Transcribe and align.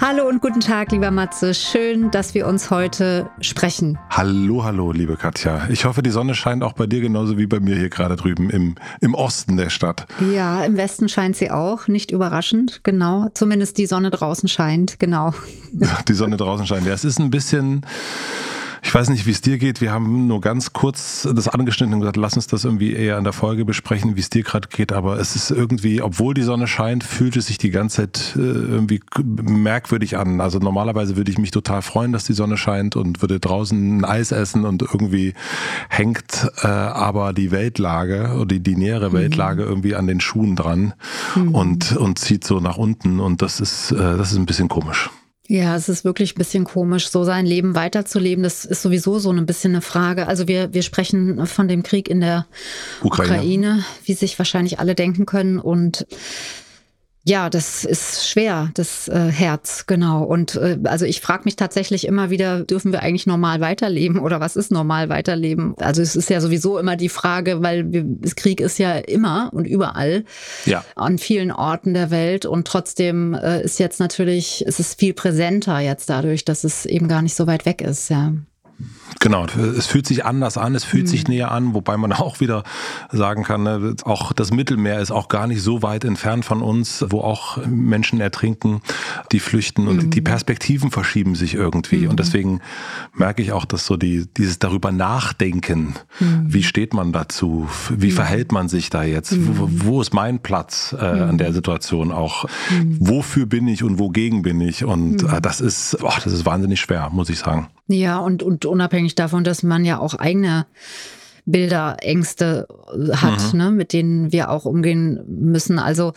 Hallo 0.00 0.26
und 0.26 0.40
guten 0.40 0.60
Tag, 0.60 0.92
lieber 0.92 1.10
Matze. 1.10 1.52
Schön, 1.52 2.10
dass 2.10 2.32
wir 2.32 2.46
uns 2.46 2.70
heute 2.70 3.28
sprechen. 3.42 3.98
Hallo, 4.08 4.64
hallo, 4.64 4.92
liebe 4.92 5.18
Katja. 5.18 5.68
Ich 5.68 5.84
hoffe, 5.84 6.02
die 6.02 6.08
Sonne 6.08 6.34
scheint 6.34 6.62
auch 6.62 6.72
bei 6.72 6.86
dir 6.86 7.02
genauso 7.02 7.36
wie 7.36 7.46
bei 7.46 7.60
mir 7.60 7.76
hier 7.76 7.90
gerade 7.90 8.16
drüben 8.16 8.48
im, 8.48 8.76
im 9.02 9.12
Osten 9.12 9.58
der 9.58 9.68
Stadt. 9.68 10.06
Ja, 10.34 10.64
im 10.64 10.78
Westen 10.78 11.10
scheint 11.10 11.36
sie 11.36 11.50
auch. 11.50 11.86
Nicht 11.86 12.12
überraschend, 12.12 12.80
genau. 12.82 13.28
Zumindest 13.34 13.76
die 13.76 13.84
Sonne 13.84 14.08
draußen 14.08 14.48
scheint, 14.48 14.98
genau. 14.98 15.34
Die 16.08 16.14
Sonne 16.14 16.38
draußen 16.38 16.66
scheint. 16.66 16.86
Ja, 16.86 16.94
es 16.94 17.04
ist 17.04 17.20
ein 17.20 17.30
bisschen 17.30 17.82
ich 18.82 18.94
weiß 18.94 19.10
nicht, 19.10 19.26
wie 19.26 19.30
es 19.30 19.40
dir 19.40 19.58
geht. 19.58 19.80
Wir 19.80 19.92
haben 19.92 20.26
nur 20.26 20.40
ganz 20.40 20.72
kurz 20.72 21.28
das 21.32 21.48
angeschnitten 21.48 21.94
und 21.94 22.00
gesagt, 22.00 22.16
lass 22.16 22.34
uns 22.34 22.46
das 22.46 22.64
irgendwie 22.64 22.92
eher 22.92 23.18
in 23.18 23.24
der 23.24 23.32
Folge 23.32 23.64
besprechen, 23.64 24.16
wie 24.16 24.20
es 24.20 24.30
dir 24.30 24.42
gerade 24.42 24.68
geht. 24.68 24.92
Aber 24.92 25.18
es 25.18 25.36
ist 25.36 25.50
irgendwie, 25.50 26.00
obwohl 26.00 26.34
die 26.34 26.42
Sonne 26.42 26.66
scheint, 26.66 27.04
fühlt 27.04 27.36
es 27.36 27.46
sich 27.46 27.58
die 27.58 27.70
ganze 27.70 27.96
Zeit 27.96 28.34
äh, 28.36 28.40
irgendwie 28.40 29.00
merkwürdig 29.22 30.16
an. 30.16 30.40
Also 30.40 30.58
normalerweise 30.58 31.16
würde 31.16 31.30
ich 31.30 31.38
mich 31.38 31.50
total 31.50 31.82
freuen, 31.82 32.12
dass 32.12 32.24
die 32.24 32.32
Sonne 32.32 32.56
scheint 32.56 32.96
und 32.96 33.22
würde 33.22 33.40
draußen 33.40 33.98
ein 33.98 34.04
Eis 34.04 34.32
essen 34.32 34.64
und 34.64 34.82
irgendwie 34.82 35.34
hängt 35.88 36.50
äh, 36.62 36.66
aber 36.66 37.32
die 37.32 37.50
Weltlage 37.50 38.34
oder 38.36 38.46
die, 38.46 38.60
die 38.60 38.76
nähere 38.76 39.10
mhm. 39.10 39.14
Weltlage 39.14 39.62
irgendwie 39.62 39.94
an 39.94 40.06
den 40.06 40.20
Schuhen 40.20 40.56
dran 40.56 40.94
mhm. 41.36 41.54
und, 41.54 41.96
und 41.96 42.18
zieht 42.18 42.44
so 42.44 42.60
nach 42.60 42.76
unten. 42.76 43.20
Und 43.20 43.42
das 43.42 43.60
ist, 43.60 43.92
äh, 43.92 44.16
das 44.16 44.32
ist 44.32 44.38
ein 44.38 44.46
bisschen 44.46 44.68
komisch. 44.68 45.10
Ja, 45.50 45.74
es 45.74 45.88
ist 45.88 46.04
wirklich 46.04 46.36
ein 46.36 46.38
bisschen 46.38 46.62
komisch, 46.62 47.08
so 47.08 47.24
sein 47.24 47.44
Leben 47.44 47.74
weiterzuleben. 47.74 48.44
Das 48.44 48.64
ist 48.64 48.82
sowieso 48.82 49.18
so 49.18 49.32
ein 49.32 49.46
bisschen 49.46 49.72
eine 49.72 49.82
Frage. 49.82 50.28
Also 50.28 50.46
wir, 50.46 50.72
wir 50.72 50.82
sprechen 50.82 51.44
von 51.44 51.66
dem 51.66 51.82
Krieg 51.82 52.08
in 52.08 52.20
der 52.20 52.46
Ukraine, 53.02 53.34
Ukraine 53.34 53.84
wie 54.04 54.14
sich 54.14 54.38
wahrscheinlich 54.38 54.78
alle 54.78 54.94
denken 54.94 55.26
können. 55.26 55.58
Und 55.58 56.06
ja, 57.22 57.50
das 57.50 57.84
ist 57.84 58.26
schwer, 58.26 58.70
das 58.74 59.06
äh, 59.08 59.30
Herz, 59.30 59.84
genau. 59.86 60.24
Und 60.24 60.54
äh, 60.54 60.78
also 60.84 61.04
ich 61.04 61.20
frage 61.20 61.42
mich 61.44 61.54
tatsächlich 61.54 62.06
immer 62.06 62.30
wieder, 62.30 62.64
dürfen 62.64 62.92
wir 62.92 63.02
eigentlich 63.02 63.26
normal 63.26 63.60
weiterleben 63.60 64.18
oder 64.18 64.40
was 64.40 64.56
ist 64.56 64.72
normal 64.72 65.10
weiterleben? 65.10 65.74
Also 65.78 66.00
es 66.00 66.16
ist 66.16 66.30
ja 66.30 66.40
sowieso 66.40 66.78
immer 66.78 66.96
die 66.96 67.10
Frage, 67.10 67.62
weil 67.62 67.92
wir, 67.92 68.04
das 68.06 68.36
Krieg 68.36 68.62
ist 68.62 68.78
ja 68.78 68.92
immer 68.94 69.50
und 69.52 69.66
überall 69.66 70.24
ja. 70.64 70.82
an 70.96 71.18
vielen 71.18 71.52
Orten 71.52 71.92
der 71.92 72.10
Welt 72.10 72.46
und 72.46 72.66
trotzdem 72.66 73.34
äh, 73.34 73.62
ist 73.62 73.78
jetzt 73.78 74.00
natürlich, 74.00 74.64
es 74.66 74.80
ist 74.80 74.98
viel 74.98 75.12
präsenter 75.12 75.78
jetzt 75.78 76.08
dadurch, 76.08 76.46
dass 76.46 76.64
es 76.64 76.86
eben 76.86 77.06
gar 77.06 77.20
nicht 77.20 77.34
so 77.34 77.46
weit 77.46 77.66
weg 77.66 77.82
ist, 77.82 78.08
ja. 78.08 78.32
Genau, 79.18 79.46
es 79.46 79.86
fühlt 79.86 80.06
sich 80.06 80.24
anders 80.24 80.56
an, 80.56 80.74
es 80.74 80.84
fühlt 80.84 81.04
mhm. 81.04 81.08
sich 81.08 81.28
näher 81.28 81.50
an, 81.50 81.74
wobei 81.74 81.96
man 81.96 82.12
auch 82.20 82.40
wieder 82.40 82.62
sagen 83.10 83.42
kann, 83.42 83.64
ne, 83.64 83.94
auch 84.04 84.32
das 84.32 84.52
Mittelmeer 84.52 85.00
ist 85.00 85.10
auch 85.10 85.28
gar 85.28 85.46
nicht 85.46 85.62
so 85.62 85.82
weit 85.82 86.04
entfernt 86.04 86.44
von 86.44 86.62
uns, 86.62 87.04
wo 87.08 87.20
auch 87.20 87.58
Menschen 87.66 88.20
ertrinken, 88.20 88.80
die 89.32 89.40
flüchten 89.40 89.88
und 89.88 90.04
mhm. 90.04 90.10
die 90.10 90.20
Perspektiven 90.20 90.90
verschieben 90.90 91.34
sich 91.34 91.54
irgendwie. 91.54 92.04
Mhm. 92.04 92.10
Und 92.10 92.20
deswegen 92.20 92.60
merke 93.14 93.42
ich 93.42 93.52
auch, 93.52 93.64
dass 93.64 93.86
so 93.86 93.96
die, 93.96 94.26
dieses 94.36 94.58
darüber 94.58 94.92
nachdenken, 94.92 95.94
mhm. 96.20 96.44
wie 96.46 96.62
steht 96.62 96.94
man 96.94 97.12
dazu, 97.12 97.68
wie 97.90 98.10
mhm. 98.10 98.12
verhält 98.12 98.52
man 98.52 98.68
sich 98.68 98.90
da 98.90 99.02
jetzt, 99.02 99.36
wo, 99.46 99.66
mhm. 99.66 99.84
wo, 99.84 100.00
ist 100.00 100.14
mein 100.14 100.40
Platz 100.40 100.94
äh, 100.98 101.04
an 101.04 101.38
der 101.38 101.52
Situation 101.52 102.12
auch, 102.12 102.46
wofür 102.98 103.46
bin 103.46 103.68
ich 103.68 103.82
und 103.82 103.98
wogegen 103.98 104.42
bin 104.42 104.60
ich 104.60 104.84
und 104.84 105.22
äh, 105.24 105.40
das 105.40 105.60
ist, 105.60 105.98
oh, 106.02 106.12
das 106.22 106.32
ist 106.32 106.46
wahnsinnig 106.46 106.80
schwer, 106.80 107.10
muss 107.12 107.28
ich 107.28 107.38
sagen. 107.38 107.68
Ja, 107.92 108.18
und, 108.18 108.44
und 108.44 108.66
unabhängig 108.66 108.99
davon, 109.08 109.44
dass 109.44 109.62
man 109.62 109.84
ja 109.84 109.98
auch 109.98 110.14
eigene 110.14 110.66
Bilder, 111.46 111.96
Ängste 112.00 112.68
hat, 113.12 113.52
mhm. 113.52 113.58
ne, 113.58 113.70
mit 113.70 113.92
denen 113.92 114.32
wir 114.32 114.50
auch 114.50 114.64
umgehen 114.64 115.20
müssen. 115.26 115.78
Also 115.78 116.12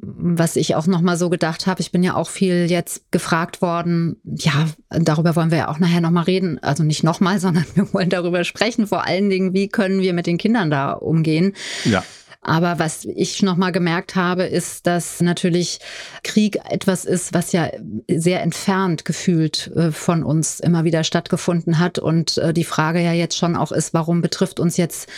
was 0.00 0.54
ich 0.54 0.76
auch 0.76 0.86
noch 0.86 1.00
mal 1.00 1.16
so 1.16 1.28
gedacht 1.28 1.66
habe, 1.66 1.80
ich 1.80 1.90
bin 1.90 2.04
ja 2.04 2.14
auch 2.14 2.28
viel 2.28 2.70
jetzt 2.70 3.10
gefragt 3.10 3.60
worden, 3.60 4.16
ja, 4.24 4.68
darüber 4.90 5.34
wollen 5.34 5.50
wir 5.50 5.58
ja 5.58 5.68
auch 5.68 5.80
nachher 5.80 6.00
noch 6.00 6.12
mal 6.12 6.22
reden, 6.22 6.62
also 6.62 6.84
nicht 6.84 7.02
noch 7.02 7.18
mal, 7.18 7.40
sondern 7.40 7.64
wir 7.74 7.92
wollen 7.92 8.08
darüber 8.08 8.44
sprechen, 8.44 8.86
vor 8.86 9.06
allen 9.06 9.28
Dingen, 9.28 9.54
wie 9.54 9.68
können 9.68 10.00
wir 10.00 10.12
mit 10.12 10.26
den 10.26 10.38
Kindern 10.38 10.70
da 10.70 10.92
umgehen? 10.92 11.54
Ja. 11.84 12.04
Aber 12.40 12.78
was 12.78 13.04
ich 13.04 13.42
nochmal 13.42 13.72
gemerkt 13.72 14.14
habe, 14.14 14.44
ist, 14.44 14.86
dass 14.86 15.20
natürlich 15.20 15.80
Krieg 16.22 16.60
etwas 16.70 17.04
ist, 17.04 17.34
was 17.34 17.50
ja 17.50 17.68
sehr 18.08 18.42
entfernt 18.42 19.04
gefühlt 19.04 19.72
äh, 19.74 19.90
von 19.90 20.22
uns 20.22 20.60
immer 20.60 20.84
wieder 20.84 21.02
stattgefunden 21.02 21.80
hat. 21.80 21.98
Und 21.98 22.38
äh, 22.38 22.54
die 22.54 22.64
Frage 22.64 23.00
ja 23.00 23.12
jetzt 23.12 23.36
schon 23.36 23.56
auch 23.56 23.72
ist, 23.72 23.92
warum 23.92 24.22
betrifft 24.22 24.60
uns 24.60 24.76
jetzt 24.76 25.08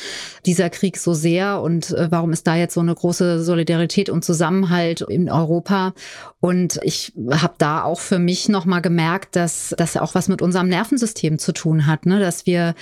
dieser 0.47 0.70
Krieg 0.70 0.97
so 0.97 1.12
sehr 1.12 1.60
und 1.60 1.91
äh, 1.91 2.10
warum 2.10 2.32
ist 2.32 2.47
da 2.47 2.56
jetzt 2.56 2.75
so 2.75 2.81
eine 2.81 2.94
große 2.94 3.44
Solidarität 3.44 4.08
und 4.08 4.25
Zusammenhalt 4.25 5.02
in 5.02 5.31
Europa? 5.31 5.92
Und 6.41 6.81
ich 6.82 7.12
habe 7.31 7.54
da 7.58 7.84
auch 7.84 8.00
für 8.00 8.19
mich 8.19 8.48
nochmal 8.48 8.81
gemerkt, 8.81 9.37
dass 9.37 9.75
das 9.76 9.98
auch 9.98 10.14
was 10.14 10.28
mit 10.28 10.41
unserem 10.41 10.69
Nervensystem 10.69 11.38
zu 11.38 11.52
tun 11.52 11.87
hat, 11.87 12.06
ne? 12.06 12.19
dass 12.19 12.47
wir, 12.47 12.75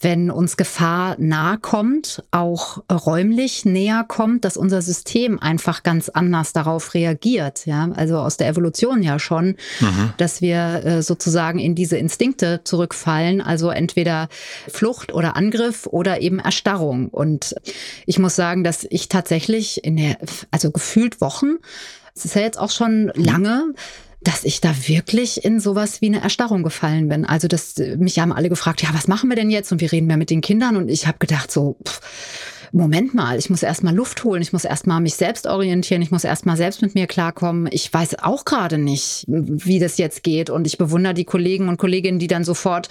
wenn 0.00 0.30
uns 0.30 0.58
Gefahr 0.58 1.16
nahe 1.18 1.56
kommt, 1.56 2.22
auch 2.30 2.82
räumlich 2.92 3.64
näher 3.64 3.85
kommt, 4.04 4.44
dass 4.44 4.56
unser 4.56 4.82
System 4.82 5.38
einfach 5.38 5.82
ganz 5.82 6.08
anders 6.08 6.52
darauf 6.52 6.94
reagiert. 6.94 7.66
Ja, 7.66 7.90
also 7.94 8.18
aus 8.18 8.36
der 8.36 8.48
Evolution 8.48 9.02
ja 9.02 9.18
schon, 9.18 9.56
mhm. 9.80 10.12
dass 10.16 10.40
wir 10.40 10.84
äh, 10.84 11.02
sozusagen 11.02 11.58
in 11.58 11.74
diese 11.74 11.96
Instinkte 11.96 12.60
zurückfallen, 12.64 13.40
also 13.40 13.70
entweder 13.70 14.28
Flucht 14.68 15.12
oder 15.12 15.36
Angriff 15.36 15.86
oder 15.86 16.20
eben 16.20 16.38
Erstarrung. 16.38 17.08
Und 17.08 17.54
ich 18.06 18.18
muss 18.18 18.36
sagen, 18.36 18.64
dass 18.64 18.86
ich 18.88 19.08
tatsächlich 19.08 19.84
in 19.84 19.96
der, 19.96 20.18
also 20.50 20.70
gefühlt 20.70 21.20
Wochen 21.20 21.56
es 22.16 22.24
ist 22.24 22.34
ja 22.34 22.40
jetzt 22.40 22.58
auch 22.58 22.70
schon 22.70 23.12
lange, 23.14 23.74
dass 24.22 24.42
ich 24.42 24.60
da 24.60 24.74
wirklich 24.88 25.44
in 25.44 25.60
sowas 25.60 26.00
wie 26.00 26.06
eine 26.06 26.22
Erstarrung 26.22 26.62
gefallen 26.62 27.08
bin. 27.08 27.24
Also 27.24 27.46
das, 27.46 27.76
mich 27.96 28.18
haben 28.18 28.32
alle 28.32 28.48
gefragt, 28.48 28.82
ja, 28.82 28.88
was 28.92 29.06
machen 29.06 29.28
wir 29.28 29.36
denn 29.36 29.50
jetzt? 29.50 29.70
Und 29.70 29.80
wir 29.80 29.92
reden 29.92 30.06
mehr 30.06 30.16
mit 30.16 30.30
den 30.30 30.40
Kindern. 30.40 30.76
Und 30.76 30.88
ich 30.88 31.06
habe 31.06 31.18
gedacht 31.18 31.52
so, 31.52 31.76
pff, 31.86 32.00
Moment 32.72 33.14
mal, 33.14 33.38
ich 33.38 33.50
muss 33.50 33.62
erstmal 33.62 33.94
Luft 33.94 34.24
holen, 34.24 34.42
ich 34.42 34.52
muss 34.52 34.64
erstmal 34.64 35.00
mich 35.00 35.14
selbst 35.14 35.46
orientieren, 35.46 36.02
ich 36.02 36.10
muss 36.10 36.24
erstmal 36.24 36.56
selbst 36.56 36.82
mit 36.82 36.94
mir 36.94 37.06
klarkommen. 37.06 37.68
Ich 37.70 37.92
weiß 37.92 38.18
auch 38.22 38.44
gerade 38.44 38.78
nicht, 38.78 39.24
wie 39.26 39.78
das 39.78 39.98
jetzt 39.98 40.22
geht. 40.22 40.50
Und 40.50 40.66
ich 40.66 40.78
bewundere 40.78 41.14
die 41.14 41.24
Kollegen 41.24 41.68
und 41.68 41.76
Kolleginnen, 41.76 42.18
die 42.18 42.26
dann 42.26 42.44
sofort 42.44 42.88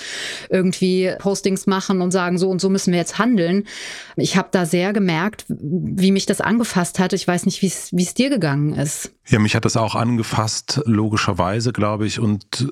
irgendwie 0.49 1.11
Postings 1.19 1.67
machen 1.67 2.01
und 2.01 2.11
sagen, 2.11 2.37
so 2.37 2.49
und 2.49 2.61
so 2.61 2.69
müssen 2.69 2.91
wir 2.91 2.99
jetzt 2.99 3.17
handeln. 3.17 3.65
Ich 4.15 4.37
habe 4.37 4.49
da 4.51 4.65
sehr 4.65 4.93
gemerkt, 4.93 5.45
wie 5.47 6.11
mich 6.11 6.25
das 6.25 6.41
angefasst 6.41 6.99
hat. 6.99 7.13
Ich 7.13 7.27
weiß 7.27 7.45
nicht, 7.45 7.61
wie 7.61 8.01
es 8.03 8.13
dir 8.13 8.29
gegangen 8.29 8.73
ist. 8.73 9.11
Ja, 9.27 9.39
mich 9.39 9.55
hat 9.55 9.65
das 9.65 9.77
auch 9.77 9.95
angefasst, 9.95 10.81
logischerweise, 10.85 11.73
glaube 11.73 12.05
ich. 12.05 12.19
Und 12.19 12.71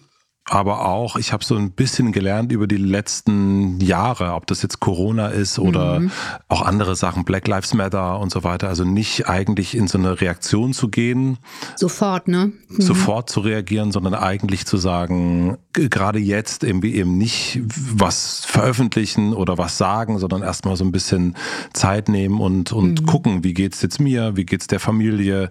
aber 0.50 0.86
auch, 0.86 1.16
ich 1.16 1.32
habe 1.32 1.44
so 1.44 1.56
ein 1.56 1.72
bisschen 1.72 2.12
gelernt 2.12 2.52
über 2.52 2.68
die 2.68 2.78
letzten 2.78 3.80
Jahre, 3.80 4.34
ob 4.34 4.46
das 4.48 4.62
jetzt 4.62 4.82
Corona 4.82 5.28
ist 5.28 5.58
oder 5.58 6.02
mhm. 6.02 6.12
auch 6.50 6.62
andere 6.64 6.98
Sachen, 6.98 7.24
Black 7.24 7.48
Lives 7.48 7.74
Matter 7.74 8.20
und 8.20 8.30
so 8.30 8.44
weiter. 8.44 8.68
Also 8.68 8.84
nicht 8.84 9.30
eigentlich 9.30 9.76
in 9.76 9.88
so 9.88 9.98
eine 9.98 10.20
Reaktion 10.20 10.74
zu 10.74 10.90
gehen. 10.90 11.38
Sofort, 11.78 12.28
ne? 12.28 12.52
Mhm. 12.68 12.82
Sofort 12.82 13.30
zu 13.30 13.40
reagieren, 13.40 13.94
sondern 13.94 14.16
eigentlich 14.16 14.66
zu 14.66 14.76
sagen, 14.76 15.58
gerade 15.72 16.20
jetzt 16.20 16.66
eben, 16.66 16.84
eben 16.84 17.18
nicht 17.18 17.62
was 17.66 18.44
veröffentlichen 18.46 19.34
oder 19.34 19.58
was 19.58 19.78
sagen, 19.78 20.20
sondern 20.20 20.44
erstmal 20.44 20.76
so 20.76 20.84
ein 20.84 20.92
bisschen 20.92 21.38
Zeit 21.74 22.10
nehmen 22.10 22.42
und, 22.42 22.74
und 22.74 23.02
mhm. 23.02 23.06
gucken, 23.06 23.44
wie 23.46 23.54
geht's 23.54 23.82
jetzt 23.82 24.02
mir, 24.02 24.36
wie 24.36 24.46
geht's 24.46 24.68
der 24.68 24.82
Familie, 24.82 25.50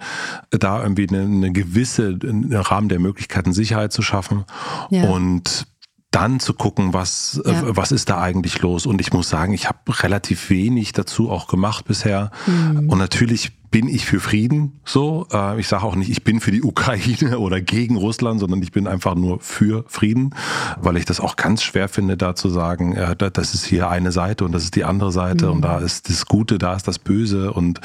da 0.51 0.83
irgendwie 0.83 1.09
eine, 1.09 1.23
eine 1.23 1.51
gewisse, 1.51 2.19
einen 2.23 2.53
Rahmen 2.53 2.91
der 2.91 3.01
Möglichkeiten 3.01 3.55
Sicherheit 3.55 3.93
zu 3.93 4.03
schaffen. 4.03 4.45
Ja. 4.91 5.05
Und 5.05 5.67
dann 6.11 6.41
zu 6.41 6.55
gucken, 6.55 6.93
was, 6.93 7.41
äh, 7.45 7.53
ja. 7.53 7.63
äh, 7.63 7.77
was 7.77 7.91
ist 7.91 8.11
da 8.11 8.21
eigentlich 8.21 8.61
los. 8.61 8.87
Und 8.87 9.01
ich 9.01 9.13
muss 9.13 9.29
sagen, 9.29 9.55
ich 9.55 9.69
habe 9.69 9.79
relativ 10.03 10.51
wenig 10.51 10.93
dazu 10.93 11.31
auch 11.31 11.49
gemacht 11.49 11.87
bisher. 11.87 12.31
Mhm. 12.47 12.91
Und 12.91 12.99
natürlich 12.99 13.53
bin 13.73 13.89
ich 13.89 14.05
für 14.05 14.21
Frieden. 14.21 14.81
So, 14.85 15.27
äh, 15.33 15.59
ich 15.59 15.67
sage 15.67 15.83
auch 15.83 15.97
nicht, 15.97 16.11
ich 16.11 16.23
bin 16.23 16.41
für 16.41 16.53
die 16.53 16.63
Ukraine 16.63 17.39
oder 17.41 17.61
gegen 17.61 17.97
Russland, 17.97 18.39
sondern 18.39 18.63
ich 18.63 18.71
bin 18.71 18.87
einfach 18.87 19.17
nur 19.17 19.41
für 19.41 19.85
Frieden, 19.89 20.35
weil 20.81 20.99
ich 20.99 21.07
das 21.07 21.19
auch 21.19 21.35
ganz 21.37 21.63
schwer 21.63 21.89
finde, 21.89 22.17
da 22.17 22.37
zu 22.37 22.51
sagen, 22.51 22.95
äh, 22.95 23.17
das 23.17 23.55
ist 23.55 23.65
hier 23.65 23.89
eine 23.89 24.13
Seite 24.13 24.45
und 24.45 24.53
das 24.53 24.63
ist 24.65 24.77
die 24.77 24.85
andere 24.85 25.11
Seite 25.11 25.47
mhm. 25.47 25.53
und 25.53 25.63
da 25.63 25.79
ist 25.79 26.11
das 26.11 26.27
Gute, 26.27 26.59
da 26.59 26.75
ist 26.75 26.87
das 26.87 26.99
Böse 26.99 27.53
und 27.53 27.81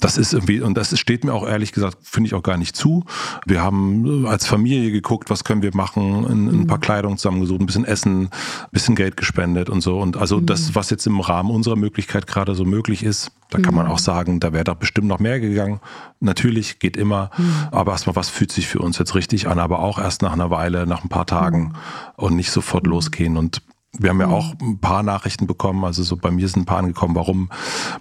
das 0.00 0.16
ist 0.16 0.32
irgendwie 0.32 0.60
und 0.60 0.76
das 0.76 0.98
steht 0.98 1.24
mir 1.24 1.34
auch 1.34 1.46
ehrlich 1.46 1.72
gesagt 1.72 1.98
finde 2.02 2.28
ich 2.28 2.34
auch 2.34 2.42
gar 2.44 2.56
nicht 2.56 2.76
zu. 2.76 3.04
Wir 3.44 3.60
haben 3.60 4.26
als 4.26 4.46
Familie 4.46 4.92
geguckt, 4.92 5.30
was 5.30 5.42
können 5.42 5.62
wir 5.62 5.74
machen, 5.74 6.24
ein, 6.24 6.60
ein 6.60 6.66
paar 6.68 6.78
mhm. 6.78 6.82
Kleidung 6.82 7.16
zusammengesucht, 7.18 7.60
ein 7.60 7.66
bisschen 7.66 7.84
Essen, 7.84 8.26
ein 8.26 8.30
bisschen 8.70 8.94
Geld 8.94 9.16
gespendet 9.16 9.68
und 9.68 9.80
so 9.80 9.98
und 9.98 10.16
also 10.16 10.38
mhm. 10.38 10.46
das, 10.46 10.76
was 10.76 10.90
jetzt 10.90 11.08
im 11.08 11.18
Rahmen 11.18 11.50
unserer 11.50 11.76
Möglichkeit 11.76 12.28
gerade 12.28 12.54
so 12.54 12.64
möglich 12.64 13.02
ist, 13.02 13.32
da 13.50 13.58
kann 13.60 13.74
man 13.74 13.86
mhm. 13.86 13.92
auch 13.92 13.98
sagen, 13.98 14.40
da 14.40 14.52
wäre 14.52 14.64
da 14.64 14.74
bestimmt 14.74 15.08
noch 15.08 15.18
mehr 15.24 15.40
gegangen. 15.40 15.80
Natürlich 16.20 16.78
geht 16.78 16.96
immer, 16.96 17.30
mhm. 17.36 17.68
aber 17.72 17.92
erstmal, 17.92 18.14
was 18.14 18.28
fühlt 18.30 18.52
sich 18.52 18.68
für 18.68 18.78
uns 18.78 18.98
jetzt 18.98 19.14
richtig 19.16 19.48
an, 19.48 19.58
aber 19.58 19.80
auch 19.80 19.98
erst 19.98 20.22
nach 20.22 20.32
einer 20.32 20.50
Weile, 20.50 20.86
nach 20.86 21.02
ein 21.02 21.08
paar 21.08 21.26
Tagen 21.26 21.60
mhm. 21.60 21.74
und 22.16 22.36
nicht 22.36 22.52
sofort 22.52 22.86
losgehen. 22.86 23.36
Und 23.36 23.62
wir 23.98 24.10
haben 24.10 24.20
ja 24.20 24.26
mhm. 24.26 24.32
auch 24.34 24.54
ein 24.60 24.78
paar 24.78 25.02
Nachrichten 25.02 25.46
bekommen, 25.46 25.84
also 25.84 26.02
so 26.02 26.16
bei 26.16 26.30
mir 26.30 26.48
sind 26.48 26.62
ein 26.62 26.66
paar 26.66 26.78
angekommen, 26.78 27.14
warum 27.14 27.50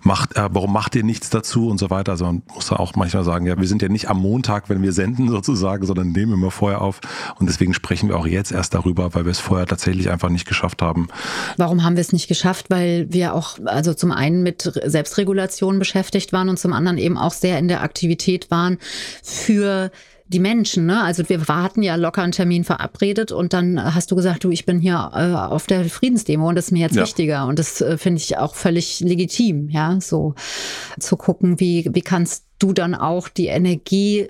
macht, 0.01 0.35
äh, 0.35 0.49
warum 0.51 0.73
macht 0.73 0.95
ihr 0.95 1.03
nichts 1.03 1.29
dazu 1.29 1.69
und 1.69 1.77
so 1.77 1.89
weiter. 1.89 2.13
Also 2.13 2.25
man 2.25 2.43
muss 2.53 2.67
da 2.67 2.77
auch 2.77 2.95
manchmal 2.95 3.23
sagen, 3.23 3.45
ja, 3.45 3.57
wir 3.57 3.67
sind 3.67 3.81
ja 3.81 3.89
nicht 3.89 4.09
am 4.09 4.19
Montag, 4.21 4.69
wenn 4.69 4.81
wir 4.81 4.93
senden 4.93 5.29
sozusagen, 5.29 5.85
sondern 5.85 6.11
nehmen 6.11 6.33
immer 6.33 6.51
vorher 6.51 6.81
auf. 6.81 6.99
Und 7.39 7.47
deswegen 7.47 7.73
sprechen 7.73 8.09
wir 8.09 8.17
auch 8.17 8.27
jetzt 8.27 8.51
erst 8.51 8.73
darüber, 8.73 9.13
weil 9.13 9.25
wir 9.25 9.31
es 9.31 9.39
vorher 9.39 9.67
tatsächlich 9.67 10.09
einfach 10.09 10.29
nicht 10.29 10.47
geschafft 10.47 10.81
haben. 10.81 11.07
Warum 11.57 11.83
haben 11.83 11.95
wir 11.95 12.01
es 12.01 12.11
nicht 12.11 12.27
geschafft? 12.27 12.67
Weil 12.69 13.07
wir 13.09 13.33
auch, 13.35 13.57
also 13.65 13.93
zum 13.93 14.11
einen 14.11 14.43
mit 14.43 14.71
Selbstregulation 14.85 15.79
beschäftigt 15.79 16.33
waren 16.33 16.49
und 16.49 16.57
zum 16.57 16.73
anderen 16.73 16.97
eben 16.97 17.17
auch 17.17 17.33
sehr 17.33 17.59
in 17.59 17.67
der 17.67 17.83
Aktivität 17.83 18.49
waren 18.51 18.77
für 19.21 19.91
die 20.27 20.39
Menschen, 20.39 20.85
ne? 20.85 21.01
Also 21.01 21.27
wir 21.29 21.47
warten 21.47 21.83
ja 21.83 21.95
locker 21.95 22.21
einen 22.21 22.31
Termin 22.31 22.63
verabredet 22.63 23.31
und 23.31 23.53
dann 23.53 23.93
hast 23.93 24.11
du 24.11 24.15
gesagt, 24.15 24.43
du, 24.43 24.51
ich 24.51 24.65
bin 24.65 24.79
hier 24.79 25.11
äh, 25.13 25.33
auf 25.33 25.67
der 25.67 25.85
Friedensdemo 25.85 26.47
und 26.47 26.55
das 26.55 26.65
ist 26.65 26.71
mir 26.71 26.79
jetzt 26.79 26.95
ja. 26.95 27.03
wichtiger. 27.03 27.45
Und 27.47 27.59
das 27.59 27.81
äh, 27.81 27.97
finde 27.97 28.21
ich 28.21 28.37
auch 28.37 28.55
völlig 28.55 28.99
legitim, 29.01 29.69
ja, 29.69 29.99
so 29.99 30.35
zu 30.99 31.17
gucken, 31.17 31.59
wie, 31.59 31.89
wie 31.91 32.01
kannst 32.01 32.45
du 32.63 32.71
dann 32.73 32.95
auch 32.95 33.27
die 33.27 33.47
Energie, 33.47 34.29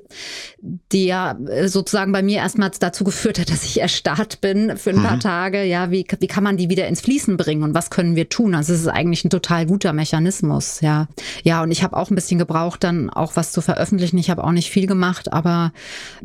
die 0.92 1.06
ja 1.06 1.38
äh, 1.48 1.68
sozusagen 1.68 2.12
bei 2.12 2.24
mir 2.24 2.38
erstmals 2.38 2.80
dazu 2.80 3.04
geführt 3.04 3.40
hat, 3.40 3.50
dass 3.52 3.64
ich 3.64 3.80
erstarrt 3.80 4.42
bin 4.42 4.78
für 4.78 4.90
ein 4.90 4.98
mhm. 4.98 5.04
paar 5.04 5.20
Tage. 5.20 5.64
Ja, 5.64 5.92
wie, 5.92 6.06
wie 6.20 6.28
kann 6.28 6.44
man 6.44 6.58
die 6.58 6.70
wieder 6.70 6.88
ins 6.88 7.02
Fließen 7.02 7.38
bringen 7.38 7.64
und 7.64 7.74
was 7.74 7.90
können 7.90 8.16
wir 8.16 8.30
tun? 8.30 8.56
Also 8.56 8.74
es 8.74 8.82
ist 8.82 8.88
eigentlich 8.88 9.24
ein 9.24 9.30
total 9.30 9.66
guter 9.66 9.94
Mechanismus. 9.94 10.82
Ja, 10.82 11.08
ja, 11.44 11.62
und 11.62 11.72
ich 11.72 11.84
habe 11.84 11.96
auch 11.96 12.10
ein 12.10 12.16
bisschen 12.16 12.40
gebraucht, 12.40 12.84
dann 12.84 13.10
auch 13.10 13.36
was 13.36 13.52
zu 13.52 13.62
veröffentlichen. 13.62 14.18
Ich 14.18 14.30
habe 14.30 14.44
auch 14.44 14.52
nicht 14.52 14.72
viel 14.72 14.88
gemacht, 14.88 15.32
aber 15.32 15.72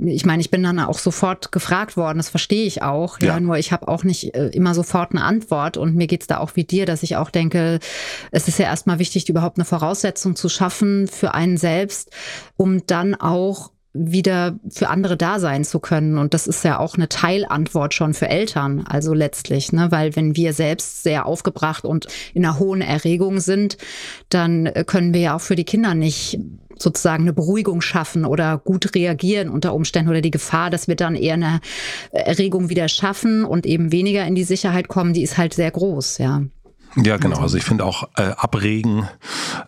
ich 0.02 0.25
meine, 0.25 0.40
ich 0.40 0.50
bin 0.50 0.62
dann 0.62 0.78
auch 0.78 0.99
sofort 0.99 1.52
gefragt 1.52 1.96
worden. 1.96 2.19
Das 2.19 2.31
verstehe 2.31 2.64
ich 2.64 2.82
auch. 2.82 3.20
Ja, 3.20 3.34
ja. 3.34 3.40
nur 3.40 3.58
ich 3.58 3.72
habe 3.72 3.88
auch 3.88 4.04
nicht 4.04 4.34
äh, 4.34 4.49
immer 4.49 4.75
sofort 4.75 5.12
eine 5.12 5.25
Antwort 5.25 5.76
und 5.76 5.94
mir 5.94 6.06
geht's 6.06 6.26
da 6.26 6.38
auch 6.38 6.56
wie 6.56 6.64
dir, 6.64 6.87
dass 6.87 7.02
ich 7.02 7.16
auch 7.16 7.31
denke, 7.31 7.81
es 8.31 8.49
ist 8.49 8.58
ja 8.58 8.66
erstmal 8.66 8.99
wichtig, 8.99 9.28
überhaupt 9.28 9.58
eine 9.58 9.64
Voraussetzung 9.66 10.37
zu 10.37 10.49
schaffen 10.49 11.06
für 11.06 11.34
einen 11.34 11.58
selbst 11.58 11.98
selbst, 11.99 12.11
um 12.56 12.87
dann 12.87 13.15
auch 13.15 13.71
wieder 13.95 14.59
für 14.71 14.91
andere 14.91 15.17
da 15.17 15.41
sein 15.41 15.65
zu 15.65 15.81
können. 15.81 16.19
Und 16.19 16.35
das 16.35 16.47
ist 16.47 16.62
ja 16.62 16.79
auch 16.79 16.95
eine 16.95 17.09
Teilantwort 17.09 17.95
schon 17.95 18.15
für 18.15 18.29
Eltern, 18.29 18.85
also 18.87 19.15
letztlich, 19.15 19.73
ne? 19.73 19.91
weil 19.91 20.15
wenn 20.15 20.37
wir 20.37 20.53
selbst 20.53 21.03
sehr 21.03 21.27
aufgebracht 21.27 21.85
und 21.85 22.06
in 22.35 22.45
einer 22.45 22.59
hohen 22.59 22.83
Erregung 22.83 23.41
sind, 23.41 23.77
dann 24.29 24.71
können 24.87 25.15
wir 25.15 25.21
ja 25.21 25.37
auch 25.37 25.41
für 25.41 25.56
die 25.56 25.65
Kinder 25.65 25.95
nicht 25.95 26.39
sozusagen 26.81 27.25
eine 27.25 27.33
Beruhigung 27.33 27.81
schaffen 27.81 28.25
oder 28.25 28.59
gut 28.59 28.95
reagieren 28.95 29.49
unter 29.49 29.75
Umständen 29.75 30.11
oder 30.11 30.21
die 30.21 30.31
Gefahr, 30.31 30.71
dass 30.71 30.87
wir 30.87 30.95
dann 30.95 31.17
eher 31.17 31.35
eine 31.35 31.61
Erregung 32.12 32.69
wieder 32.69 32.89
schaffen 32.89 33.45
und 33.45 33.67
eben 33.67 33.91
weniger 33.91 34.25
in 34.27 34.37
die 34.37 34.45
Sicherheit 34.45 34.87
kommen, 34.87 35.12
die 35.12 35.23
ist 35.23 35.39
halt 35.39 35.55
sehr 35.55 35.73
groß, 35.73 36.19
ja. 36.19 36.43
Ja, 36.96 37.17
genau. 37.17 37.38
Also 37.38 37.56
ich 37.56 37.64
finde 37.64 37.85
auch 37.85 38.08
äh, 38.17 38.23
Abregen 38.37 39.08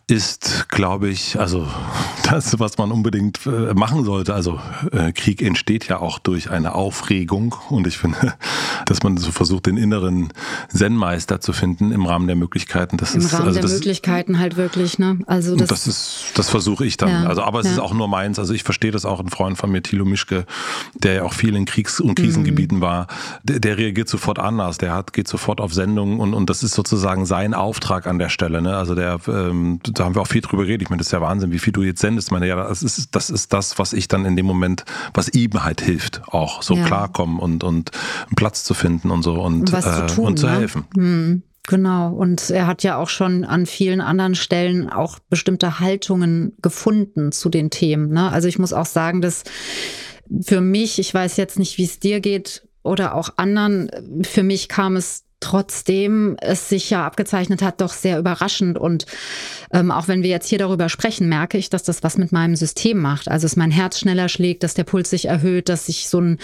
ist, 0.06 0.68
glaube 0.68 1.08
ich, 1.08 1.38
also 1.38 1.66
das, 2.24 2.58
was 2.58 2.78
man 2.78 2.90
unbedingt 2.90 3.46
äh, 3.46 3.74
machen 3.74 4.04
sollte. 4.04 4.34
Also 4.34 4.60
äh, 4.92 5.12
Krieg 5.12 5.42
entsteht 5.42 5.86
ja 5.88 5.98
auch 5.98 6.18
durch 6.18 6.50
eine 6.50 6.74
Aufregung 6.74 7.54
und 7.68 7.86
ich 7.86 7.98
finde, 7.98 8.34
dass 8.86 9.02
man 9.02 9.16
so 9.16 9.30
versucht, 9.30 9.66
den 9.66 9.76
inneren 9.76 10.32
Zen-Meister 10.68 11.40
zu 11.40 11.52
finden 11.52 11.92
im 11.92 12.06
Rahmen 12.06 12.26
der 12.26 12.36
Möglichkeiten. 12.36 12.96
Das 12.96 13.14
Im 13.14 13.20
ist, 13.20 13.32
Rahmen 13.32 13.48
also 13.48 13.60
der 13.60 13.70
Möglichkeiten 13.70 14.38
halt 14.38 14.56
wirklich, 14.56 14.98
ne? 14.98 15.18
Also 15.26 15.56
das, 15.56 15.68
das 15.68 15.86
ist, 15.86 16.24
das 16.34 16.48
versuche 16.48 16.84
ich 16.84 16.96
dann. 16.96 17.10
Ja, 17.10 17.28
also, 17.28 17.42
aber 17.42 17.60
es 17.60 17.66
ja. 17.66 17.72
ist 17.72 17.78
auch 17.78 17.94
nur 17.94 18.08
meins. 18.08 18.38
Also 18.38 18.54
ich 18.54 18.64
verstehe 18.64 18.90
das 18.90 19.04
auch. 19.04 19.20
Ein 19.20 19.28
Freund 19.28 19.58
von 19.58 19.70
mir, 19.70 19.82
Thilo 19.82 20.04
Mischke, 20.04 20.46
der 20.94 21.12
ja 21.14 21.22
auch 21.24 21.34
viel 21.34 21.54
in 21.54 21.66
Kriegs- 21.66 22.00
und 22.00 22.14
Krisengebieten 22.14 22.78
mhm. 22.78 22.82
war, 22.82 23.06
der, 23.42 23.60
der, 23.60 23.76
reagiert 23.76 24.08
sofort 24.08 24.38
anders. 24.38 24.78
Der 24.78 24.94
hat, 24.94 25.12
geht 25.12 25.28
sofort 25.28 25.60
auf 25.60 25.74
Sendung 25.74 26.20
und, 26.20 26.34
und 26.34 26.48
das 26.48 26.62
ist 26.62 26.74
sozusagen 26.74 27.09
sein 27.26 27.54
Auftrag 27.54 28.06
an 28.06 28.18
der 28.18 28.28
Stelle. 28.28 28.62
Ne? 28.62 28.76
Also 28.76 28.94
der, 28.94 29.18
ähm, 29.28 29.80
da 29.82 30.04
haben 30.04 30.14
wir 30.14 30.22
auch 30.22 30.26
viel 30.26 30.40
drüber 30.40 30.64
geredet. 30.64 30.82
Ich 30.82 30.90
meine, 30.90 30.98
das 30.98 31.08
ist 31.08 31.12
ja 31.12 31.20
Wahnsinn, 31.20 31.52
wie 31.52 31.58
viel 31.58 31.72
du 31.72 31.82
jetzt 31.82 32.00
sendest. 32.00 32.28
Ich 32.28 32.32
meine, 32.32 32.46
ja, 32.46 32.56
das 32.56 32.82
ist, 32.82 33.14
das 33.14 33.30
ist 33.30 33.52
das, 33.52 33.78
was 33.78 33.92
ich 33.92 34.08
dann 34.08 34.24
in 34.24 34.36
dem 34.36 34.46
Moment, 34.46 34.84
was 35.14 35.28
ihm 35.28 35.62
halt 35.64 35.80
hilft, 35.80 36.22
auch 36.28 36.62
so 36.62 36.74
ja. 36.74 36.84
klarkommen 36.84 37.38
und, 37.38 37.64
und 37.64 37.90
einen 38.26 38.36
Platz 38.36 38.64
zu 38.64 38.74
finden 38.74 39.10
und 39.10 39.22
so 39.22 39.40
und, 39.40 39.72
und, 39.72 39.72
äh, 39.72 39.80
zu, 39.80 40.14
tun, 40.14 40.26
und 40.26 40.38
zu 40.38 40.46
ne? 40.46 40.52
helfen. 40.52 40.84
Hm. 40.94 41.42
Genau, 41.68 42.12
und 42.12 42.50
er 42.50 42.66
hat 42.66 42.82
ja 42.82 42.96
auch 42.96 43.08
schon 43.08 43.44
an 43.44 43.66
vielen 43.66 44.00
anderen 44.00 44.34
Stellen 44.34 44.88
auch 44.90 45.18
bestimmte 45.28 45.78
Haltungen 45.78 46.56
gefunden 46.62 47.32
zu 47.32 47.48
den 47.48 47.70
Themen. 47.70 48.10
Ne? 48.10 48.32
Also 48.32 48.48
ich 48.48 48.58
muss 48.58 48.72
auch 48.72 48.86
sagen, 48.86 49.20
dass 49.20 49.44
für 50.42 50.60
mich, 50.60 50.98
ich 50.98 51.12
weiß 51.12 51.36
jetzt 51.36 51.58
nicht, 51.58 51.78
wie 51.78 51.84
es 51.84 52.00
dir 52.00 52.20
geht 52.20 52.66
oder 52.82 53.14
auch 53.14 53.30
anderen, 53.36 53.90
für 54.22 54.42
mich 54.42 54.68
kam 54.68 54.96
es 54.96 55.24
trotzdem 55.40 56.36
es 56.40 56.68
sich 56.68 56.90
ja 56.90 57.06
abgezeichnet 57.06 57.62
hat, 57.62 57.80
doch 57.80 57.92
sehr 57.92 58.18
überraschend. 58.18 58.78
Und 58.78 59.06
ähm, 59.72 59.90
auch 59.90 60.06
wenn 60.06 60.22
wir 60.22 60.30
jetzt 60.30 60.48
hier 60.48 60.58
darüber 60.58 60.88
sprechen, 60.88 61.28
merke 61.28 61.56
ich, 61.56 61.70
dass 61.70 61.82
das 61.82 62.02
was 62.02 62.18
mit 62.18 62.30
meinem 62.30 62.56
System 62.56 62.98
macht. 62.98 63.28
Also 63.28 63.46
dass 63.46 63.56
mein 63.56 63.70
Herz 63.70 63.98
schneller 63.98 64.28
schlägt, 64.28 64.62
dass 64.62 64.74
der 64.74 64.84
Puls 64.84 65.10
sich 65.10 65.26
erhöht, 65.26 65.68
dass 65.70 65.88
ich 65.88 66.08
so 66.08 66.20
ein 66.20 66.38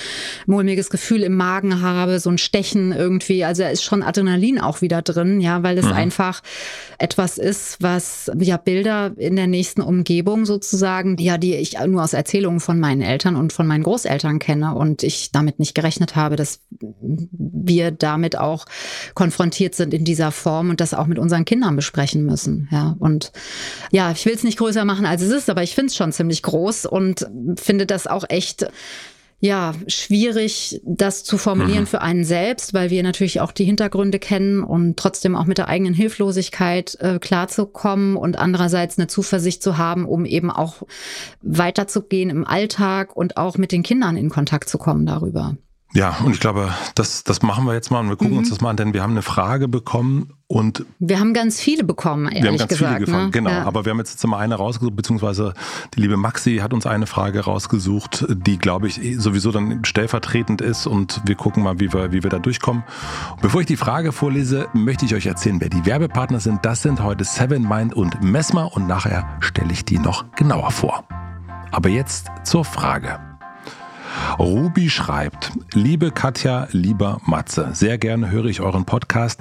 mulmiges 0.46 0.88
Gefühl 0.88 1.22
im 1.22 1.36
Magen 1.36 1.82
habe, 1.82 2.18
so 2.20 2.30
ein 2.30 2.38
Stechen 2.38 2.92
irgendwie. 2.92 3.44
Also 3.44 3.62
da 3.62 3.68
ist 3.68 3.84
schon 3.84 4.02
Adrenalin 4.02 4.58
auch 4.60 4.80
wieder 4.80 5.02
drin, 5.02 5.40
ja, 5.40 5.62
weil 5.62 5.76
es 5.76 5.86
mhm. 5.86 5.92
einfach 5.92 6.42
etwas 6.98 7.36
ist, 7.36 7.82
was 7.82 8.30
ja 8.38 8.56
Bilder 8.56 9.12
in 9.18 9.36
der 9.36 9.46
nächsten 9.46 9.82
Umgebung 9.82 10.46
sozusagen, 10.46 11.16
ja, 11.18 11.36
die 11.36 11.54
ich 11.54 11.78
nur 11.86 12.02
aus 12.02 12.14
Erzählungen 12.14 12.60
von 12.60 12.80
meinen 12.80 13.02
Eltern 13.02 13.36
und 13.36 13.52
von 13.52 13.66
meinen 13.66 13.82
Großeltern 13.82 14.38
kenne 14.38 14.74
und 14.74 15.02
ich 15.02 15.32
damit 15.32 15.58
nicht 15.58 15.74
gerechnet 15.74 16.16
habe, 16.16 16.36
dass 16.36 16.60
wir 16.80 17.90
damit 17.90 18.38
auch 18.38 18.64
konfrontiert 19.14 19.74
sind 19.74 19.94
in 19.94 20.04
dieser 20.04 20.32
Form 20.32 20.70
und 20.70 20.80
das 20.80 20.94
auch 20.94 21.06
mit 21.06 21.18
unseren 21.18 21.44
Kindern 21.44 21.76
besprechen 21.76 22.24
müssen. 22.24 22.68
Ja, 22.70 22.96
und 22.98 23.32
ja, 23.90 24.10
ich 24.12 24.24
will 24.26 24.34
es 24.34 24.44
nicht 24.44 24.58
größer 24.58 24.84
machen, 24.84 25.06
als 25.06 25.22
es 25.22 25.30
ist, 25.30 25.50
aber 25.50 25.62
ich 25.62 25.74
finde 25.74 25.90
es 25.90 25.96
schon 25.96 26.12
ziemlich 26.12 26.42
groß 26.42 26.86
und 26.86 27.26
finde 27.56 27.86
das 27.86 28.06
auch 28.06 28.24
echt 28.28 28.66
ja, 29.38 29.74
schwierig, 29.86 30.80
das 30.84 31.22
zu 31.22 31.36
formulieren 31.36 31.82
mhm. 31.82 31.86
für 31.86 32.00
einen 32.00 32.24
selbst, 32.24 32.72
weil 32.72 32.88
wir 32.88 33.02
natürlich 33.02 33.40
auch 33.40 33.52
die 33.52 33.64
Hintergründe 33.64 34.18
kennen 34.18 34.62
und 34.62 34.96
trotzdem 34.96 35.36
auch 35.36 35.44
mit 35.44 35.58
der 35.58 35.68
eigenen 35.68 35.92
Hilflosigkeit 35.92 36.96
äh, 37.00 37.18
klarzukommen 37.18 38.16
und 38.16 38.38
andererseits 38.38 38.98
eine 38.98 39.08
Zuversicht 39.08 39.62
zu 39.62 39.76
haben, 39.76 40.06
um 40.06 40.24
eben 40.24 40.50
auch 40.50 40.82
weiterzugehen 41.42 42.30
im 42.30 42.46
Alltag 42.46 43.14
und 43.14 43.36
auch 43.36 43.58
mit 43.58 43.72
den 43.72 43.82
Kindern 43.82 44.16
in 44.16 44.30
Kontakt 44.30 44.70
zu 44.70 44.78
kommen 44.78 45.04
darüber. 45.04 45.56
Ja, 45.94 46.16
und 46.24 46.32
ich 46.32 46.40
glaube, 46.40 46.74
das, 46.94 47.24
das 47.24 47.42
machen 47.42 47.64
wir 47.64 47.72
jetzt 47.72 47.90
mal 47.90 48.00
und 48.00 48.08
wir 48.08 48.16
gucken 48.16 48.34
mhm. 48.34 48.40
uns 48.40 48.50
das 48.50 48.60
mal 48.60 48.70
an, 48.70 48.76
denn 48.76 48.92
wir 48.92 49.02
haben 49.02 49.12
eine 49.12 49.22
Frage 49.22 49.66
bekommen 49.66 50.34
und. 50.46 50.84
Wir 50.98 51.20
haben 51.20 51.32
ganz 51.32 51.60
viele 51.60 51.84
bekommen, 51.84 52.26
ehrlich 52.26 52.42
Wir 52.42 52.50
haben 52.50 52.58
ganz 52.58 52.68
gesagt, 52.68 52.92
viele 52.92 53.06
gefunden, 53.06 53.26
ne? 53.26 53.30
genau. 53.30 53.50
Ja. 53.50 53.64
Aber 53.64 53.84
wir 53.84 53.90
haben 53.90 53.98
jetzt 53.98 54.24
mal 54.26 54.38
eine 54.38 54.56
rausgesucht, 54.56 54.94
beziehungsweise 54.94 55.54
die 55.94 56.00
liebe 56.00 56.16
Maxi 56.16 56.58
hat 56.58 56.74
uns 56.74 56.86
eine 56.86 57.06
Frage 57.06 57.40
rausgesucht, 57.40 58.26
die, 58.28 58.58
glaube 58.58 58.88
ich, 58.88 59.00
sowieso 59.16 59.52
dann 59.52 59.84
stellvertretend 59.84 60.60
ist 60.60 60.86
und 60.86 61.22
wir 61.24 61.34
gucken 61.34 61.62
mal, 61.62 61.80
wie 61.80 61.92
wir, 61.92 62.12
wie 62.12 62.22
wir 62.22 62.30
da 62.30 62.40
durchkommen. 62.40 62.82
Und 63.32 63.42
bevor 63.42 63.60
ich 63.60 63.66
die 63.66 63.76
Frage 63.76 64.12
vorlese, 64.12 64.68
möchte 64.74 65.06
ich 65.06 65.14
euch 65.14 65.26
erzählen, 65.26 65.60
wer 65.60 65.70
die 65.70 65.86
Werbepartner 65.86 66.40
sind. 66.40 66.64
Das 66.64 66.82
sind 66.82 67.02
heute 67.02 67.24
Seven 67.24 67.66
Mind 67.66 67.94
und 67.94 68.22
Mesmer 68.22 68.70
und 68.74 68.86
nachher 68.86 69.38
stelle 69.40 69.72
ich 69.72 69.84
die 69.84 69.98
noch 69.98 70.30
genauer 70.32 70.72
vor. 70.72 71.04
Aber 71.70 71.88
jetzt 71.88 72.26
zur 72.44 72.64
Frage. 72.64 73.35
Ruby 74.38 74.90
schreibt, 74.90 75.52
liebe 75.72 76.10
Katja, 76.10 76.68
lieber 76.72 77.20
Matze, 77.24 77.70
sehr 77.72 77.98
gerne 77.98 78.30
höre 78.30 78.46
ich 78.46 78.60
euren 78.60 78.84
Podcast. 78.84 79.40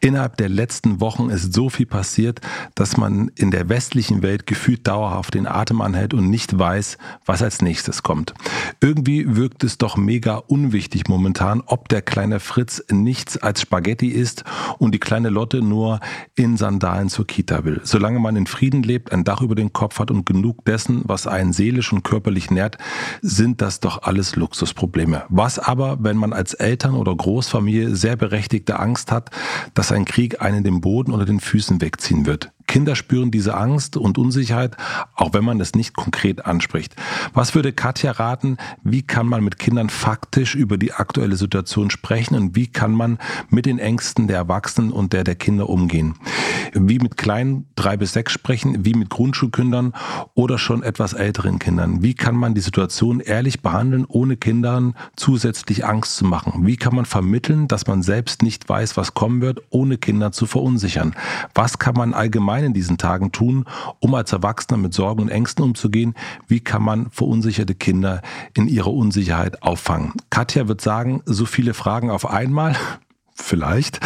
Innerhalb 0.00 0.36
der 0.36 0.48
letzten 0.48 1.00
Wochen 1.00 1.30
ist 1.30 1.52
so 1.52 1.68
viel 1.68 1.86
passiert, 1.86 2.40
dass 2.74 2.96
man 2.96 3.30
in 3.34 3.50
der 3.50 3.68
westlichen 3.68 4.22
Welt 4.22 4.46
gefühlt 4.46 4.86
dauerhaft 4.86 5.34
den 5.34 5.46
Atem 5.46 5.80
anhält 5.80 6.14
und 6.14 6.30
nicht 6.30 6.58
weiß, 6.58 6.98
was 7.24 7.42
als 7.42 7.60
nächstes 7.60 8.02
kommt. 8.02 8.34
Irgendwie 8.80 9.36
wirkt 9.36 9.64
es 9.64 9.78
doch 9.78 9.96
mega 9.96 10.36
unwichtig 10.36 11.08
momentan, 11.08 11.62
ob 11.66 11.88
der 11.88 12.02
kleine 12.02 12.40
Fritz 12.40 12.84
nichts 12.90 13.36
als 13.36 13.60
Spaghetti 13.60 14.08
isst 14.08 14.44
und 14.78 14.92
die 14.92 15.00
kleine 15.00 15.28
Lotte 15.28 15.62
nur 15.62 16.00
in 16.34 16.56
Sandalen 16.56 17.08
zur 17.08 17.26
Kita 17.26 17.64
will. 17.64 17.80
Solange 17.84 18.20
man 18.20 18.36
in 18.36 18.46
Frieden 18.46 18.82
lebt, 18.82 19.12
ein 19.12 19.24
Dach 19.24 19.42
über 19.42 19.54
den 19.54 19.72
Kopf 19.72 19.98
hat 19.98 20.10
und 20.10 20.26
genug 20.26 20.64
dessen, 20.64 21.02
was 21.04 21.26
einen 21.26 21.52
seelisch 21.52 21.92
und 21.92 22.04
körperlich 22.04 22.50
nährt, 22.50 22.78
sind 23.22 23.60
das 23.60 23.80
doch 23.80 24.02
alles 24.16 24.34
Luxusprobleme. 24.34 25.24
Was 25.28 25.58
aber, 25.58 25.98
wenn 26.00 26.16
man 26.16 26.32
als 26.32 26.54
Eltern 26.54 26.94
oder 26.94 27.14
Großfamilie 27.14 27.94
sehr 27.94 28.16
berechtigte 28.16 28.78
Angst 28.78 29.12
hat, 29.12 29.28
dass 29.74 29.92
ein 29.92 30.06
Krieg 30.06 30.40
einen 30.40 30.64
den 30.64 30.80
Boden 30.80 31.12
unter 31.12 31.26
den 31.26 31.38
Füßen 31.38 31.82
wegziehen 31.82 32.24
wird? 32.24 32.50
Kinder 32.66 32.96
spüren 32.96 33.30
diese 33.30 33.56
Angst 33.56 33.96
und 33.96 34.18
Unsicherheit, 34.18 34.76
auch 35.14 35.32
wenn 35.32 35.44
man 35.44 35.60
es 35.60 35.74
nicht 35.74 35.94
konkret 35.94 36.46
anspricht. 36.46 36.96
Was 37.32 37.54
würde 37.54 37.72
Katja 37.72 38.12
raten? 38.12 38.56
Wie 38.82 39.02
kann 39.02 39.26
man 39.26 39.44
mit 39.44 39.58
Kindern 39.58 39.88
faktisch 39.88 40.54
über 40.54 40.76
die 40.76 40.92
aktuelle 40.92 41.36
Situation 41.36 41.90
sprechen 41.90 42.34
und 42.34 42.56
wie 42.56 42.66
kann 42.66 42.92
man 42.92 43.18
mit 43.48 43.66
den 43.66 43.78
Ängsten 43.78 44.26
der 44.26 44.36
Erwachsenen 44.36 44.90
und 44.90 45.12
der 45.12 45.24
der 45.24 45.36
Kinder 45.36 45.68
umgehen? 45.68 46.14
Wie 46.72 46.98
mit 46.98 47.16
kleinen 47.16 47.66
drei 47.76 47.96
bis 47.96 48.12
sechs 48.12 48.32
sprechen, 48.32 48.84
wie 48.84 48.94
mit 48.94 49.10
Grundschulkindern 49.10 49.92
oder 50.34 50.58
schon 50.58 50.82
etwas 50.82 51.12
älteren 51.12 51.58
Kindern? 51.58 52.02
Wie 52.02 52.14
kann 52.14 52.34
man 52.34 52.54
die 52.54 52.60
Situation 52.60 53.20
ehrlich 53.20 53.62
behandeln, 53.62 54.04
ohne 54.06 54.36
Kindern 54.36 54.94
zusätzlich 55.16 55.86
Angst 55.86 56.16
zu 56.16 56.24
machen? 56.24 56.66
Wie 56.66 56.76
kann 56.76 56.94
man 56.94 57.04
vermitteln, 57.04 57.68
dass 57.68 57.86
man 57.86 58.02
selbst 58.02 58.42
nicht 58.42 58.68
weiß, 58.68 58.96
was 58.96 59.14
kommen 59.14 59.40
wird, 59.40 59.62
ohne 59.70 59.98
Kinder 59.98 60.32
zu 60.32 60.46
verunsichern? 60.46 61.14
Was 61.54 61.78
kann 61.78 61.94
man 61.94 62.12
allgemein 62.12 62.55
allgemein 62.56 62.64
in 62.64 62.72
diesen 62.72 62.98
Tagen 62.98 63.32
tun, 63.32 63.64
um 64.00 64.14
als 64.14 64.32
Erwachsener 64.32 64.78
mit 64.78 64.94
Sorgen 64.94 65.22
und 65.22 65.28
Ängsten 65.28 65.64
umzugehen? 65.64 66.14
Wie 66.48 66.60
kann 66.60 66.82
man 66.82 67.10
verunsicherte 67.10 67.74
Kinder 67.74 68.22
in 68.54 68.68
ihrer 68.68 68.92
Unsicherheit 68.92 69.62
auffangen? 69.62 70.12
Katja 70.30 70.68
wird 70.68 70.80
sagen, 70.80 71.22
so 71.26 71.46
viele 71.46 71.74
Fragen 71.74 72.10
auf 72.10 72.28
einmal. 72.28 72.76
Vielleicht. 73.38 74.00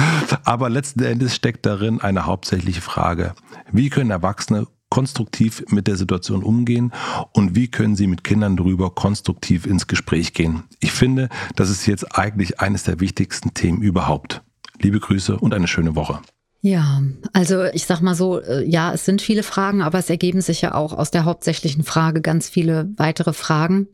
Aber 0.44 0.68
letzten 0.68 1.04
Endes 1.04 1.36
steckt 1.36 1.64
darin 1.64 2.00
eine 2.00 2.26
hauptsächliche 2.26 2.80
Frage. 2.80 3.34
Wie 3.70 3.88
können 3.88 4.10
Erwachsene 4.10 4.66
konstruktiv 4.88 5.62
mit 5.68 5.86
der 5.86 5.94
Situation 5.94 6.42
umgehen 6.42 6.90
und 7.32 7.54
wie 7.54 7.68
können 7.68 7.94
sie 7.94 8.08
mit 8.08 8.24
Kindern 8.24 8.56
darüber 8.56 8.92
konstruktiv 8.92 9.64
ins 9.64 9.86
Gespräch 9.86 10.34
gehen. 10.34 10.64
Ich 10.80 10.90
finde, 10.90 11.28
das 11.54 11.70
ist 11.70 11.86
jetzt 11.86 12.18
eigentlich 12.18 12.58
eines 12.58 12.82
der 12.82 12.98
wichtigsten 12.98 13.54
Themen 13.54 13.82
überhaupt. 13.82 14.42
Liebe 14.80 14.98
Grüße 14.98 15.36
und 15.36 15.54
eine 15.54 15.68
schöne 15.68 15.94
Woche. 15.94 16.18
Ja, 16.62 17.00
also 17.32 17.64
ich 17.64 17.86
sag 17.86 18.02
mal 18.02 18.14
so, 18.14 18.40
äh, 18.40 18.62
ja, 18.64 18.92
es 18.92 19.06
sind 19.06 19.22
viele 19.22 19.42
Fragen, 19.42 19.80
aber 19.80 19.98
es 19.98 20.10
ergeben 20.10 20.42
sich 20.42 20.60
ja 20.60 20.74
auch 20.74 20.92
aus 20.92 21.10
der 21.10 21.24
hauptsächlichen 21.24 21.84
Frage 21.84 22.20
ganz 22.20 22.50
viele 22.50 22.90
weitere 22.96 23.32
Fragen. 23.32 23.88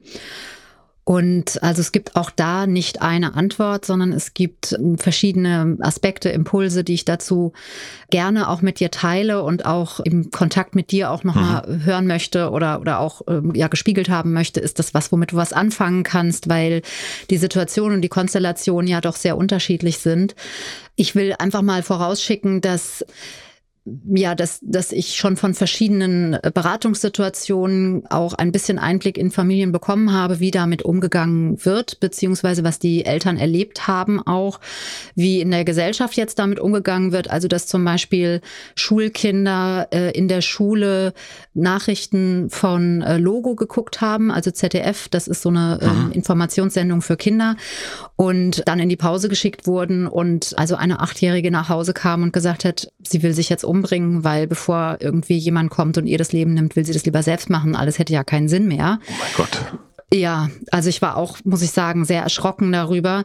Und 1.08 1.62
also 1.62 1.82
es 1.82 1.92
gibt 1.92 2.16
auch 2.16 2.30
da 2.30 2.66
nicht 2.66 3.00
eine 3.00 3.36
Antwort, 3.36 3.84
sondern 3.84 4.12
es 4.12 4.34
gibt 4.34 4.72
ähm, 4.72 4.98
verschiedene 4.98 5.76
Aspekte, 5.78 6.30
Impulse, 6.30 6.82
die 6.82 6.94
ich 6.94 7.04
dazu 7.04 7.52
gerne 8.10 8.48
auch 8.48 8.60
mit 8.60 8.80
dir 8.80 8.90
teile 8.90 9.44
und 9.44 9.66
auch 9.66 10.00
im 10.00 10.32
Kontakt 10.32 10.74
mit 10.74 10.90
dir 10.90 11.12
auch 11.12 11.22
nochmal 11.22 11.62
mhm. 11.64 11.84
hören 11.84 12.06
möchte 12.08 12.50
oder, 12.50 12.80
oder 12.80 12.98
auch 12.98 13.22
ähm, 13.28 13.54
ja 13.54 13.68
gespiegelt 13.68 14.08
haben 14.08 14.32
möchte. 14.32 14.58
Ist 14.58 14.80
das 14.80 14.94
was, 14.94 15.12
womit 15.12 15.30
du 15.30 15.36
was 15.36 15.52
anfangen 15.52 16.02
kannst, 16.02 16.48
weil 16.48 16.82
die 17.30 17.38
Situation 17.38 17.92
und 17.92 18.02
die 18.02 18.08
Konstellation 18.08 18.88
ja 18.88 19.00
doch 19.00 19.14
sehr 19.14 19.36
unterschiedlich 19.36 19.98
sind. 19.98 20.34
Ich 20.96 21.14
will 21.14 21.36
einfach 21.38 21.62
mal 21.62 21.84
vorausschicken, 21.84 22.60
dass 22.60 23.04
ja, 24.12 24.34
dass, 24.34 24.58
dass 24.62 24.90
ich 24.90 25.14
schon 25.14 25.36
von 25.36 25.54
verschiedenen 25.54 26.34
äh, 26.34 26.50
Beratungssituationen 26.52 28.06
auch 28.10 28.34
ein 28.34 28.50
bisschen 28.50 28.78
Einblick 28.78 29.16
in 29.16 29.30
Familien 29.30 29.70
bekommen 29.70 30.12
habe, 30.12 30.40
wie 30.40 30.50
damit 30.50 30.82
umgegangen 30.82 31.64
wird, 31.64 32.00
beziehungsweise 32.00 32.64
was 32.64 32.78
die 32.78 33.04
Eltern 33.04 33.36
erlebt 33.36 33.86
haben 33.86 34.20
auch, 34.26 34.60
wie 35.14 35.40
in 35.40 35.52
der 35.52 35.64
Gesellschaft 35.64 36.16
jetzt 36.16 36.38
damit 36.38 36.58
umgegangen 36.58 37.12
wird. 37.12 37.30
Also, 37.30 37.46
dass 37.46 37.68
zum 37.68 37.84
Beispiel 37.84 38.40
Schulkinder 38.74 39.88
äh, 39.92 40.10
in 40.10 40.26
der 40.26 40.40
Schule 40.40 41.12
Nachrichten 41.54 42.50
von 42.50 43.02
äh, 43.02 43.18
Logo 43.18 43.54
geguckt 43.54 44.00
haben, 44.00 44.32
also 44.32 44.50
ZDF, 44.50 45.08
das 45.08 45.28
ist 45.28 45.42
so 45.42 45.50
eine 45.50 45.78
ähm, 45.80 46.10
Informationssendung 46.12 47.02
für 47.02 47.16
Kinder 47.16 47.56
und 48.16 48.66
dann 48.66 48.80
in 48.80 48.88
die 48.88 48.96
Pause 48.96 49.28
geschickt 49.28 49.66
wurden 49.66 50.08
und 50.08 50.54
also 50.58 50.74
eine 50.74 51.00
Achtjährige 51.00 51.52
nach 51.52 51.68
Hause 51.68 51.94
kam 51.94 52.24
und 52.24 52.32
gesagt 52.32 52.64
hat, 52.64 52.92
sie 53.04 53.22
will 53.22 53.32
sich 53.32 53.48
jetzt 53.48 53.64
um 53.64 53.75
umbringen, 53.76 54.24
weil 54.24 54.46
bevor 54.46 54.98
irgendwie 55.00 55.36
jemand 55.36 55.70
kommt 55.70 55.98
und 55.98 56.06
ihr 56.06 56.18
das 56.18 56.32
Leben 56.32 56.54
nimmt, 56.54 56.76
will 56.76 56.86
sie 56.86 56.92
das 56.92 57.04
lieber 57.04 57.22
selbst 57.22 57.50
machen. 57.50 57.76
Alles 57.76 57.98
hätte 57.98 58.12
ja 58.12 58.24
keinen 58.24 58.48
Sinn 58.48 58.68
mehr. 58.68 58.98
Oh 59.08 59.12
mein 59.18 59.32
Gott. 59.36 59.60
Ja, 60.14 60.50
also 60.70 60.88
ich 60.88 61.02
war 61.02 61.16
auch, 61.16 61.38
muss 61.42 61.62
ich 61.62 61.72
sagen, 61.72 62.04
sehr 62.04 62.22
erschrocken 62.22 62.70
darüber. 62.70 63.24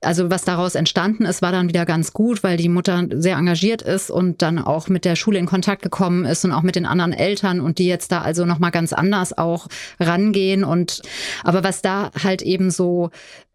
Also 0.00 0.30
was 0.30 0.44
daraus 0.44 0.76
entstanden 0.76 1.24
ist, 1.24 1.42
war 1.42 1.50
dann 1.50 1.68
wieder 1.68 1.84
ganz 1.84 2.12
gut, 2.12 2.44
weil 2.44 2.56
die 2.56 2.68
Mutter 2.68 3.08
sehr 3.10 3.36
engagiert 3.36 3.82
ist 3.82 4.12
und 4.12 4.40
dann 4.40 4.60
auch 4.60 4.86
mit 4.86 5.04
der 5.04 5.16
Schule 5.16 5.40
in 5.40 5.46
Kontakt 5.46 5.82
gekommen 5.82 6.24
ist 6.24 6.44
und 6.44 6.52
auch 6.52 6.62
mit 6.62 6.76
den 6.76 6.86
anderen 6.86 7.12
Eltern 7.12 7.60
und 7.60 7.78
die 7.78 7.88
jetzt 7.88 8.12
da 8.12 8.20
also 8.20 8.44
nochmal 8.46 8.70
ganz 8.70 8.92
anders 8.92 9.36
auch 9.36 9.66
rangehen 9.98 10.62
und 10.62 11.02
aber 11.42 11.64
was 11.64 11.82
da 11.82 12.12
halt 12.22 12.42
eben 12.42 12.70
so 12.70 13.10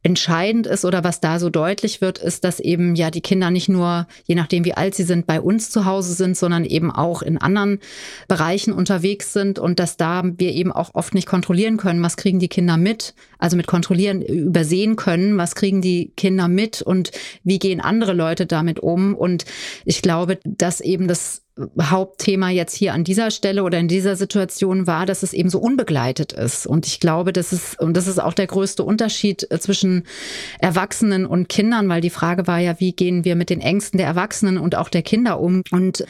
entscheidend 0.06 0.68
ist 0.68 0.86
oder 0.86 1.04
was 1.04 1.20
da 1.20 1.40
so 1.40 1.50
deutlich 1.50 2.00
wird, 2.00 2.20
ist, 2.20 2.44
dass 2.44 2.60
eben 2.60 2.94
ja 2.94 3.10
die 3.10 3.22
Kinder 3.22 3.50
nicht 3.50 3.70
nur, 3.70 4.06
je 4.26 4.36
nachdem 4.36 4.64
wie 4.64 4.76
alt 4.76 4.94
sie 4.94 5.04
sind, 5.04 5.26
bei 5.26 5.42
uns 5.42 5.72
zu 5.72 5.86
Hause 5.86 6.14
sind, 6.14 6.38
sondern 6.38 6.64
eben 6.64 6.92
auch 6.92 7.24
in 7.24 7.40
anderen 7.40 7.80
Bereichen 8.28 8.72
unterwegs 8.72 9.34
sind 9.34 9.58
und 9.58 9.80
dass 9.80 9.98
da 9.98 10.22
wir 10.24 10.52
eben 10.52 10.72
auch 10.72 10.92
oft 10.94 11.16
nicht 11.16 11.28
kontrollieren 11.28 11.78
können, 11.78 12.04
was 12.04 12.18
kriegen 12.18 12.38
die 12.38 12.50
Kinder 12.50 12.78
mit, 12.78 13.16
also 13.40 13.58
mit 13.58 13.66
kontrollieren 13.66 14.22
übersehen 14.22 14.96
können, 14.96 15.40
was 15.40 15.56
kriegen 15.56 15.82
die 15.82 16.12
Kinder 16.16 16.48
mit 16.50 16.84
und 16.84 17.10
wie 17.44 17.58
gehen 17.58 17.82
andere 17.82 18.14
Leute 18.14 18.46
damit 18.46 18.80
um. 18.80 19.16
Und 19.16 19.46
ich 19.86 20.04
glaube, 20.04 20.38
dass 20.44 20.82
eben 20.82 21.08
das 21.08 21.45
Hauptthema 21.82 22.50
jetzt 22.50 22.76
hier 22.76 22.94
an 22.94 23.06
dieser 23.06 23.32
Stelle 23.32 23.64
oder 23.64 23.80
in 23.80 23.88
dieser 23.88 24.18
Situation 24.18 24.88
war, 24.88 25.06
dass 25.06 25.24
es 25.24 25.32
eben 25.32 25.50
so 25.50 25.60
unbegleitet 25.60 26.34
ist. 26.34 26.68
Und 26.68 26.86
ich 26.86 27.00
glaube, 27.00 27.32
das 27.32 27.54
ist, 27.54 27.80
und 27.80 27.96
das 27.96 28.08
ist 28.08 28.20
auch 28.20 28.34
der 28.34 28.48
größte 28.48 28.84
Unterschied 28.84 29.50
äh, 29.50 29.60
zwischen 29.60 30.04
Erwachsenen 30.60 31.26
und 31.26 31.48
Kindern, 31.48 31.88
weil 31.88 32.02
die 32.02 32.10
Frage 32.10 32.46
war 32.46 32.60
ja, 32.60 32.80
wie 32.80 32.92
gehen 32.92 33.24
wir 33.24 33.38
mit 33.38 33.50
den 33.50 33.62
Ängsten 33.62 33.98
der 33.98 34.08
Erwachsenen 34.08 34.58
und 34.58 34.76
auch 34.76 34.90
der 34.90 35.02
Kinder 35.02 35.40
um? 35.40 35.64
Und 35.72 36.06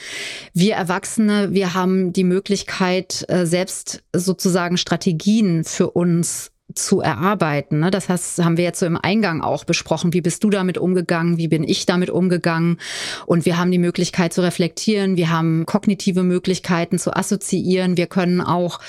wir 0.54 0.76
Erwachsene, 0.76 1.54
wir 1.54 1.76
haben 1.76 2.12
die 2.12 2.24
Möglichkeit, 2.24 3.26
äh, 3.28 3.46
selbst 3.46 4.04
sozusagen 4.14 4.78
Strategien 4.78 5.64
für 5.64 5.92
uns 5.92 6.52
zu 6.76 7.02
erarbeiten. 7.02 7.80
Ne? 7.80 7.92
Das 7.92 8.10
heißt, 8.10 8.44
haben 8.44 8.58
wir 8.58 8.64
jetzt 8.64 8.80
so 8.80 8.86
im 8.86 8.98
Eingang 8.98 9.42
auch 9.42 9.64
besprochen. 9.64 10.14
Wie 10.14 10.22
bist 10.22 10.44
du 10.44 10.50
damit 10.50 10.78
umgegangen? 10.78 11.38
Wie 11.38 11.48
bin 11.48 11.64
ich 11.64 11.86
damit 11.86 12.10
umgegangen? 12.10 12.78
Und 13.26 13.46
wir 13.46 13.58
haben 13.58 13.72
die 13.72 13.80
Möglichkeit 13.80 14.34
zu 14.34 14.42
reflektieren. 14.42 15.18
Wir 15.18 15.30
haben 15.30 15.66
kognitive 15.66 16.24
Möglichkeiten 16.24 17.00
zu 17.00 17.16
assoziieren. 17.16 17.98
Wir 17.98 18.08
können 18.08 18.42
auch 18.42 18.80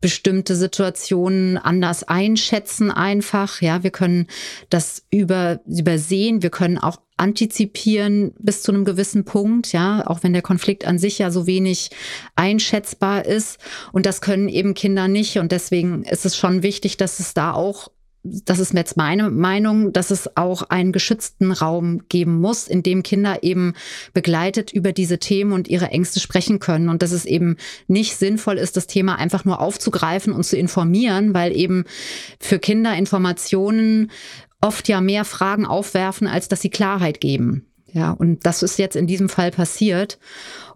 bestimmte 0.00 0.56
Situationen 0.56 1.58
anders 1.58 2.04
einschätzen 2.04 2.90
einfach. 2.90 3.60
Ja, 3.60 3.82
wir 3.82 3.90
können 3.90 4.28
das 4.70 5.04
über, 5.10 5.60
übersehen. 5.66 6.42
Wir 6.42 6.50
können 6.50 6.78
auch 6.78 6.98
antizipieren 7.22 8.32
bis 8.40 8.62
zu 8.62 8.72
einem 8.72 8.84
gewissen 8.84 9.24
Punkt, 9.24 9.72
ja, 9.72 10.04
auch 10.06 10.22
wenn 10.24 10.32
der 10.32 10.42
Konflikt 10.42 10.84
an 10.86 10.98
sich 10.98 11.18
ja 11.18 11.30
so 11.30 11.46
wenig 11.46 11.90
einschätzbar 12.34 13.24
ist. 13.24 13.58
Und 13.92 14.06
das 14.06 14.20
können 14.20 14.48
eben 14.48 14.74
Kinder 14.74 15.06
nicht. 15.06 15.38
Und 15.38 15.52
deswegen 15.52 16.02
ist 16.02 16.26
es 16.26 16.36
schon 16.36 16.62
wichtig, 16.62 16.96
dass 16.96 17.20
es 17.20 17.32
da 17.32 17.52
auch 17.52 17.88
das 18.24 18.60
ist 18.60 18.72
jetzt 18.72 18.96
meine 18.96 19.30
Meinung, 19.30 19.92
dass 19.92 20.12
es 20.12 20.36
auch 20.36 20.62
einen 20.70 20.92
geschützten 20.92 21.50
Raum 21.50 22.02
geben 22.08 22.40
muss, 22.40 22.68
in 22.68 22.84
dem 22.84 23.02
Kinder 23.02 23.42
eben 23.42 23.74
begleitet 24.14 24.72
über 24.72 24.92
diese 24.92 25.18
Themen 25.18 25.52
und 25.52 25.66
ihre 25.66 25.88
Ängste 25.88 26.20
sprechen 26.20 26.60
können 26.60 26.88
und 26.88 27.02
dass 27.02 27.10
es 27.10 27.24
eben 27.24 27.56
nicht 27.88 28.16
sinnvoll 28.16 28.58
ist, 28.58 28.76
das 28.76 28.86
Thema 28.86 29.16
einfach 29.16 29.44
nur 29.44 29.60
aufzugreifen 29.60 30.32
und 30.32 30.44
zu 30.44 30.56
informieren, 30.56 31.34
weil 31.34 31.56
eben 31.56 31.84
für 32.38 32.60
Kinder 32.60 32.94
Informationen 32.94 34.12
oft 34.62 34.88
ja 34.88 35.02
mehr 35.02 35.26
Fragen 35.26 35.66
aufwerfen, 35.66 36.26
als 36.26 36.48
dass 36.48 36.62
sie 36.62 36.70
Klarheit 36.70 37.20
geben. 37.20 37.66
Ja, 37.92 38.12
und 38.12 38.46
das 38.46 38.62
ist 38.62 38.78
jetzt 38.78 38.96
in 38.96 39.06
diesem 39.06 39.28
Fall 39.28 39.50
passiert. 39.50 40.18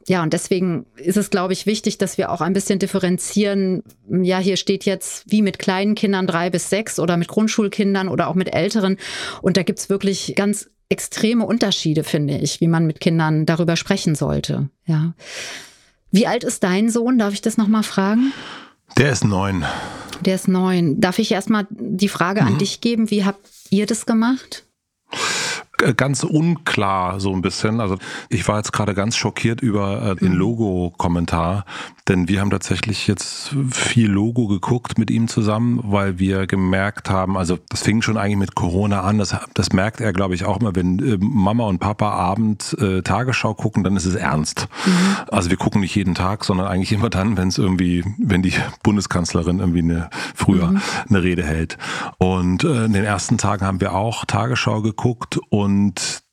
Ja, 0.07 0.23
und 0.23 0.33
deswegen 0.33 0.85
ist 0.97 1.17
es, 1.17 1.31
glaube 1.31 1.55
ich, 1.55 1.67
wichtig, 1.67 1.97
dass 1.99 2.19
wir 2.19 2.31
auch 2.31 2.41
ein 2.41 2.53
bisschen 2.53 2.79
differenzieren. 2.79 3.83
Ja, 4.09 4.39
hier 4.39 4.57
steht 4.57 4.85
jetzt 4.85 5.25
wie 5.31 5.41
mit 5.41 5.59
kleinen 5.59 5.95
Kindern 5.95 6.27
drei 6.27 6.51
bis 6.51 6.69
sechs 6.69 7.01
oder 7.01 7.17
mit 7.17 7.29
Grundschulkindern 7.29 8.09
oder 8.09 8.29
auch 8.29 8.35
mit 8.35 8.55
älteren. 8.55 8.99
Und 9.41 9.57
da 9.57 9.63
gibt's 9.63 9.89
wirklich 9.89 10.35
ganz 10.37 10.69
extreme 10.89 11.45
Unterschiede, 11.45 12.05
finde 12.05 12.37
ich, 12.37 12.61
wie 12.61 12.69
man 12.69 12.87
mit 12.87 13.01
Kindern 13.01 13.47
darüber 13.47 13.77
sprechen 13.77 14.15
sollte. 14.15 14.69
Ja. 14.85 15.15
Wie 16.13 16.27
alt 16.27 16.45
ist 16.45 16.63
dein 16.63 16.91
Sohn? 16.91 17.19
Darf 17.19 17.33
ich 17.33 17.43
das 17.43 17.57
nochmal 17.57 17.83
fragen? 17.83 18.33
Der 18.97 19.11
ist 19.11 19.25
neun. 19.25 19.65
Der 20.21 20.37
ist 20.37 20.47
neun. 20.47 21.01
Darf 21.01 21.19
ich 21.19 21.33
erstmal 21.33 21.67
die 21.71 22.09
Frage 22.09 22.43
mhm. 22.43 22.47
an 22.47 22.59
dich 22.59 22.81
geben? 22.81 23.11
Wie 23.11 23.25
habt 23.25 23.45
ihr 23.71 23.87
das 23.87 24.07
gemacht? 24.07 24.65
Ganz 25.97 26.25
unklar 26.25 27.21
so 27.21 27.33
ein 27.33 27.43
bisschen. 27.43 27.81
Also 27.81 27.97
ich 28.29 28.47
war 28.49 28.57
jetzt 28.59 28.73
gerade 28.73 28.95
ganz 28.95 29.17
schockiert 29.17 29.61
über 29.61 30.03
äh, 30.03 30.17
den 30.17 30.33
mhm. 30.33 30.39
Logo-Kommentar, 30.39 31.65
denn 32.09 32.29
wir 32.29 32.41
haben 32.41 32.51
tatsächlich 32.51 33.07
jetzt 33.07 33.55
viel 33.71 34.11
Logo 34.11 34.47
geguckt 34.47 34.99
mit 34.99 35.11
ihm 35.11 35.29
zusammen, 35.29 35.81
weil 35.83 36.19
wir 36.19 36.47
gemerkt 36.47 37.11
haben, 37.11 37.37
also 37.37 37.59
das 37.69 37.83
fing 37.83 38.01
schon 38.01 38.17
eigentlich 38.17 38.39
mit 38.39 38.55
Corona 38.55 39.03
an, 39.03 39.19
das, 39.19 39.37
das 39.55 39.73
merkt 39.73 40.01
er, 40.01 40.13
glaube 40.13 40.35
ich, 40.35 40.45
auch 40.45 40.61
immer, 40.61 40.75
wenn 40.75 40.99
äh, 41.01 41.19
Mama 41.21 41.65
und 41.65 41.79
Papa 41.79 42.11
Abend 42.11 42.77
äh, 42.81 43.03
Tagesschau 43.03 43.55
gucken, 43.55 43.85
dann 43.85 43.97
ist 43.97 44.07
es 44.07 44.15
ernst. 44.15 44.69
Mhm. 44.87 45.17
Also 45.31 45.51
wir 45.51 45.57
gucken 45.57 45.81
nicht 45.81 45.95
jeden 45.95 46.15
Tag, 46.15 46.45
sondern 46.45 46.69
eigentlich 46.69 46.93
immer 46.93 47.11
dann, 47.11 47.37
wenn 47.37 47.49
es 47.49 47.59
irgendwie, 47.59 48.05
wenn 48.19 48.43
die 48.43 48.55
Bundeskanzlerin 48.83 49.59
irgendwie 49.59 49.83
eine, 49.83 50.11
früher 50.35 50.69
mhm. 50.69 50.83
eine 51.09 51.23
Rede 51.23 51.45
hält. 51.45 51.77
Und 52.19 52.65
äh, 52.65 52.85
in 52.85 52.93
den 52.93 53.05
ersten 53.05 53.37
Tagen 53.37 53.67
haben 53.67 53.81
wir 53.81 53.95
auch 53.95 54.25
Tagesschau 54.25 54.81
geguckt 54.81 55.39
und 55.51 55.66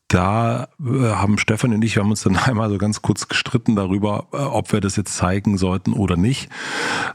da 0.07 0.67
äh, 0.79 1.09
haben 1.09 1.37
Stefan 1.37 1.73
und 1.73 1.83
ich, 1.83 1.95
wir 1.95 2.03
haben 2.03 2.11
uns 2.11 2.23
dann 2.23 2.37
einmal 2.45 2.69
so 2.69 2.77
ganz 2.77 3.01
kurz 3.01 3.27
gestritten 3.27 3.75
darüber, 3.75 4.27
äh, 4.31 4.37
ob 4.37 4.71
wir 4.71 4.81
das 4.81 4.95
jetzt 4.95 5.15
zeigen 5.15 5.57
sollten 5.57 5.93
oder 5.93 6.17
nicht. 6.17 6.49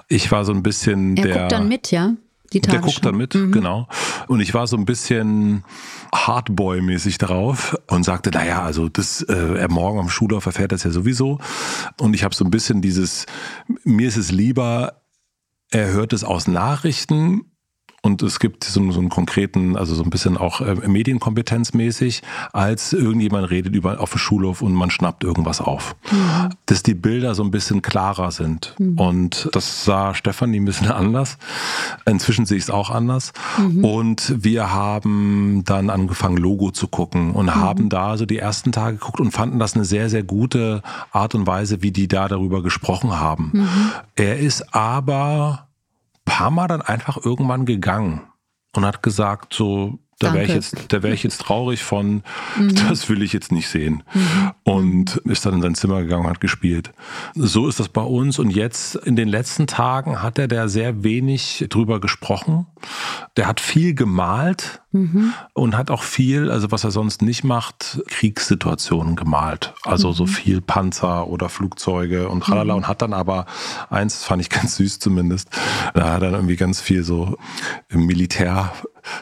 Ich 0.08 0.30
war 0.32 0.44
so 0.44 0.52
ein 0.52 0.62
bisschen 0.62 1.16
er 1.16 1.22
der. 1.22 1.38
Guckt 1.38 1.52
dann 1.52 1.68
mit, 1.68 1.90
ja? 1.90 2.14
Die 2.52 2.62
der 2.62 2.80
guckt 2.80 3.04
dann 3.04 3.16
mit, 3.16 3.34
mhm. 3.34 3.52
genau. 3.52 3.88
Und 4.26 4.40
ich 4.40 4.54
war 4.54 4.66
so 4.66 4.76
ein 4.78 4.86
bisschen 4.86 5.64
Hardboy-mäßig 6.14 7.18
darauf 7.18 7.76
und 7.88 8.04
sagte, 8.04 8.30
naja, 8.30 8.62
also 8.62 8.88
das, 8.88 9.20
äh, 9.22 9.68
morgen 9.68 9.98
am 9.98 10.08
Schulhof 10.08 10.46
erfährt 10.46 10.72
das 10.72 10.82
ja 10.82 10.90
sowieso. 10.90 11.38
Und 11.98 12.14
ich 12.14 12.24
habe 12.24 12.34
so 12.34 12.46
ein 12.46 12.50
bisschen 12.50 12.80
dieses, 12.80 13.26
mir 13.84 14.08
ist 14.08 14.16
es 14.16 14.32
lieber, 14.32 15.02
er 15.70 15.88
hört 15.88 16.14
es 16.14 16.24
aus 16.24 16.48
Nachrichten 16.48 17.44
und 18.08 18.22
es 18.22 18.40
gibt 18.40 18.64
so, 18.64 18.90
so 18.90 19.00
einen 19.00 19.10
konkreten, 19.10 19.76
also 19.76 19.94
so 19.94 20.02
ein 20.02 20.08
bisschen 20.08 20.38
auch 20.38 20.62
äh, 20.62 20.74
medienkompetenzmäßig, 20.74 22.22
als 22.54 22.94
irgendjemand 22.94 23.50
redet 23.50 23.74
über 23.74 24.00
auf 24.00 24.12
dem 24.12 24.18
Schulhof 24.18 24.62
und 24.62 24.72
man 24.72 24.90
schnappt 24.90 25.24
irgendwas 25.24 25.60
auf. 25.60 25.94
Mhm. 26.10 26.48
Dass 26.64 26.82
die 26.82 26.94
Bilder 26.94 27.34
so 27.34 27.44
ein 27.44 27.50
bisschen 27.50 27.82
klarer 27.82 28.30
sind. 28.30 28.74
Mhm. 28.78 28.98
Und 28.98 29.50
das 29.52 29.84
sah 29.84 30.14
Stefanie 30.14 30.58
ein 30.58 30.64
bisschen 30.64 30.90
anders. 30.90 31.36
Inzwischen 32.06 32.46
sehe 32.46 32.56
ich 32.56 32.64
es 32.64 32.70
auch 32.70 32.88
anders. 32.88 33.34
Mhm. 33.58 33.84
Und 33.84 34.34
wir 34.42 34.72
haben 34.72 35.62
dann 35.66 35.90
angefangen, 35.90 36.38
Logo 36.38 36.70
zu 36.70 36.88
gucken 36.88 37.32
und 37.32 37.46
mhm. 37.46 37.54
haben 37.56 37.88
da 37.90 38.16
so 38.16 38.24
die 38.24 38.38
ersten 38.38 38.72
Tage 38.72 38.96
geguckt 38.96 39.20
und 39.20 39.32
fanden 39.32 39.58
das 39.58 39.74
eine 39.74 39.84
sehr, 39.84 40.08
sehr 40.08 40.22
gute 40.22 40.82
Art 41.12 41.34
und 41.34 41.46
Weise, 41.46 41.82
wie 41.82 41.90
die 41.90 42.08
da 42.08 42.26
darüber 42.26 42.62
gesprochen 42.62 43.20
haben. 43.20 43.50
Mhm. 43.52 43.90
Er 44.16 44.38
ist 44.38 44.74
aber 44.74 45.67
paar 46.28 46.50
Mal 46.50 46.68
dann 46.68 46.82
einfach 46.82 47.16
irgendwann 47.24 47.66
gegangen 47.66 48.22
und 48.74 48.84
hat 48.84 49.02
gesagt, 49.02 49.54
so, 49.54 49.98
da 50.20 50.34
wäre 50.34 50.46
ich 50.46 50.54
jetzt, 50.54 50.92
da 50.92 51.02
wäre 51.02 51.14
ich 51.14 51.22
jetzt 51.22 51.40
traurig 51.40 51.82
von, 51.84 52.22
mhm. 52.56 52.74
das 52.88 53.08
will 53.08 53.22
ich 53.22 53.32
jetzt 53.32 53.52
nicht 53.52 53.68
sehen. 53.68 54.02
Mhm. 54.12 54.52
Und 54.64 55.16
ist 55.24 55.46
dann 55.46 55.54
in 55.54 55.62
sein 55.62 55.74
Zimmer 55.76 56.02
gegangen 56.02 56.24
und 56.24 56.30
hat 56.30 56.40
gespielt. 56.40 56.92
So 57.34 57.68
ist 57.68 57.78
das 57.78 57.88
bei 57.88 58.02
uns. 58.02 58.40
Und 58.40 58.50
jetzt 58.50 58.96
in 58.96 59.14
den 59.14 59.28
letzten 59.28 59.68
Tagen 59.68 60.20
hat 60.20 60.38
er 60.38 60.48
da 60.48 60.66
sehr 60.66 61.04
wenig 61.04 61.66
drüber 61.68 62.00
gesprochen. 62.00 62.66
Der 63.36 63.46
hat 63.46 63.60
viel 63.60 63.94
gemalt 63.94 64.82
mhm. 64.92 65.32
und 65.54 65.76
hat 65.76 65.90
auch 65.90 66.02
viel, 66.02 66.50
also 66.50 66.70
was 66.70 66.84
er 66.84 66.90
sonst 66.90 67.22
nicht 67.22 67.44
macht, 67.44 68.00
Kriegssituationen 68.08 69.16
gemalt. 69.16 69.74
Also 69.84 70.12
so 70.12 70.24
mhm. 70.24 70.28
viel 70.28 70.60
Panzer 70.60 71.26
oder 71.26 71.48
Flugzeuge 71.48 72.28
und 72.28 72.44
tralala. 72.44 72.74
Mhm. 72.74 72.78
Und 72.78 72.88
hat 72.88 73.02
dann 73.02 73.12
aber 73.12 73.46
eins, 73.90 74.24
fand 74.24 74.42
ich 74.42 74.50
ganz 74.50 74.76
süß 74.76 74.98
zumindest, 74.98 75.50
da 75.94 76.14
hat 76.14 76.22
er 76.22 76.30
dann 76.30 76.34
irgendwie 76.34 76.56
ganz 76.56 76.80
viel 76.80 77.02
so 77.02 77.36
Militär 77.90 78.72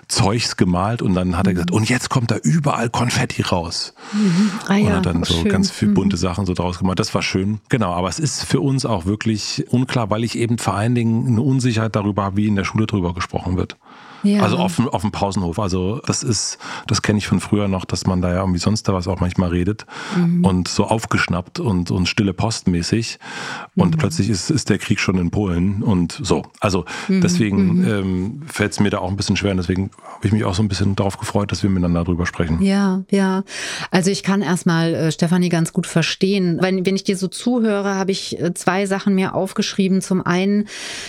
Zeugs 0.09 0.57
gemalt 0.57 1.03
und 1.03 1.15
dann 1.15 1.37
hat 1.37 1.47
er 1.47 1.55
gesagt, 1.55 1.71
und 1.71 1.89
jetzt 1.89 2.09
kommt 2.09 2.31
da 2.31 2.37
überall 2.37 2.91
Konfetti 2.91 3.43
raus. 3.43 3.95
Mhm. 4.13 4.51
Ah, 4.69 4.77
und 4.77 4.93
hat 4.93 5.07
dann 5.07 5.25
so 5.25 5.35
schön. 5.35 5.49
ganz 5.49 5.71
viele 5.71 5.93
bunte 5.93 6.17
mhm. 6.17 6.21
Sachen 6.21 6.47
so 6.47 6.55
draus 6.55 6.79
gemalt. 6.79 6.99
Das 6.99 7.15
war 7.15 7.23
schön. 7.23 7.61
Genau, 7.69 7.93
aber 7.93 8.09
es 8.09 8.19
ist 8.19 8.45
für 8.45 8.61
uns 8.61 8.85
auch 8.85 9.07
wirklich 9.07 9.65
unklar, 9.71 10.11
weil 10.11 10.25
ich 10.25 10.39
eben 10.39 10.59
vor 10.59 10.75
allen 10.75 10.95
Dingen 10.95 11.27
eine 11.27 11.41
Unsicherheit 11.41 11.97
darüber 11.97 12.25
habe, 12.25 12.37
wie 12.37 12.47
in 12.47 12.57
der 12.57 12.65
Schule 12.65 12.87
drüber 12.87 13.15
gesprochen 13.15 13.57
wird. 13.57 13.77
Ja. 14.23 14.43
Also 14.43 14.57
auf, 14.57 14.79
auf 14.79 15.03
dem 15.03 15.13
Pausenhof. 15.13 15.59
Also 15.59 16.01
das 16.07 16.23
ist, 16.23 16.59
das 16.87 17.03
kenne 17.03 17.19
ich 17.19 17.27
von 17.27 17.41
früher 17.41 17.69
noch, 17.69 17.85
dass 17.85 18.07
man 18.07 18.23
da 18.23 18.31
ja 18.31 18.41
irgendwie 18.41 18.59
sonst 18.59 18.89
da 18.89 18.95
was 18.95 19.09
auch 19.09 19.21
manchmal 19.21 19.51
redet 19.51 19.87
mhm. 20.17 20.45
und 20.45 20.69
so 20.69 20.85
aufgeschnappt 20.85 21.61
und, 21.61 21.91
und 21.91 22.09
stille 22.09 22.33
postmäßig. 22.33 23.19
Und 23.75 23.95
mhm. 23.95 23.99
plötzlich 23.99 24.29
ist, 24.29 24.51
ist 24.51 24.69
der 24.71 24.79
Krieg 24.79 25.01
schon 25.01 25.19
in 25.19 25.31
Polen 25.31 25.83
und 25.83 26.19
so. 26.23 26.45
Also 26.61 26.85
mhm. 27.09 27.21
deswegen 27.21 27.81
mhm. 27.81 27.89
ähm, 27.89 28.43
fällt 28.47 28.73
es 28.73 28.81
mir 28.81 28.91
da 28.91 28.99
auch 28.99 29.11
ein 29.11 29.17
bisschen 29.17 29.37
schwer. 29.37 29.53
Und 29.53 29.59
deswegen 29.59 29.91
habe 30.15 30.27
ich 30.27 30.33
mich 30.33 30.45
auch 30.45 30.55
so 30.55 30.63
ein 30.63 30.69
bisschen 30.69 30.97
darauf 30.97 31.19
gefreut, 31.19 31.53
dass 31.53 31.63
wir 31.63 31.71
miteinander 31.71 32.05
drüber 32.05 32.27
sprechen. 32.27 32.63
Ja, 32.63 33.03
ja. 33.11 33.45
Also 33.91 34.11
ich 34.11 34.23
kann 34.23 34.43
erstmal 34.43 34.95
äh, 34.95 35.13
Stefanie 35.13 35.49
ganz 35.49 35.73
gut 35.73 35.87
verstehen. 35.87 36.59
Wenn, 36.61 36.85
wenn 36.85 36.97
ich 36.97 37.05
dir 37.05 37.17
so 37.17 37.29
zuhöre, 37.29 37.95
habe 37.95 38.11
ich 38.11 38.41
äh, 38.41 38.55
zwei 38.55 38.87
Sachen 38.87 39.15
mir 39.15 39.35
aufgeschrieben. 39.35 40.01
Zum 40.01 40.25
einen, 40.25 40.67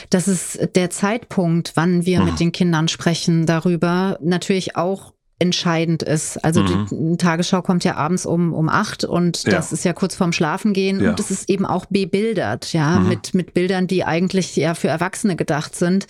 dass 0.09 0.27
es 0.27 0.59
der 0.75 0.89
Zeitpunkt, 0.89 1.71
wann 1.75 2.05
wir 2.05 2.21
mit 2.21 2.33
mhm. 2.33 2.37
den 2.37 2.51
Kindern 2.51 2.87
sprechen, 2.87 3.06
sprechen 3.07 3.45
darüber. 3.45 4.17
Natürlich 4.21 4.75
auch 4.75 5.13
entscheidend 5.39 6.01
ist. 6.01 6.43
Also 6.43 6.63
mhm. 6.63 6.87
die 6.89 7.17
Tagesschau 7.17 7.61
kommt 7.61 7.83
ja 7.83 7.95
abends 7.95 8.25
um, 8.25 8.53
um 8.53 8.69
acht 8.69 9.03
und 9.03 9.43
ja. 9.43 9.51
das 9.51 9.71
ist 9.71 9.85
ja 9.85 9.93
kurz 9.93 10.15
vorm 10.15 10.33
Schlafengehen 10.33 10.99
ja. 10.99 11.11
und 11.11 11.19
es 11.19 11.29
ist 11.29 11.47
eben 11.47 11.63
auch 11.63 11.85
bebildert, 11.85 12.73
ja, 12.73 12.99
mhm. 12.99 13.09
mit, 13.09 13.33
mit 13.35 13.53
Bildern, 13.53 13.85
die 13.85 14.03
eigentlich 14.03 14.55
ja 14.55 14.73
für 14.73 14.87
Erwachsene 14.87 15.35
gedacht 15.35 15.75
sind 15.75 16.07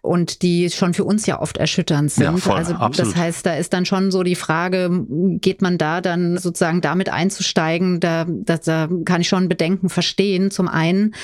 und 0.00 0.42
die 0.42 0.70
schon 0.70 0.94
für 0.94 1.02
uns 1.02 1.26
ja 1.26 1.40
oft 1.40 1.56
erschütternd 1.56 2.12
sind. 2.12 2.24
Ja, 2.24 2.36
voll, 2.36 2.56
also 2.56 2.74
absolut. 2.74 3.14
das 3.14 3.20
heißt, 3.20 3.46
da 3.46 3.54
ist 3.54 3.72
dann 3.72 3.84
schon 3.84 4.12
so 4.12 4.22
die 4.22 4.36
Frage, 4.36 5.06
geht 5.40 5.60
man 5.60 5.76
da 5.76 6.00
dann 6.00 6.38
sozusagen 6.38 6.80
damit 6.80 7.08
einzusteigen, 7.08 7.98
da, 7.98 8.26
da, 8.28 8.58
da 8.58 8.88
kann 9.04 9.22
ich 9.22 9.28
schon 9.28 9.48
Bedenken 9.48 9.88
verstehen, 9.88 10.52
zum 10.52 10.68
einen. 10.68 11.14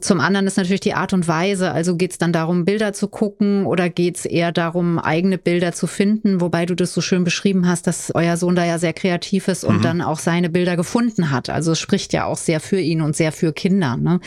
Zum 0.00 0.20
anderen 0.20 0.46
ist 0.46 0.56
natürlich 0.56 0.80
die 0.80 0.94
Art 0.94 1.12
und 1.12 1.26
Weise, 1.26 1.72
also 1.72 1.96
geht 1.96 2.12
es 2.12 2.18
dann 2.18 2.32
darum, 2.32 2.64
Bilder 2.64 2.92
zu 2.92 3.08
gucken 3.08 3.66
oder 3.66 3.88
geht 3.88 4.18
es 4.18 4.24
eher 4.24 4.52
darum, 4.52 5.00
eigene 5.00 5.36
Bilder 5.36 5.72
zu 5.72 5.88
finden, 5.88 6.40
wobei 6.40 6.64
du 6.64 6.76
das 6.76 6.91
so 6.92 7.00
schön 7.00 7.24
beschrieben 7.24 7.66
hast, 7.68 7.86
dass 7.86 8.12
euer 8.14 8.36
Sohn 8.36 8.54
da 8.54 8.64
ja 8.64 8.78
sehr 8.78 8.92
kreativ 8.92 9.48
ist 9.48 9.64
und 9.64 9.78
mhm. 9.78 9.82
dann 9.82 10.02
auch 10.02 10.18
seine 10.18 10.48
Bilder 10.48 10.76
gefunden 10.76 11.30
hat. 11.30 11.50
Also 11.50 11.72
es 11.72 11.80
spricht 11.80 12.12
ja 12.12 12.26
auch 12.26 12.36
sehr 12.36 12.60
für 12.60 12.80
ihn 12.80 13.02
und 13.02 13.16
sehr 13.16 13.32
für 13.32 13.52
Kinder. 13.52 13.96
Ne? 13.96 14.20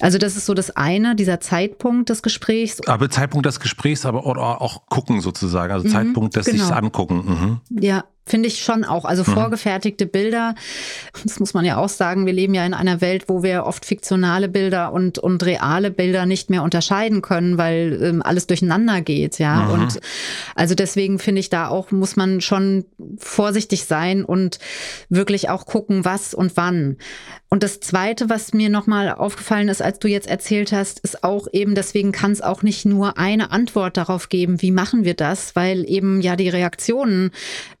Also 0.00 0.18
das 0.18 0.36
ist 0.36 0.46
so 0.46 0.54
das 0.54 0.70
eine, 0.70 1.16
dieser 1.16 1.40
Zeitpunkt 1.40 2.10
des 2.10 2.22
Gesprächs. 2.22 2.86
Aber 2.86 3.10
Zeitpunkt 3.10 3.46
des 3.46 3.60
Gesprächs, 3.60 4.06
aber 4.06 4.26
auch 4.26 4.86
gucken 4.88 5.20
sozusagen, 5.20 5.72
also 5.72 5.86
mhm, 5.86 5.92
Zeitpunkt 5.92 6.36
des 6.36 6.46
genau. 6.46 6.64
sich 6.64 6.74
angucken. 6.74 7.60
Mhm. 7.70 7.82
Ja, 7.82 8.04
Finde 8.28 8.48
ich 8.48 8.62
schon 8.62 8.84
auch. 8.84 9.04
Also 9.04 9.22
mhm. 9.22 9.34
vorgefertigte 9.34 10.06
Bilder, 10.06 10.54
das 11.24 11.40
muss 11.40 11.54
man 11.54 11.64
ja 11.64 11.78
auch 11.78 11.88
sagen, 11.88 12.26
wir 12.26 12.32
leben 12.32 12.54
ja 12.54 12.64
in 12.64 12.74
einer 12.74 13.00
Welt, 13.00 13.24
wo 13.28 13.42
wir 13.42 13.64
oft 13.64 13.84
fiktionale 13.84 14.48
Bilder 14.48 14.92
und, 14.92 15.18
und 15.18 15.44
reale 15.44 15.90
Bilder 15.90 16.26
nicht 16.26 16.50
mehr 16.50 16.62
unterscheiden 16.62 17.22
können, 17.22 17.58
weil 17.58 17.98
ähm, 18.02 18.22
alles 18.22 18.46
durcheinander 18.46 19.00
geht, 19.00 19.38
ja. 19.38 19.62
Mhm. 19.62 19.70
Und 19.70 20.00
also 20.54 20.74
deswegen 20.74 21.18
finde 21.18 21.40
ich 21.40 21.48
da 21.48 21.68
auch, 21.68 21.90
muss 21.90 22.16
man 22.16 22.40
schon 22.40 22.84
vorsichtig 23.16 23.84
sein 23.84 24.24
und 24.24 24.58
wirklich 25.08 25.48
auch 25.48 25.66
gucken, 25.66 26.04
was 26.04 26.34
und 26.34 26.56
wann. 26.56 26.96
Und 27.50 27.62
das 27.62 27.80
Zweite, 27.80 28.28
was 28.28 28.52
mir 28.52 28.68
nochmal 28.68 29.10
aufgefallen 29.10 29.68
ist, 29.68 29.80
als 29.80 29.98
du 29.98 30.08
jetzt 30.08 30.28
erzählt 30.28 30.70
hast, 30.70 30.98
ist 31.00 31.24
auch 31.24 31.48
eben, 31.52 31.74
deswegen 31.74 32.12
kann 32.12 32.30
es 32.30 32.42
auch 32.42 32.62
nicht 32.62 32.84
nur 32.84 33.16
eine 33.16 33.50
Antwort 33.50 33.96
darauf 33.96 34.28
geben, 34.28 34.60
wie 34.60 34.70
machen 34.70 35.04
wir 35.04 35.14
das, 35.14 35.56
weil 35.56 35.88
eben 35.88 36.20
ja 36.20 36.36
die 36.36 36.50
Reaktionen 36.50 37.30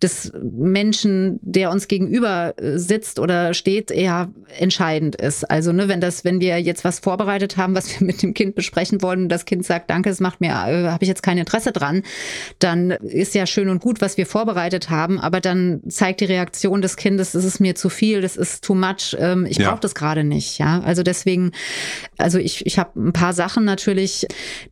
des 0.02 0.32
Menschen, 0.42 1.38
der 1.42 1.70
uns 1.70 1.86
gegenüber 1.86 2.54
äh, 2.56 2.78
sitzt 2.78 3.18
oder 3.18 3.52
steht, 3.52 3.90
eher 3.90 4.30
entscheidend 4.58 5.16
ist. 5.16 5.44
Also 5.50 5.72
ne, 5.72 5.86
wenn 5.88 6.00
das, 6.00 6.24
wenn 6.24 6.40
wir 6.40 6.58
jetzt 6.62 6.84
was 6.84 7.00
vorbereitet 7.00 7.58
haben, 7.58 7.74
was 7.74 8.00
wir 8.00 8.06
mit 8.06 8.22
dem 8.22 8.32
Kind 8.32 8.54
besprechen 8.54 9.02
wollen, 9.02 9.28
das 9.28 9.44
Kind 9.44 9.66
sagt, 9.66 9.90
danke, 9.90 10.08
es 10.08 10.20
macht 10.20 10.40
mir, 10.40 10.48
äh, 10.48 10.88
habe 10.88 11.04
ich 11.04 11.08
jetzt 11.08 11.22
kein 11.22 11.36
Interesse 11.36 11.72
dran, 11.72 12.04
dann 12.58 12.90
ist 12.90 13.34
ja 13.34 13.44
schön 13.44 13.68
und 13.68 13.82
gut, 13.82 14.00
was 14.00 14.16
wir 14.16 14.24
vorbereitet 14.24 14.88
haben, 14.88 15.20
aber 15.20 15.42
dann 15.42 15.82
zeigt 15.90 16.22
die 16.22 16.24
Reaktion 16.24 16.80
des 16.80 16.96
Kindes, 16.96 17.34
es 17.34 17.44
ist 17.44 17.60
mir 17.60 17.74
zu 17.74 17.90
viel, 17.90 18.22
das 18.22 18.38
ist 18.38 18.64
too 18.64 18.74
much. 18.74 19.14
Ähm, 19.18 19.44
ich 19.44 19.57
ich 19.58 19.64
ja. 19.64 19.70
brauche 19.70 19.80
das 19.80 19.94
gerade 19.94 20.24
nicht. 20.24 20.58
Ja, 20.58 20.80
also 20.80 21.02
deswegen, 21.02 21.52
also 22.16 22.38
ich, 22.38 22.64
ich 22.66 22.78
habe 22.78 22.98
ein 22.98 23.12
paar 23.12 23.32
Sachen 23.32 23.64
natürlich, 23.64 24.26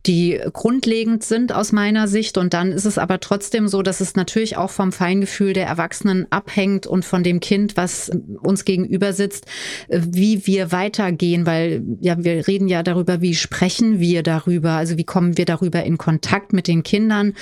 die 0.07 0.41
grundlegend 0.53 1.23
sind 1.25 1.53
aus 1.53 1.73
meiner 1.73 2.09
Sicht. 2.09 2.39
Und 2.39 2.55
dann 2.55 2.73
ist 2.73 2.85
es 2.85 2.99
aber 2.99 3.21
trotzdem 3.21 3.69
so, 3.69 3.83
dass 3.83 4.01
es 4.01 4.15
natürlich 4.15 4.57
auch 4.57 4.71
vom 4.71 4.93
Feingefühl 4.93 5.53
der 5.53 5.67
Erwachsenen 5.67 6.27
abhängt 6.31 6.87
und 6.87 7.05
von 7.05 7.23
dem 7.23 7.41
Kind, 7.41 7.77
was 7.77 8.11
uns 8.43 8.65
gegenüber 8.65 9.13
sitzt, 9.13 9.47
wie 9.89 10.47
wir 10.47 10.73
weitergehen, 10.73 11.47
weil 11.47 11.83
ja, 12.01 12.23
wir 12.23 12.47
reden 12.47 12.69
ja 12.69 12.83
darüber, 12.83 13.21
wie 13.21 13.35
sprechen 13.35 13.99
wir 14.01 14.23
darüber, 14.23 14.73
also 14.73 14.97
wie 14.97 15.05
kommen 15.05 15.37
wir 15.37 15.45
darüber 15.45 15.83
in 15.83 15.99
Kontakt 15.99 16.53
mit 16.53 16.69
den 16.69 16.83
Kindern. 16.83 17.35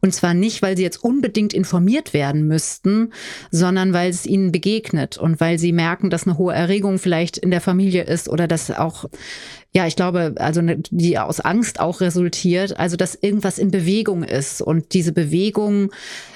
Und 0.00 0.14
zwar 0.14 0.34
nicht, 0.34 0.62
weil 0.62 0.76
sie 0.76 0.82
jetzt 0.82 1.02
unbedingt 1.02 1.54
informiert 1.54 2.12
werden 2.12 2.46
müssten, 2.46 3.12
sondern 3.50 3.92
weil 3.92 4.10
es 4.10 4.26
ihnen 4.26 4.52
begegnet 4.52 5.16
und 5.16 5.40
weil 5.40 5.58
sie 5.58 5.72
merken, 5.72 6.10
dass 6.10 6.26
eine 6.26 6.38
hohe 6.38 6.54
Erregung 6.54 6.89
Bewegung 6.90 6.98
vielleicht 6.98 7.38
in 7.38 7.50
der 7.50 7.60
Familie 7.60 8.04
ist 8.04 8.28
oder 8.28 8.46
dass 8.46 8.70
auch 8.70 9.04
ja, 9.72 9.86
ich 9.86 9.94
glaube, 9.94 10.34
also 10.38 10.62
ne, 10.62 10.78
die 10.90 11.16
aus 11.16 11.38
Angst 11.38 11.78
auch 11.78 12.00
resultiert, 12.00 12.76
also 12.76 12.96
dass 12.96 13.14
irgendwas 13.14 13.56
in 13.56 13.70
Bewegung 13.70 14.24
ist 14.24 14.60
und 14.60 14.94
diese 14.94 15.12
Bewegung 15.12 15.92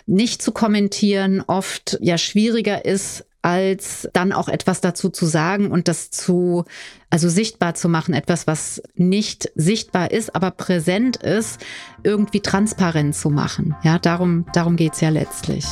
nicht 0.07 0.41
zu 0.41 0.53
kommentieren 0.53 1.43
oft 1.45 1.99
ja 2.01 2.17
schwieriger 2.17 2.85
ist, 2.85 3.25
als 3.43 4.09
dann 4.13 4.33
auch 4.33 4.49
etwas 4.49 4.81
dazu 4.81 5.11
zu 5.11 5.27
sagen 5.27 5.73
und 5.73 5.89
das 5.89 6.11
zu, 6.11 6.65
also 7.11 7.29
sichtbar 7.29 7.75
zu 7.75 7.89
machen, 7.89 8.15
etwas, 8.15 8.47
was 8.47 8.81
nicht 8.95 9.51
sichtbar 9.57 10.13
ist, 10.13 10.37
aber 10.37 10.53
präsent 10.53 11.17
ist, 11.17 11.59
irgendwie 12.05 12.41
transparent 12.41 13.17
zu 13.17 13.31
machen. 13.31 13.75
Ja, 13.83 13.99
darum, 13.99 14.47
darum 14.53 14.77
geht's 14.77 15.01
ja 15.01 15.09
letztlich. 15.09 15.67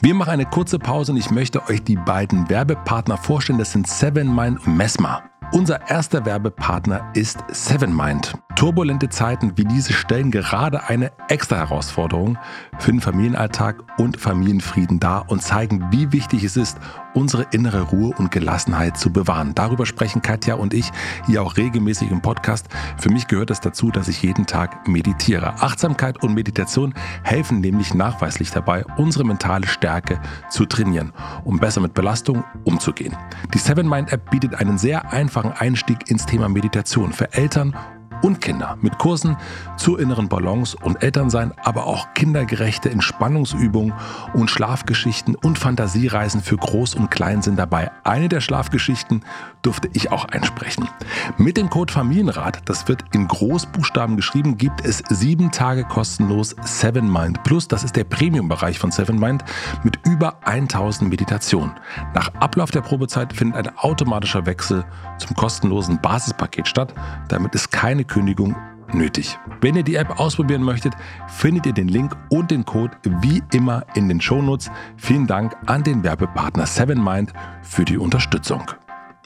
Wir 0.00 0.14
machen 0.14 0.30
eine 0.30 0.46
kurze 0.46 0.78
Pause 0.78 1.12
und 1.12 1.18
ich 1.18 1.30
möchte 1.30 1.66
euch 1.68 1.82
die 1.82 1.96
beiden 1.96 2.48
Werbepartner 2.48 3.16
vorstellen. 3.16 3.58
Das 3.58 3.72
sind 3.72 3.86
Seven 3.86 4.34
Mind 4.34 4.66
und 4.66 4.76
Mesma. 4.76 5.22
Unser 5.50 5.88
erster 5.88 6.26
Werbepartner 6.26 7.10
ist 7.14 7.38
Sevenmind. 7.50 8.34
Turbulente 8.54 9.08
Zeiten 9.08 9.52
wie 9.56 9.64
diese 9.64 9.92
stellen 9.92 10.30
gerade 10.30 10.88
eine 10.88 11.10
extra 11.28 11.56
Herausforderung 11.56 12.36
für 12.78 12.90
den 12.90 13.00
Familienalltag 13.00 13.84
und 13.98 14.18
Familienfrieden 14.18 14.98
dar 14.98 15.30
und 15.30 15.42
zeigen, 15.42 15.86
wie 15.90 16.12
wichtig 16.12 16.42
es 16.42 16.56
ist, 16.56 16.76
unsere 17.14 17.46
innere 17.52 17.82
Ruhe 17.82 18.14
und 18.18 18.30
Gelassenheit 18.30 18.98
zu 18.98 19.12
bewahren. 19.12 19.54
Darüber 19.54 19.86
sprechen 19.86 20.22
Katja 20.22 20.56
und 20.56 20.74
ich 20.74 20.90
hier 21.26 21.42
auch 21.42 21.56
regelmäßig 21.56 22.10
im 22.10 22.20
Podcast. 22.20 22.66
Für 22.98 23.10
mich 23.10 23.28
gehört 23.28 23.50
es 23.50 23.60
dazu, 23.60 23.90
dass 23.90 24.08
ich 24.08 24.22
jeden 24.22 24.44
Tag 24.44 24.86
meditiere. 24.88 25.54
Achtsamkeit 25.60 26.22
und 26.22 26.34
Meditation 26.34 26.94
helfen 27.22 27.60
nämlich 27.60 27.94
nachweislich 27.94 28.50
dabei, 28.50 28.84
unsere 28.96 29.24
mentale 29.24 29.68
Stärke 29.68 30.20
zu 30.50 30.66
trainieren, 30.66 31.12
um 31.44 31.58
besser 31.58 31.80
mit 31.80 31.94
Belastung 31.94 32.44
umzugehen. 32.64 33.16
Die 33.54 33.58
Sevenmind 33.58 34.12
App 34.12 34.30
bietet 34.30 34.56
einen 34.56 34.78
sehr 34.78 35.12
einfachen 35.12 35.37
einfachen 35.38 35.52
Einstieg 35.52 36.10
ins 36.10 36.26
Thema 36.26 36.48
Meditation 36.48 37.12
für 37.12 37.32
Eltern 37.32 37.74
und 38.22 38.40
Kinder 38.40 38.76
mit 38.80 38.98
Kursen 38.98 39.36
zur 39.76 40.00
inneren 40.00 40.28
Balance 40.28 40.76
und 40.82 41.02
Elternsein, 41.02 41.52
aber 41.62 41.86
auch 41.86 42.14
kindergerechte 42.14 42.90
Entspannungsübungen 42.90 43.94
und 44.34 44.50
Schlafgeschichten 44.50 45.34
und 45.34 45.58
Fantasiereisen 45.58 46.42
für 46.42 46.56
Groß 46.56 46.94
und 46.94 47.10
Klein 47.10 47.42
sind 47.42 47.58
dabei. 47.58 47.90
Eine 48.04 48.28
der 48.28 48.40
Schlafgeschichten 48.40 49.24
durfte 49.62 49.88
ich 49.92 50.10
auch 50.12 50.24
einsprechen. 50.26 50.88
Mit 51.36 51.56
dem 51.56 51.70
Code 51.70 51.92
Familienrat, 51.92 52.62
das 52.66 52.88
wird 52.88 53.04
in 53.12 53.28
Großbuchstaben 53.28 54.16
geschrieben, 54.16 54.56
gibt 54.56 54.84
es 54.84 55.02
sieben 55.08 55.50
Tage 55.50 55.84
kostenlos 55.84 56.54
Seven 56.62 57.10
Mind 57.12 57.42
Plus. 57.44 57.68
Das 57.68 57.84
ist 57.84 57.96
der 57.96 58.04
Premium-Bereich 58.04 58.78
von 58.78 58.90
Seven 58.90 59.18
Mind 59.18 59.44
mit 59.82 59.98
über 60.06 60.46
1000 60.46 61.10
Meditationen. 61.10 61.72
Nach 62.14 62.32
Ablauf 62.34 62.70
der 62.70 62.80
Probezeit 62.80 63.32
findet 63.32 63.66
ein 63.66 63.78
automatischer 63.78 64.46
Wechsel 64.46 64.84
zum 65.18 65.36
kostenlosen 65.36 66.00
Basispaket 66.00 66.68
statt. 66.68 66.94
Damit 67.28 67.54
ist 67.54 67.70
keine 67.70 68.04
Kündigung 68.08 68.56
nötig. 68.92 69.38
Wenn 69.60 69.76
ihr 69.76 69.82
die 69.82 69.96
App 69.96 70.18
ausprobieren 70.18 70.62
möchtet, 70.62 70.94
findet 71.28 71.66
ihr 71.66 71.72
den 71.72 71.88
Link 71.88 72.16
und 72.30 72.50
den 72.50 72.64
Code 72.64 72.96
wie 73.20 73.42
immer 73.52 73.84
in 73.94 74.08
den 74.08 74.20
Shownotes. 74.20 74.70
Vielen 74.96 75.26
Dank 75.26 75.54
an 75.66 75.82
den 75.82 76.02
Werbepartner 76.02 76.64
7Mind 76.64 77.30
für 77.62 77.84
die 77.84 77.98
Unterstützung. 77.98 78.62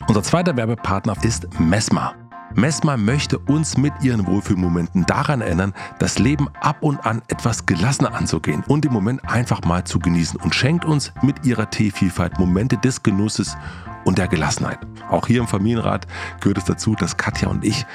Unser 0.09 0.23
zweiter 0.23 0.57
Werbepartner 0.57 1.15
ist 1.23 1.49
Mesma. 1.61 2.15
Mesma 2.55 2.97
möchte 2.97 3.39
uns 3.39 3.79
mit 3.79 3.93
ihren 4.03 4.27
Wohlfühlmomenten 4.27 5.07
daran 5.07 5.41
erinnern, 5.41 5.73
das 5.99 6.19
Leben 6.19 6.49
ab 6.61 6.77
und 6.81 7.05
an 7.07 7.23
etwas 7.29 7.65
gelassener 7.65 8.15
anzugehen 8.15 8.63
und 8.69 8.85
den 8.85 8.93
Moment 8.93 9.27
einfach 9.27 9.63
mal 9.65 9.85
zu 9.85 9.99
genießen 9.99 10.39
und 10.41 10.55
schenkt 10.55 10.85
uns 10.85 11.13
mit 11.23 11.47
ihrer 11.47 11.71
Teevielfalt 11.71 12.39
Momente 12.39 12.77
des 12.77 13.03
Genusses 13.03 13.57
und 14.05 14.19
der 14.19 14.29
Gelassenheit. 14.29 14.79
Auch 15.09 15.27
hier 15.27 15.41
im 15.41 15.47
Familienrat 15.47 16.07
gehört 16.41 16.59
es 16.59 16.65
dazu, 16.65 16.95
dass 16.95 17.17
Katja 17.17 17.49
und 17.49 17.65
ich 17.65 17.87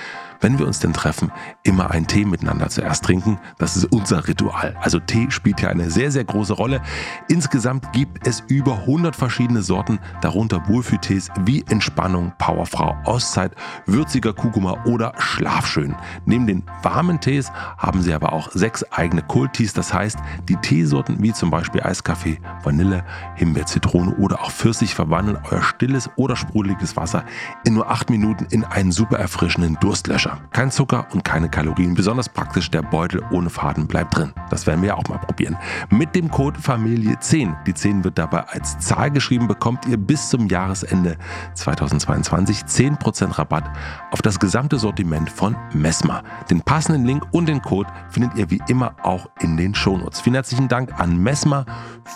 wenn 0.42 0.60
wir 0.60 0.68
uns 0.68 0.80
denn 0.80 0.94
treffen, 0.94 1.32
immer 1.64 1.92
einen 1.92 2.08
Tee 2.08 2.26
miteinander 2.26 2.70
zuerst 2.70 3.06
trinken. 3.06 3.40
Das 3.58 3.78
ist 3.78 3.86
unser 3.86 4.28
Ritual. 4.28 4.76
Also 4.82 5.00
Tee 5.00 5.30
spielt 5.30 5.62
ja 5.62 5.70
eine 5.70 5.90
sehr, 5.90 6.12
sehr 6.12 6.24
große 6.24 6.54
Rolle. 6.54 6.82
Insgesamt 7.28 7.92
gibt 7.94 8.28
es 8.28 8.44
über 8.48 8.80
100 8.80 9.16
verschiedene 9.16 9.62
Sorten, 9.62 10.00
darunter 10.22 10.68
Wohlfühltees 10.68 11.30
wie 11.46 11.64
Entspannung, 11.70 12.34
Powerfrau, 12.38 12.98
Auszeit, 13.06 13.54
würziger 13.86 14.34
Kurkuma 14.34 14.84
oder 14.86 15.14
Schlafschön. 15.18 15.96
Neben 16.26 16.48
den 16.48 16.64
warmen 16.84 17.20
Tees 17.20 17.52
haben 17.78 18.02
sie 18.02 18.14
aber 18.14 18.34
auch 18.34 18.52
sechs 18.52 18.84
eigene 18.92 19.22
Kultis. 19.22 19.74
Das 19.74 19.94
heißt, 19.94 20.18
die 20.50 20.58
Teesorten 20.58 21.22
wie 21.22 21.34
zum 21.34 21.50
Beispiel 21.50 21.82
Eiskaffee, 21.82 22.40
Vanille, 22.64 23.04
Himbeer, 23.36 23.66
Zitrone 23.66 24.16
oder 24.16 24.42
auch 24.42 24.52
Pfirsich 24.52 24.94
verwandeln 24.94 25.40
euer 25.50 25.62
stilles 25.62 26.10
oder 26.16 26.36
sprudeliges 26.36 26.96
Wasser 26.98 27.24
in 27.64 27.76
nur 27.76 27.90
acht 27.90 28.10
Minuten 28.10 28.48
in 28.50 28.64
einen 28.64 28.92
super 28.92 29.18
erfrischenden 29.18 29.78
Durstlöscher. 29.80 30.27
Frischer. 30.28 30.42
Kein 30.52 30.72
Zucker 30.72 31.08
und 31.14 31.24
keine 31.24 31.50
Kalorien. 31.50 31.94
Besonders 31.94 32.30
praktisch, 32.30 32.70
der 32.72 32.82
Beutel 32.82 33.22
ohne 33.32 33.50
Faden 33.50 33.88
bleibt 33.88 34.18
drin. 34.18 34.34
Das 34.50 34.68
werden 34.68 34.82
wir 34.82 34.98
auch 34.98 35.08
mal 35.08 35.18
probieren. 35.18 35.58
Mit 35.90 36.16
dem 36.16 36.30
Code 36.30 36.60
Familie 36.60 37.20
10, 37.20 37.56
die 37.66 37.74
10 37.74 38.04
wird 38.04 38.18
dabei 38.18 38.44
als 38.48 38.80
Zahl 38.80 39.12
geschrieben, 39.12 39.48
bekommt 39.48 39.86
ihr 39.86 39.98
bis 39.98 40.30
zum 40.30 40.48
Jahresende 40.48 41.18
2022 41.54 42.62
10% 42.62 43.38
Rabatt 43.38 43.66
auf 44.12 44.22
das 44.22 44.40
gesamte 44.40 44.78
Sortiment 44.78 45.30
von 45.30 45.56
Mesma. 45.74 46.24
Den 46.50 46.62
passenden 46.62 47.06
Link 47.06 47.26
und 47.32 47.48
den 47.48 47.62
Code 47.62 47.90
findet 48.10 48.36
ihr 48.36 48.50
wie 48.50 48.62
immer 48.68 48.96
auch 49.04 49.30
in 49.40 49.58
den 49.58 49.76
Shownotes. 49.76 50.22
Vielen 50.22 50.36
herzlichen 50.36 50.68
Dank 50.68 51.00
an 51.00 51.18
Mesma 51.18 51.66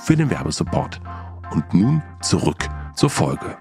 für 0.03 0.15
den 0.15 0.29
Werbesupport. 0.29 1.01
Und 1.51 1.73
nun 1.73 2.01
zurück 2.21 2.69
zur 2.95 3.09
Folge. 3.09 3.57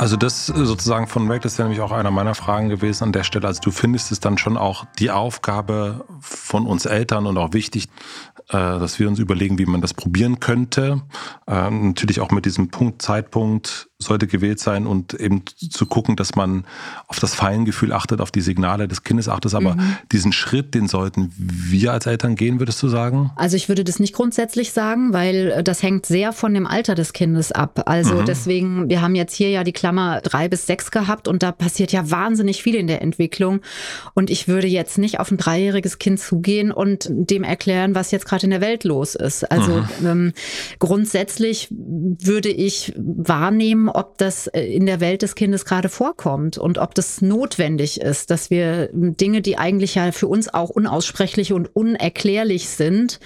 Also 0.00 0.16
das 0.16 0.46
sozusagen 0.46 1.08
von 1.08 1.28
weg, 1.28 1.42
das 1.42 1.52
ist 1.52 1.58
ja 1.58 1.64
nämlich 1.64 1.82
auch 1.82 1.92
einer 1.92 2.10
meiner 2.10 2.34
Fragen 2.34 2.70
gewesen 2.70 3.04
an 3.04 3.12
der 3.12 3.22
Stelle. 3.22 3.46
Also 3.46 3.60
du 3.60 3.70
findest 3.70 4.10
es 4.10 4.18
dann 4.18 4.38
schon 4.38 4.56
auch 4.56 4.86
die 4.98 5.10
Aufgabe 5.10 6.06
von 6.22 6.66
uns 6.66 6.86
Eltern 6.86 7.26
und 7.26 7.36
auch 7.36 7.52
wichtig, 7.52 7.90
äh, 8.48 8.52
dass 8.52 8.98
wir 8.98 9.08
uns 9.08 9.18
überlegen, 9.18 9.58
wie 9.58 9.66
man 9.66 9.82
das 9.82 9.92
probieren 9.92 10.40
könnte. 10.40 11.02
Ähm, 11.46 11.88
natürlich 11.88 12.20
auch 12.20 12.30
mit 12.30 12.46
diesem 12.46 12.70
Punkt, 12.70 13.02
Zeitpunkt 13.02 13.89
sollte 14.00 14.26
gewählt 14.26 14.60
sein 14.60 14.86
und 14.86 15.14
eben 15.14 15.42
zu 15.46 15.86
gucken, 15.86 16.16
dass 16.16 16.34
man 16.34 16.64
auf 17.06 17.20
das 17.20 17.34
Feingefühl 17.34 17.92
achtet, 17.92 18.20
auf 18.20 18.30
die 18.30 18.40
Signale 18.40 18.88
des 18.88 19.04
Kindes 19.04 19.28
achtet. 19.28 19.54
Aber 19.54 19.74
mhm. 19.74 19.96
diesen 20.10 20.32
Schritt, 20.32 20.74
den 20.74 20.88
sollten 20.88 21.32
wir 21.36 21.92
als 21.92 22.06
Eltern 22.06 22.34
gehen, 22.34 22.58
würdest 22.58 22.82
du 22.82 22.88
sagen? 22.88 23.30
Also 23.36 23.56
ich 23.56 23.68
würde 23.68 23.84
das 23.84 24.00
nicht 24.00 24.14
grundsätzlich 24.14 24.72
sagen, 24.72 25.12
weil 25.12 25.52
äh, 25.56 25.62
das 25.62 25.82
hängt 25.82 26.06
sehr 26.06 26.32
von 26.32 26.54
dem 26.54 26.66
Alter 26.66 26.94
des 26.94 27.12
Kindes 27.12 27.52
ab. 27.52 27.82
Also 27.86 28.16
mhm. 28.16 28.24
deswegen, 28.24 28.88
wir 28.88 29.02
haben 29.02 29.14
jetzt 29.14 29.34
hier 29.34 29.50
ja 29.50 29.64
die 29.64 29.72
Klammer 29.72 30.20
drei 30.22 30.48
bis 30.48 30.66
sechs 30.66 30.90
gehabt 30.90 31.28
und 31.28 31.42
da 31.42 31.52
passiert 31.52 31.92
ja 31.92 32.10
wahnsinnig 32.10 32.62
viel 32.62 32.74
in 32.74 32.86
der 32.86 33.02
Entwicklung. 33.02 33.60
Und 34.14 34.30
ich 34.30 34.48
würde 34.48 34.66
jetzt 34.66 34.98
nicht 34.98 35.20
auf 35.20 35.30
ein 35.30 35.36
dreijähriges 35.36 35.98
Kind 35.98 36.20
zugehen 36.20 36.72
und 36.72 37.06
dem 37.10 37.44
erklären, 37.44 37.94
was 37.94 38.10
jetzt 38.10 38.26
gerade 38.26 38.44
in 38.44 38.50
der 38.50 38.60
Welt 38.62 38.84
los 38.84 39.14
ist. 39.14 39.50
Also 39.50 39.84
mhm. 40.00 40.06
ähm, 40.06 40.32
grundsätzlich 40.78 41.68
würde 41.70 42.48
ich 42.48 42.94
wahrnehmen, 42.96 43.89
ob 43.94 44.18
das 44.18 44.46
äh, 44.48 44.62
in 44.62 44.86
der 44.86 45.00
Welt 45.00 45.22
des 45.22 45.34
Kindes 45.34 45.64
gerade 45.64 45.88
vorkommt 45.88 46.58
und 46.58 46.78
ob 46.78 46.94
das 46.94 47.22
notwendig 47.22 48.00
ist, 48.00 48.30
dass 48.30 48.50
wir 48.50 48.88
Dinge, 48.92 49.42
die 49.42 49.58
eigentlich 49.58 49.94
ja 49.94 50.12
für 50.12 50.26
uns 50.26 50.52
auch 50.52 50.70
unaussprechlich 50.70 51.52
und 51.52 51.74
unerklärlich 51.74 52.68
sind, 52.68 53.20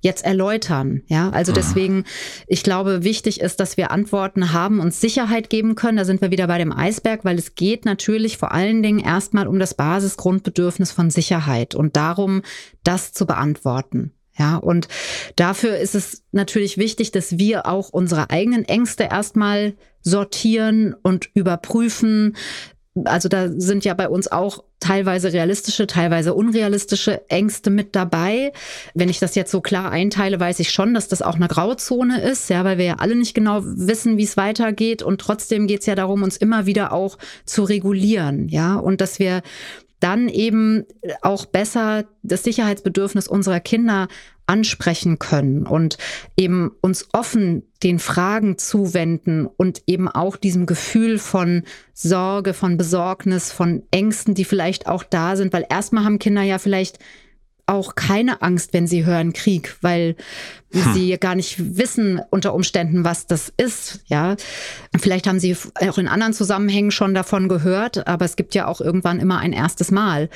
jetzt 0.00 0.24
erläutern. 0.24 1.02
Ja, 1.06 1.30
also 1.30 1.52
mhm. 1.52 1.56
deswegen, 1.56 2.04
ich 2.46 2.62
glaube, 2.62 3.04
wichtig 3.04 3.40
ist, 3.40 3.60
dass 3.60 3.76
wir 3.76 3.90
Antworten 3.90 4.52
haben 4.52 4.80
und 4.80 4.94
Sicherheit 4.94 5.50
geben 5.50 5.74
können. 5.74 5.98
Da 5.98 6.04
sind 6.04 6.20
wir 6.20 6.30
wieder 6.30 6.46
bei 6.46 6.58
dem 6.58 6.72
Eisberg, 6.72 7.24
weil 7.24 7.38
es 7.38 7.54
geht 7.54 7.84
natürlich 7.84 8.38
vor 8.38 8.52
allen 8.52 8.82
Dingen 8.82 9.00
erstmal 9.00 9.46
um 9.46 9.58
das 9.58 9.74
Basisgrundbedürfnis 9.74 10.92
von 10.92 11.10
Sicherheit 11.10 11.74
und 11.74 11.96
darum, 11.96 12.42
das 12.84 13.12
zu 13.12 13.26
beantworten. 13.26 14.12
Ja, 14.38 14.56
und 14.56 14.88
dafür 15.36 15.76
ist 15.78 15.94
es 15.94 16.22
natürlich 16.32 16.78
wichtig, 16.78 17.10
dass 17.10 17.38
wir 17.38 17.66
auch 17.66 17.90
unsere 17.90 18.30
eigenen 18.30 18.64
Ängste 18.64 19.04
erstmal 19.04 19.74
sortieren 20.02 20.94
und 21.02 21.28
überprüfen. 21.34 22.36
Also 23.04 23.28
da 23.28 23.48
sind 23.48 23.84
ja 23.84 23.94
bei 23.94 24.08
uns 24.08 24.30
auch 24.30 24.64
teilweise 24.80 25.32
realistische, 25.32 25.86
teilweise 25.86 26.34
unrealistische 26.34 27.28
Ängste 27.28 27.70
mit 27.70 27.96
dabei. 27.96 28.52
Wenn 28.94 29.08
ich 29.08 29.18
das 29.18 29.34
jetzt 29.34 29.50
so 29.50 29.60
klar 29.60 29.90
einteile, 29.90 30.38
weiß 30.38 30.60
ich 30.60 30.70
schon, 30.70 30.94
dass 30.94 31.08
das 31.08 31.22
auch 31.22 31.34
eine 31.34 31.48
Grauzone 31.48 32.20
ist, 32.20 32.48
ja, 32.48 32.64
weil 32.64 32.78
wir 32.78 32.84
ja 32.84 32.94
alle 32.98 33.16
nicht 33.16 33.34
genau 33.34 33.62
wissen, 33.64 34.18
wie 34.18 34.24
es 34.24 34.36
weitergeht. 34.36 35.02
Und 35.02 35.20
trotzdem 35.20 35.66
geht 35.66 35.80
es 35.80 35.86
ja 35.86 35.94
darum, 35.94 36.22
uns 36.22 36.36
immer 36.36 36.66
wieder 36.66 36.92
auch 36.92 37.18
zu 37.44 37.64
regulieren, 37.64 38.48
ja, 38.48 38.76
und 38.76 39.00
dass 39.00 39.18
wir 39.18 39.42
dann 40.00 40.28
eben 40.28 40.84
auch 41.22 41.46
besser 41.46 42.04
das 42.22 42.44
Sicherheitsbedürfnis 42.44 43.28
unserer 43.28 43.60
Kinder 43.60 44.08
ansprechen 44.46 45.18
können 45.18 45.66
und 45.66 45.98
eben 46.36 46.72
uns 46.80 47.08
offen 47.12 47.64
den 47.82 47.98
Fragen 47.98 48.56
zuwenden 48.56 49.46
und 49.46 49.82
eben 49.86 50.08
auch 50.08 50.36
diesem 50.36 50.64
Gefühl 50.64 51.18
von 51.18 51.64
Sorge, 51.92 52.54
von 52.54 52.78
Besorgnis, 52.78 53.52
von 53.52 53.82
Ängsten, 53.90 54.34
die 54.34 54.46
vielleicht 54.46 54.86
auch 54.86 55.02
da 55.02 55.36
sind, 55.36 55.52
weil 55.52 55.66
erstmal 55.68 56.04
haben 56.04 56.18
Kinder 56.18 56.42
ja 56.42 56.58
vielleicht 56.58 56.98
auch 57.66 57.94
keine 57.94 58.40
Angst, 58.40 58.72
wenn 58.72 58.86
sie 58.86 59.04
hören 59.04 59.34
Krieg, 59.34 59.76
weil 59.82 60.16
hm. 60.72 60.94
sie 60.94 61.16
gar 61.18 61.34
nicht 61.34 61.78
wissen 61.78 62.20
unter 62.30 62.54
Umständen, 62.54 63.04
was 63.04 63.26
das 63.26 63.52
ist. 63.56 64.00
Ja, 64.06 64.36
vielleicht 64.98 65.26
haben 65.26 65.40
sie 65.40 65.56
auch 65.88 65.98
in 65.98 66.08
anderen 66.08 66.34
Zusammenhängen 66.34 66.90
schon 66.90 67.14
davon 67.14 67.48
gehört, 67.48 68.06
aber 68.06 68.24
es 68.24 68.36
gibt 68.36 68.54
ja 68.54 68.66
auch 68.66 68.80
irgendwann 68.80 69.18
immer 69.18 69.38
ein 69.38 69.52
erstes 69.52 69.90
Mal 69.90 70.28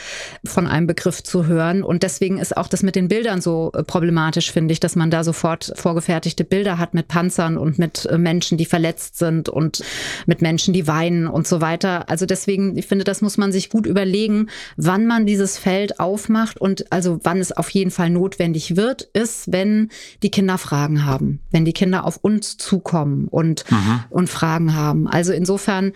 von 0.45 0.67
einem 0.67 0.87
Begriff 0.87 1.23
zu 1.23 1.47
hören. 1.47 1.83
Und 1.83 2.03
deswegen 2.03 2.39
ist 2.39 2.57
auch 2.57 2.69
das 2.69 2.83
mit 2.83 2.97
den 2.97 3.09
Bildern 3.09 3.41
so 3.41 3.73
äh, 3.75 3.83
problematisch, 3.83 4.51
finde 4.53 4.73
ich, 4.73 4.81
dass 4.81 4.97
man 4.97 5.11
da 5.11 5.23
sofort 5.25 5.73
vorgefertigte 5.77 6.45
Bilder 6.45 6.79
hat 6.79 6.95
mit 6.95 7.09
Panzern 7.09 7.59
und 7.59 7.79
mit 7.79 8.07
äh, 8.07 8.17
Menschen, 8.17 8.57
die 8.57 8.65
verletzt 8.65 9.19
sind 9.19 9.49
und 9.49 9.85
mit 10.27 10.41
Menschen, 10.41 10.73
die 10.73 10.87
weinen 10.87 11.27
und 11.27 11.47
so 11.47 11.61
weiter. 11.61 12.09
Also 12.09 12.25
deswegen, 12.25 12.77
ich 12.79 12.87
finde, 12.87 13.05
das 13.05 13.21
muss 13.21 13.37
man 13.37 13.53
sich 13.53 13.69
gut 13.69 13.87
überlegen, 13.87 14.49
wann 14.77 15.07
man 15.07 15.27
dieses 15.27 15.59
Feld 15.59 16.01
aufmacht 16.01 16.59
und 16.59 16.91
also 16.91 17.21
wann 17.23 17.39
es 17.39 17.53
auf 17.53 17.69
jeden 17.71 17.91
Fall 17.91 18.11
notwendig 18.11 18.77
wird, 18.77 19.03
ist, 19.13 19.53
wenn 19.53 19.91
die 20.23 20.31
Kinder 20.31 20.59
Fragen 20.59 21.05
haben, 21.05 21.41
wenn 21.51 21.65
die 21.65 21.73
Kinder 21.73 22.05
auf 22.05 22.17
uns 22.17 22.57
zukommen 22.57 23.29
und, 23.29 23.65
mhm. 23.71 24.01
und 24.11 24.29
Fragen 24.29 24.75
haben. 24.75 25.09
Also 25.09 25.33
insofern, 25.33 25.93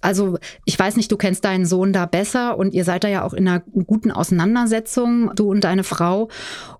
also 0.00 0.38
ich 0.64 0.78
weiß 0.78 0.96
nicht, 0.96 1.10
du 1.10 1.16
kennst 1.16 1.44
deinen 1.44 1.66
Sohn 1.66 1.92
da 1.92 2.06
besser 2.06 2.58
und 2.58 2.74
ihr 2.74 2.84
seid 2.84 3.04
da 3.04 3.08
ja 3.08 3.24
auch 3.24 3.34
in 3.34 3.46
einer 3.46 3.60
guten 3.60 4.10
Auseinandersetzung, 4.10 5.32
du 5.34 5.50
und 5.50 5.64
deine 5.64 5.84
Frau. 5.84 6.28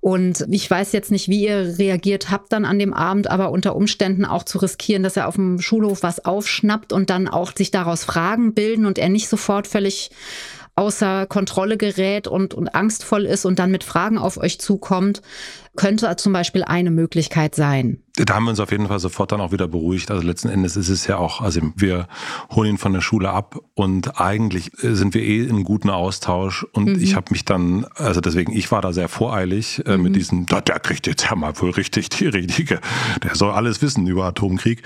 Und 0.00 0.46
ich 0.50 0.70
weiß 0.70 0.92
jetzt 0.92 1.10
nicht, 1.10 1.28
wie 1.28 1.44
ihr 1.44 1.78
reagiert 1.78 2.30
habt 2.30 2.52
dann 2.52 2.64
an 2.64 2.78
dem 2.78 2.92
Abend, 2.94 3.30
aber 3.30 3.50
unter 3.50 3.76
Umständen 3.76 4.24
auch 4.24 4.42
zu 4.42 4.58
riskieren, 4.58 5.02
dass 5.02 5.16
er 5.16 5.28
auf 5.28 5.36
dem 5.36 5.60
Schulhof 5.60 6.02
was 6.02 6.24
aufschnappt 6.24 6.92
und 6.92 7.10
dann 7.10 7.28
auch 7.28 7.52
sich 7.56 7.70
daraus 7.70 8.04
Fragen 8.04 8.54
bilden 8.54 8.86
und 8.86 8.98
er 8.98 9.08
nicht 9.08 9.28
sofort 9.28 9.66
völlig 9.66 10.10
außer 10.78 11.26
Kontrolle 11.26 11.76
gerät 11.76 12.28
und, 12.28 12.54
und 12.54 12.68
angstvoll 12.68 13.26
ist 13.26 13.44
und 13.44 13.58
dann 13.58 13.72
mit 13.72 13.82
Fragen 13.82 14.16
auf 14.16 14.36
euch 14.38 14.60
zukommt, 14.60 15.22
könnte 15.74 16.14
zum 16.16 16.32
Beispiel 16.32 16.62
eine 16.62 16.92
Möglichkeit 16.92 17.56
sein. 17.56 18.00
Da 18.24 18.34
haben 18.34 18.44
wir 18.44 18.50
uns 18.50 18.60
auf 18.60 18.70
jeden 18.70 18.88
Fall 18.88 18.98
sofort 18.98 19.32
dann 19.32 19.40
auch 19.40 19.52
wieder 19.52 19.68
beruhigt. 19.68 20.10
Also 20.10 20.26
letzten 20.26 20.48
Endes 20.48 20.76
ist 20.76 20.88
es 20.88 21.06
ja 21.06 21.18
auch, 21.18 21.40
also 21.40 21.60
wir 21.76 22.08
holen 22.50 22.70
ihn 22.70 22.78
von 22.78 22.92
der 22.92 23.00
Schule 23.00 23.30
ab 23.30 23.56
und 23.74 24.20
eigentlich 24.20 24.70
sind 24.80 25.14
wir 25.14 25.22
eh 25.22 25.44
in 25.44 25.64
guten 25.64 25.90
Austausch 25.90 26.64
und 26.72 26.96
mhm. 26.96 27.02
ich 27.02 27.14
habe 27.14 27.26
mich 27.30 27.44
dann, 27.44 27.86
also 27.94 28.20
deswegen, 28.20 28.52
ich 28.52 28.70
war 28.72 28.82
da 28.82 28.92
sehr 28.92 29.08
voreilig 29.08 29.82
äh, 29.86 29.96
mhm. 29.96 30.02
mit 30.02 30.16
diesem, 30.16 30.46
der 30.46 30.62
kriegt 30.80 31.06
jetzt 31.06 31.24
ja 31.24 31.34
mal 31.36 31.52
wohl 31.60 31.70
richtig 31.70 32.08
die 32.10 32.26
richtige, 32.26 32.80
der 33.22 33.34
soll 33.34 33.52
alles 33.52 33.82
wissen 33.82 34.06
über 34.06 34.24
Atomkrieg. 34.24 34.82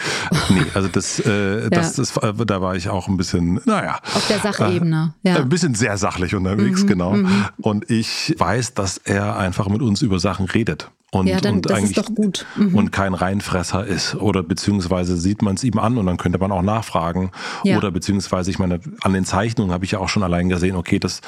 Nee, 0.51 0.66
also 0.75 0.88
das, 0.88 1.21
äh, 1.21 1.62
ja. 1.62 1.68
das, 1.71 1.95
das, 1.95 2.12
da 2.12 2.61
war 2.61 2.77
ich 2.77 2.88
auch 2.88 3.09
ein 3.09 3.16
bisschen, 3.16 3.61
naja. 3.64 3.99
Auf 4.14 4.27
der 4.29 4.40
Sachebene, 4.40 5.14
äh, 5.23 5.29
ja. 5.31 5.37
Ein 5.37 5.49
bisschen 5.49 5.75
sehr 5.75 5.97
sachlich 5.97 6.35
unterwegs, 6.35 6.83
mhm. 6.83 6.87
genau. 6.87 7.12
Mhm. 7.14 7.45
Und 7.59 7.90
ich 7.90 8.35
weiß, 8.38 8.75
dass 8.75 8.99
er 8.99 9.37
einfach 9.37 9.68
mit 9.68 9.83
uns 9.83 10.03
über 10.03 10.18
Sachen 10.18 10.47
redet 10.47 10.90
und, 11.14 11.27
ja, 11.27 11.40
dann, 11.42 11.57
und 11.57 11.70
eigentlich 11.70 11.98
ist 11.98 12.09
doch 12.09 12.14
gut. 12.14 12.46
Mhm. 12.57 12.75
und 12.75 12.90
kein 12.90 13.12
Reinfresser 13.12 13.87
ist 13.87 14.14
oder 14.14 14.42
beziehungsweise 14.42 15.18
sieht 15.18 15.42
man 15.42 15.57
es 15.57 15.62
ihm 15.62 15.79
an 15.79 15.98
und 15.98 16.07
dann 16.07 16.16
könnte 16.16 16.38
man 16.38 16.51
auch 16.51 16.62
nachfragen 16.62 17.33
ja. 17.64 17.77
oder 17.77 17.90
beziehungsweise 17.90 18.51
ich 18.51 18.59
meine 18.59 18.81
an 19.03 19.12
den 19.12 19.27
Zeichnungen 19.27 19.72
habe 19.72 19.85
ich 19.85 19.90
ja 19.90 19.98
auch 19.98 20.09
schon 20.09 20.22
allein 20.22 20.48
gesehen 20.48 20.75
okay 20.75 20.98
das 20.98 21.20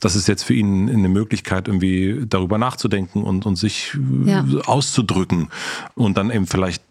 das 0.00 0.16
ist 0.16 0.26
jetzt 0.26 0.42
für 0.42 0.54
ihn 0.54 0.88
eine 0.88 1.10
Möglichkeit 1.10 1.68
irgendwie 1.68 2.24
darüber 2.26 2.56
nachzudenken 2.56 3.24
und 3.24 3.44
und 3.44 3.56
sich 3.56 3.94
ja. 4.24 4.42
auszudrücken 4.64 5.48
und 5.94 6.16
dann 6.16 6.30
eben 6.30 6.46
vielleicht 6.46 6.82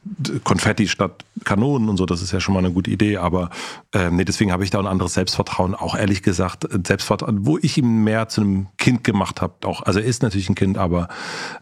Konfetti 0.44 0.88
statt 0.88 1.26
Kanonen 1.46 1.90
und 1.90 1.98
so 1.98 2.06
das 2.06 2.22
ist 2.22 2.32
ja 2.32 2.40
schon 2.40 2.54
mal 2.54 2.60
eine 2.60 2.72
gute 2.72 2.92
Idee 2.92 3.18
aber 3.18 3.50
äh, 3.92 4.12
nee 4.12 4.24
deswegen 4.24 4.52
habe 4.52 4.64
ich 4.64 4.70
da 4.70 4.78
ein 4.78 4.86
anderes 4.86 5.16
Selbstvertrauen 5.16 5.74
auch 5.74 5.96
ehrlich 5.96 6.22
gesagt 6.22 6.68
Selbstvertrauen 6.86 7.48
wo 7.48 7.58
ich 7.58 7.80
ihm 7.80 8.04
mehr 8.04 8.30
zu 8.30 8.42
einem 8.42 8.68
Kind 8.78 9.04
gemacht 9.04 9.42
habe 9.42 9.56
auch 9.66 9.82
also 9.82 10.00
er 10.00 10.06
ist 10.06 10.22
natürlich 10.22 10.48
ein 10.48 10.54
Kind 10.54 10.78
aber 10.78 11.08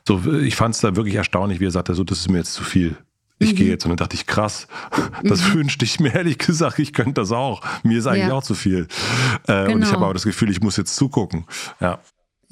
so 0.06 0.22
ich 0.42 0.58
fand 0.58 0.73
da 0.80 0.96
wirklich 0.96 1.16
erstaunlich, 1.16 1.60
wie 1.60 1.66
er 1.66 1.72
sagte, 1.72 1.94
so, 1.96 2.04
das 2.04 2.20
ist 2.20 2.30
mir 2.30 2.40
jetzt 2.40 2.54
zu 2.54 2.64
viel. 2.64 2.98
Ich 3.40 3.54
mhm. 3.54 3.56
gehe 3.58 3.70
jetzt 3.70 3.86
und 3.86 3.90
dann 3.90 3.98
dachte 3.98 4.16
ich, 4.16 4.26
krass, 4.26 4.68
das 5.24 5.50
mhm. 5.50 5.54
wünschte 5.54 5.86
ich 5.86 6.00
mir 6.00 6.14
ehrlich 6.14 6.38
gesagt, 6.38 6.80
ich 6.80 6.94
könnte 6.94 7.14
das 7.14 7.32
auch. 7.32 7.62
Mir 7.84 8.00
ist 8.00 8.08
eigentlich 8.08 8.28
ja. 8.28 8.34
auch 8.34 8.44
zu 8.44 8.56
viel. 8.56 8.88
Äh, 9.48 9.66
genau. 9.66 9.76
Und 9.76 9.82
ich 9.82 9.88
habe 9.88 9.96
genau. 9.96 10.06
aber 10.06 10.14
das 10.14 10.24
Gefühl, 10.24 10.50
ich 10.50 10.62
muss 10.62 10.78
jetzt 10.78 10.96
zugucken. 10.96 11.46
Ja. 11.80 12.00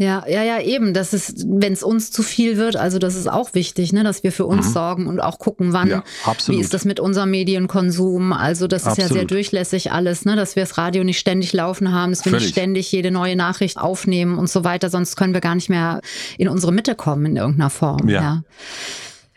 Ja, 0.01 0.23
ja, 0.27 0.41
ja, 0.41 0.59
eben. 0.59 0.95
Das 0.95 1.13
ist, 1.13 1.45
wenn 1.47 1.73
es 1.73 1.83
uns 1.83 2.09
zu 2.09 2.23
viel 2.23 2.57
wird, 2.57 2.75
also 2.75 2.97
das 2.97 3.13
ist 3.13 3.29
auch 3.29 3.53
wichtig, 3.53 3.93
ne, 3.93 4.03
dass 4.03 4.23
wir 4.23 4.31
für 4.31 4.47
uns 4.47 4.69
mhm. 4.69 4.71
sorgen 4.71 5.05
und 5.05 5.19
auch 5.19 5.37
gucken, 5.37 5.73
wann, 5.73 5.89
ja, 5.89 6.03
wie 6.47 6.59
ist 6.59 6.73
das 6.73 6.85
mit 6.85 6.99
unserem 6.99 7.29
Medienkonsum. 7.29 8.33
Also 8.33 8.65
das 8.65 8.81
ist 8.81 8.87
absolut. 8.87 9.11
ja 9.11 9.15
sehr 9.17 9.25
durchlässig 9.25 9.91
alles, 9.91 10.25
ne, 10.25 10.35
dass 10.35 10.55
wir 10.55 10.63
das 10.63 10.79
Radio 10.79 11.03
nicht 11.03 11.19
ständig 11.19 11.53
laufen 11.53 11.93
haben, 11.93 12.11
dass 12.13 12.25
wir 12.25 12.31
Völlig. 12.31 12.45
nicht 12.45 12.53
ständig 12.53 12.91
jede 12.91 13.11
neue 13.11 13.35
Nachricht 13.35 13.77
aufnehmen 13.77 14.39
und 14.39 14.49
so 14.49 14.63
weiter, 14.63 14.89
sonst 14.89 15.17
können 15.17 15.35
wir 15.35 15.41
gar 15.41 15.53
nicht 15.53 15.69
mehr 15.69 16.01
in 16.39 16.49
unsere 16.49 16.71
Mitte 16.71 16.95
kommen 16.95 17.27
in 17.27 17.35
irgendeiner 17.35 17.69
Form. 17.69 18.09
ja. 18.09 18.21
ja. 18.21 18.43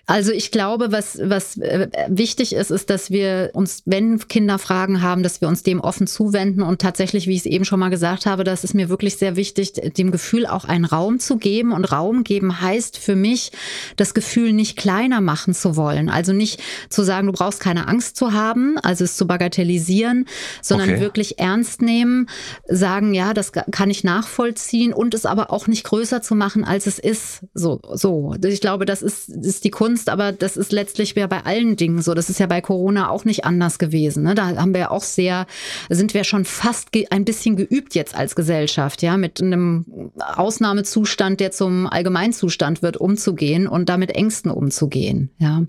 Also 0.06 0.32
ich 0.32 0.50
glaube, 0.50 0.92
was, 0.92 1.18
was 1.22 1.56
äh, 1.56 1.88
wichtig 2.08 2.54
ist, 2.54 2.70
ist, 2.70 2.90
dass 2.90 3.10
wir 3.10 3.50
uns, 3.54 3.82
wenn 3.86 4.18
Kinder 4.28 4.58
Fragen 4.58 5.00
haben, 5.00 5.22
dass 5.22 5.40
wir 5.40 5.48
uns 5.48 5.62
dem 5.62 5.80
offen 5.80 6.06
zuwenden 6.06 6.62
und 6.62 6.80
tatsächlich, 6.80 7.26
wie 7.26 7.32
ich 7.32 7.40
es 7.40 7.46
eben 7.46 7.64
schon 7.64 7.80
mal 7.80 7.88
gesagt 7.88 8.26
habe, 8.26 8.44
das 8.44 8.64
ist 8.64 8.74
mir 8.74 8.90
wirklich 8.90 9.16
sehr 9.16 9.36
wichtig, 9.36 9.72
dem 9.72 10.10
Gefühl 10.10 10.46
auch 10.46 10.66
einen 10.66 10.84
Raum 10.84 11.20
zu 11.20 11.38
geben. 11.38 11.72
Und 11.72 11.90
Raum 11.90 12.22
geben 12.22 12.60
heißt 12.60 12.98
für 12.98 13.16
mich, 13.16 13.52
das 13.96 14.12
Gefühl 14.12 14.52
nicht 14.52 14.76
kleiner 14.76 15.22
machen 15.22 15.54
zu 15.54 15.76
wollen. 15.76 16.10
Also 16.10 16.32
nicht 16.34 16.62
zu 16.90 17.02
sagen, 17.02 17.26
du 17.26 17.32
brauchst 17.32 17.60
keine 17.60 17.88
Angst 17.88 18.16
zu 18.16 18.32
haben, 18.32 18.78
also 18.78 19.04
es 19.04 19.16
zu 19.16 19.26
bagatellisieren, 19.26 20.26
sondern 20.60 20.90
okay. 20.90 21.00
wirklich 21.00 21.38
ernst 21.38 21.80
nehmen, 21.80 22.28
sagen, 22.68 23.14
ja, 23.14 23.32
das 23.32 23.52
kann 23.52 23.88
ich 23.88 24.04
nachvollziehen 24.04 24.92
und 24.92 25.14
es 25.14 25.24
aber 25.24 25.50
auch 25.50 25.66
nicht 25.66 25.84
größer 25.84 26.20
zu 26.20 26.34
machen, 26.34 26.64
als 26.64 26.86
es 26.86 26.98
ist. 26.98 27.44
So, 27.54 27.80
so. 27.94 28.34
Ich 28.44 28.60
glaube, 28.60 28.84
das 28.84 29.00
ist, 29.00 29.30
ist 29.30 29.64
die 29.64 29.70
Kunst 29.70 29.93
Kunst, 29.94 30.08
aber 30.08 30.32
das 30.32 30.56
ist 30.56 30.72
letztlich 30.72 31.14
ja 31.14 31.28
bei 31.28 31.44
allen 31.44 31.76
Dingen 31.76 32.02
so. 32.02 32.14
Das 32.14 32.28
ist 32.28 32.40
ja 32.40 32.46
bei 32.46 32.60
Corona 32.60 33.10
auch 33.10 33.24
nicht 33.24 33.44
anders 33.44 33.78
gewesen. 33.78 34.24
Ne? 34.24 34.34
Da 34.34 34.56
haben 34.56 34.74
wir 34.74 34.90
auch 34.90 35.04
sehr, 35.04 35.46
sind 35.88 36.14
wir 36.14 36.24
schon 36.24 36.44
fast 36.44 36.88
ein 37.10 37.24
bisschen 37.24 37.54
geübt 37.54 37.94
jetzt 37.94 38.16
als 38.16 38.34
Gesellschaft, 38.34 39.02
ja, 39.02 39.16
mit 39.16 39.40
einem 39.40 40.10
Ausnahmezustand, 40.18 41.38
der 41.38 41.52
zum 41.52 41.86
Allgemeinzustand 41.86 42.82
wird, 42.82 42.96
umzugehen 42.96 43.68
und 43.68 43.88
damit 43.88 44.10
Ängsten 44.10 44.50
umzugehen, 44.50 45.30
ja. 45.38 45.62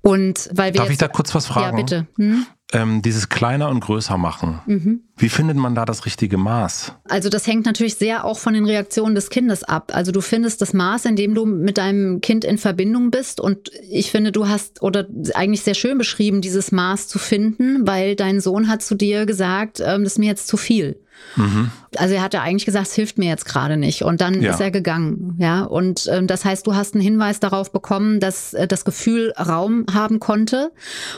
Und 0.00 0.48
weil 0.52 0.74
wir 0.74 0.80
Darf 0.80 0.90
ich 0.90 0.98
da 0.98 1.08
kurz 1.08 1.34
was 1.34 1.46
fragen? 1.46 1.76
Ja, 1.76 1.82
bitte. 1.82 2.06
Hm? 2.18 2.46
Ähm, 2.70 3.00
dieses 3.00 3.30
kleiner 3.30 3.70
und 3.70 3.80
größer 3.80 4.18
machen. 4.18 4.60
Mhm. 4.66 5.00
Wie 5.16 5.30
findet 5.30 5.56
man 5.56 5.74
da 5.74 5.86
das 5.86 6.04
richtige 6.04 6.36
Maß? 6.36 6.92
Also 7.08 7.30
das 7.30 7.46
hängt 7.46 7.64
natürlich 7.64 7.94
sehr 7.94 8.26
auch 8.26 8.38
von 8.38 8.52
den 8.52 8.66
Reaktionen 8.66 9.14
des 9.14 9.30
Kindes 9.30 9.64
ab. 9.64 9.92
Also 9.94 10.12
du 10.12 10.20
findest 10.20 10.60
das 10.60 10.74
Maß, 10.74 11.06
in 11.06 11.16
dem 11.16 11.34
du 11.34 11.46
mit 11.46 11.78
deinem 11.78 12.20
Kind 12.20 12.44
in 12.44 12.58
Verbindung 12.58 13.10
bist. 13.10 13.40
Und 13.40 13.70
ich 13.88 14.10
finde, 14.10 14.32
du 14.32 14.48
hast 14.48 14.82
oder 14.82 15.06
eigentlich 15.32 15.62
sehr 15.62 15.72
schön 15.72 15.96
beschrieben, 15.96 16.42
dieses 16.42 16.70
Maß 16.70 17.08
zu 17.08 17.18
finden, 17.18 17.86
weil 17.86 18.16
dein 18.16 18.38
Sohn 18.40 18.68
hat 18.68 18.82
zu 18.82 18.94
dir 18.94 19.24
gesagt, 19.24 19.80
ähm, 19.80 20.04
das 20.04 20.12
ist 20.12 20.18
mir 20.18 20.26
jetzt 20.26 20.46
zu 20.46 20.58
viel. 20.58 21.00
Mhm. 21.36 21.70
Also 21.96 22.14
er 22.14 22.22
hatte 22.22 22.40
eigentlich 22.40 22.66
gesagt, 22.66 22.88
es 22.88 22.94
hilft 22.94 23.18
mir 23.18 23.28
jetzt 23.28 23.44
gerade 23.44 23.76
nicht. 23.76 24.02
Und 24.02 24.20
dann 24.20 24.42
ja. 24.42 24.52
ist 24.52 24.60
er 24.60 24.70
gegangen. 24.70 25.36
Ja, 25.38 25.64
und 25.64 26.06
äh, 26.06 26.24
das 26.24 26.44
heißt, 26.44 26.66
du 26.66 26.74
hast 26.74 26.94
einen 26.94 27.02
Hinweis 27.02 27.40
darauf 27.40 27.72
bekommen, 27.72 28.20
dass 28.20 28.54
äh, 28.54 28.66
das 28.66 28.84
Gefühl 28.84 29.32
Raum 29.38 29.86
haben 29.92 30.20
konnte 30.20 30.72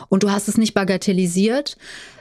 und 0.08 0.22
du 0.22 0.30
hast 0.30 0.48
es 0.48 0.58
nicht 0.58 0.74
bagatellisiert. 0.74 1.76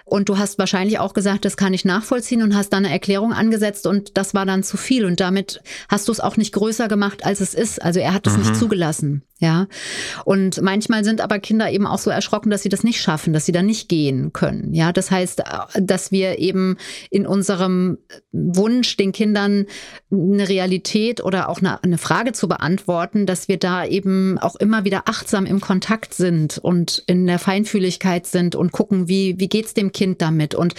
Und 0.10 0.28
du 0.28 0.38
hast 0.38 0.58
wahrscheinlich 0.58 1.00
auch 1.00 1.14
gesagt, 1.14 1.46
das 1.46 1.56
kann 1.56 1.74
ich 1.74 1.86
nachvollziehen 1.86 2.42
und 2.42 2.56
hast 2.56 2.74
dann 2.74 2.84
eine 2.84 2.94
Erklärung 2.94 3.32
angesetzt 3.32 3.86
und 3.86 4.18
das 4.18 4.34
war 4.34 4.46
dann 4.46 4.64
zu 4.64 4.76
viel. 4.76 5.06
Und 5.06 5.20
damit 5.20 5.62
hast 5.88 6.08
du 6.08 6.12
es 6.12 6.20
auch 6.20 6.36
nicht 6.36 6.52
größer 6.54 6.88
gemacht, 6.88 7.26
als 7.26 7.42
es 7.42 7.54
ist. 7.54 7.82
Also 7.82 8.00
er 8.00 8.14
hat 8.14 8.26
es 8.26 8.34
mhm. 8.34 8.40
nicht 8.40 8.56
zugelassen. 8.56 9.24
Ja. 9.42 9.68
Und 10.26 10.62
manchmal 10.62 11.06
sind 11.06 11.22
aber 11.22 11.40
Kinder 11.40 11.72
eben 11.72 11.88
auch 11.88 12.00
so 12.00 12.10
erschrocken, 12.10 12.50
dass 12.50 12.64
sie 12.64 12.70
das 12.70 12.84
nicht 12.84 13.02
schaffen, 13.02 13.32
dass 13.32 13.46
sie 13.46 13.54
da 13.54 13.62
nicht 13.62 13.88
gehen 13.88 14.34
können. 14.34 14.74
Ja. 14.74 14.92
Das 14.92 15.12
heißt, 15.12 15.44
dass 15.80 16.12
wir 16.12 16.40
eben 16.40 16.78
in 17.10 17.26
unserem 17.26 18.00
Wunsch, 18.32 18.98
den 18.98 19.12
Kindern 19.12 19.66
eine 20.12 20.50
Realität 20.50 21.24
oder 21.24 21.50
auch 21.50 21.60
eine, 21.60 21.82
eine 21.84 21.98
Frage 21.98 22.34
zu 22.34 22.48
beantworten, 22.48 23.26
dass 23.26 23.48
wir 23.48 23.58
da 23.58 23.86
eben 23.86 24.38
auch 24.40 24.56
immer 24.56 24.84
wieder 24.84 25.04
achtsam 25.06 25.46
im 25.46 25.62
Kontakt 25.62 26.14
sind 26.14 26.58
und 26.58 27.04
in 27.06 27.26
der 27.26 27.40
Feinfühligkeit 27.40 28.26
sind 28.28 28.56
und 28.56 28.72
gucken, 28.72 29.08
wie, 29.08 29.40
wie 29.40 29.48
geht's 29.48 29.74
dem 29.74 29.92
Kind 29.92 29.99
damit 30.22 30.56
und 30.56 30.76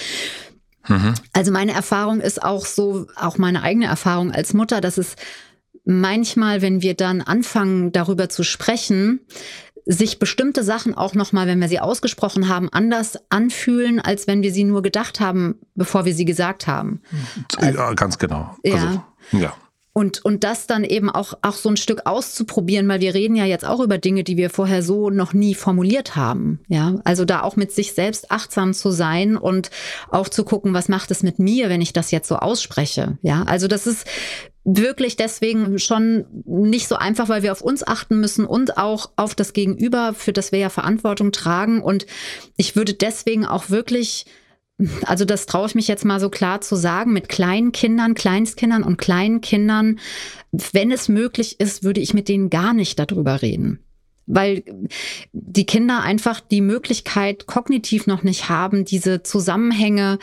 mhm. 0.89 1.15
also 1.33 1.53
meine 1.53 1.73
Erfahrung 1.73 2.21
ist 2.21 2.43
auch 2.43 2.67
so, 2.67 3.07
auch 3.17 3.39
meine 3.39 3.63
eigene 3.63 3.87
Erfahrung 3.87 4.33
als 4.33 4.55
Mutter, 4.55 4.81
dass 4.81 4.99
es 4.99 5.17
manchmal, 5.85 6.63
wenn 6.63 6.83
wir 6.83 6.95
dann 6.95 7.21
anfangen, 7.21 7.93
darüber 7.93 8.29
zu 8.29 8.43
sprechen, 8.43 9.21
sich 9.87 10.19
bestimmte 10.19 10.63
Sachen 10.63 10.95
auch 10.95 11.15
nochmal, 11.15 11.47
wenn 11.47 11.61
wir 11.61 11.69
sie 11.69 11.81
ausgesprochen 11.81 12.49
haben, 12.49 12.69
anders 12.71 13.19
anfühlen, 13.31 14.01
als 14.01 14.27
wenn 14.27 14.43
wir 14.43 14.53
sie 14.53 14.65
nur 14.65 14.83
gedacht 14.83 15.21
haben, 15.21 15.59
bevor 15.75 16.05
wir 16.05 16.15
sie 16.15 16.25
gesagt 16.25 16.67
haben. 16.67 17.03
Ja, 17.61 17.93
ganz 17.95 18.19
genau. 18.19 18.57
Ja. 18.65 18.75
Also, 18.75 19.03
ja. 19.33 19.55
Und, 19.93 20.25
und 20.25 20.45
das 20.45 20.69
dann 20.69 20.85
eben 20.85 21.11
auch, 21.11 21.35
auch 21.43 21.55
so 21.55 21.69
ein 21.69 21.77
Stück 21.77 22.07
auszuprobieren, 22.07 22.87
weil 22.89 23.01
wir 23.01 23.13
reden 23.13 23.35
ja 23.35 23.45
jetzt 23.45 23.65
auch 23.65 23.81
über 23.81 23.99
Dinge, 23.99 24.23
die 24.23 24.37
wir 24.37 24.49
vorher 24.49 24.85
so 24.85 25.11
noch 25.11 25.33
nie 25.33 25.55
formuliert 25.55 26.15
haben. 26.15 26.61
Ja, 26.69 27.01
also 27.05 27.25
da 27.25 27.43
auch 27.43 27.57
mit 27.57 27.73
sich 27.73 27.93
selbst 27.93 28.31
achtsam 28.31 28.73
zu 28.73 28.93
sein 28.93 29.37
und 29.37 29.71
auch 30.09 30.29
zu 30.29 30.45
gucken, 30.45 30.75
was 30.75 30.89
macht 30.89 31.11
es 31.11 31.25
mit 31.25 31.41
mir, 31.41 31.69
wenn 31.69 31.81
ich 31.81 31.93
das 31.93 32.13
jetzt 32.13 32.29
so 32.29 32.37
ausspreche. 32.37 33.19
Ja, 33.23 33.43
also 33.43 33.67
das 33.67 33.89
ist 33.89 34.07
wirklich 34.63 35.17
deswegen 35.17 35.79
schon 35.79 36.27
nicht 36.45 36.87
so 36.87 36.95
einfach, 36.95 37.29
weil 37.29 37.43
wir 37.43 37.51
auf 37.51 37.63
uns 37.63 37.87
achten 37.87 38.21
müssen 38.21 38.45
und 38.45 38.77
auch 38.77 39.11
auf 39.17 39.35
das 39.35 39.53
Gegenüber, 39.53 40.15
für 40.15 40.33
das 40.33 40.53
wir 40.53 40.61
ja 40.61 40.69
Verantwortung 40.69 41.33
tragen. 41.33 41.83
Und 41.83 42.07
ich 42.57 42.77
würde 42.77 42.95
deswegen 42.95 43.45
auch 43.45 43.71
wirklich 43.71 44.27
also 45.05 45.25
das 45.25 45.47
traue 45.47 45.67
ich 45.67 45.75
mich 45.75 45.89
jetzt 45.89 46.05
mal 46.05 46.21
so 46.21 46.31
klar 46.31 46.61
zu 46.61 46.77
sagen, 46.77 47.13
mit 47.13 47.29
kleinen 47.29 47.73
Kindern, 47.73 48.15
Kleinstkindern 48.15 48.83
und 48.83 48.97
kleinen 48.97 49.41
Kindern, 49.41 49.99
wenn 50.73 50.91
es 50.91 51.09
möglich 51.09 51.61
ist, 51.61 51.85
würde 51.85 52.01
ich 52.01 52.15
mit 52.15 52.29
denen 52.29 52.51
gar 52.51 52.75
nicht 52.75 52.99
darüber 52.99 53.43
reden. 53.43 53.81
Weil 54.27 54.63
die 55.33 55.67
Kinder 55.67 56.03
einfach 56.03 56.41
die 56.41 56.61
Möglichkeit 56.61 57.47
kognitiv 57.47 58.07
noch 58.07 58.23
nicht 58.23 58.49
haben, 58.49 58.85
diese 58.85 59.25
Zusammenhänge 59.25 60.19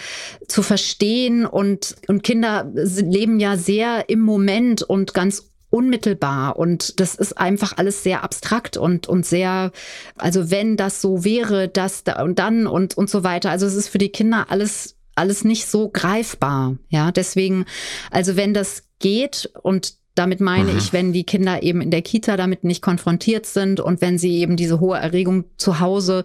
zu 0.48 0.64
verstehen. 0.64 1.46
Und, 1.46 1.98
und 2.08 2.24
Kinder 2.24 2.72
leben 2.74 3.40
ja 3.40 3.58
sehr 3.58 4.10
im 4.10 4.22
Moment 4.22 4.82
und 4.82 5.14
ganz 5.14 5.52
unmittelbar. 5.78 6.58
Und 6.58 7.00
das 7.00 7.16
ist 7.16 7.38
einfach 7.38 7.78
alles 7.78 8.04
sehr 8.04 8.24
abstrakt 8.24 8.78
und 8.78 9.08
und 9.08 9.26
sehr 9.26 9.72
also 10.16 10.50
wenn 10.50 10.76
das 10.76 11.02
so 11.02 11.24
wäre 11.24 11.68
das 11.68 12.04
da 12.04 12.24
und 12.24 12.40
dann 12.40 12.66
und 12.66 12.98
und 12.98 13.10
so 13.10 13.24
weiter. 13.24 13.52
Also 13.52 13.66
es 13.68 13.76
ist 13.76 13.90
für 13.90 14.00
die 14.00 14.10
Kinder 14.10 14.48
alles 14.50 14.96
alles 15.16 15.44
nicht 15.44 15.68
so 15.68 15.90
greifbar 15.90 16.78
ja. 16.90 17.12
Deswegen 17.12 17.66
also 18.10 18.36
wenn 18.36 18.54
das 18.54 18.84
geht 19.00 19.52
und 19.62 19.94
damit 20.16 20.42
meine 20.42 20.72
mhm. 20.72 20.78
ich, 20.80 20.94
wenn 20.94 21.14
die 21.14 21.26
Kinder 21.26 21.62
eben 21.62 21.80
in 21.80 21.92
der 21.92 22.02
Kita 22.02 22.38
damit 22.38 22.64
nicht 22.64 22.82
konfrontiert 22.82 23.46
sind 23.46 23.80
und 23.80 24.02
wenn 24.02 24.18
sie 24.18 24.40
eben 24.40 24.58
diese 24.58 24.80
hohe 24.80 24.98
Erregung 24.98 25.46
zu 25.58 25.80
Hause 25.80 26.24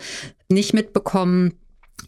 nicht 0.48 0.72
mitbekommen, 0.72 1.58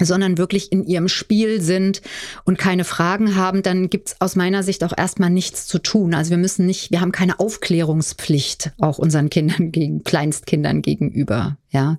sondern 0.00 0.38
wirklich 0.38 0.72
in 0.72 0.84
ihrem 0.84 1.08
Spiel 1.08 1.60
sind 1.60 2.02
und 2.44 2.58
keine 2.58 2.84
Fragen 2.84 3.36
haben, 3.36 3.62
dann 3.62 3.90
gibt's 3.90 4.16
aus 4.20 4.36
meiner 4.36 4.62
Sicht 4.62 4.84
auch 4.84 4.92
erstmal 4.96 5.30
nichts 5.30 5.66
zu 5.66 5.78
tun. 5.78 6.14
Also 6.14 6.30
wir 6.30 6.38
müssen 6.38 6.66
nicht, 6.66 6.90
wir 6.90 7.00
haben 7.00 7.12
keine 7.12 7.38
Aufklärungspflicht 7.40 8.72
auch 8.80 8.98
unseren 8.98 9.30
Kindern 9.30 9.72
gegen 9.72 10.04
Kleinstkindern 10.04 10.82
gegenüber. 10.82 11.56
Ja. 11.70 11.98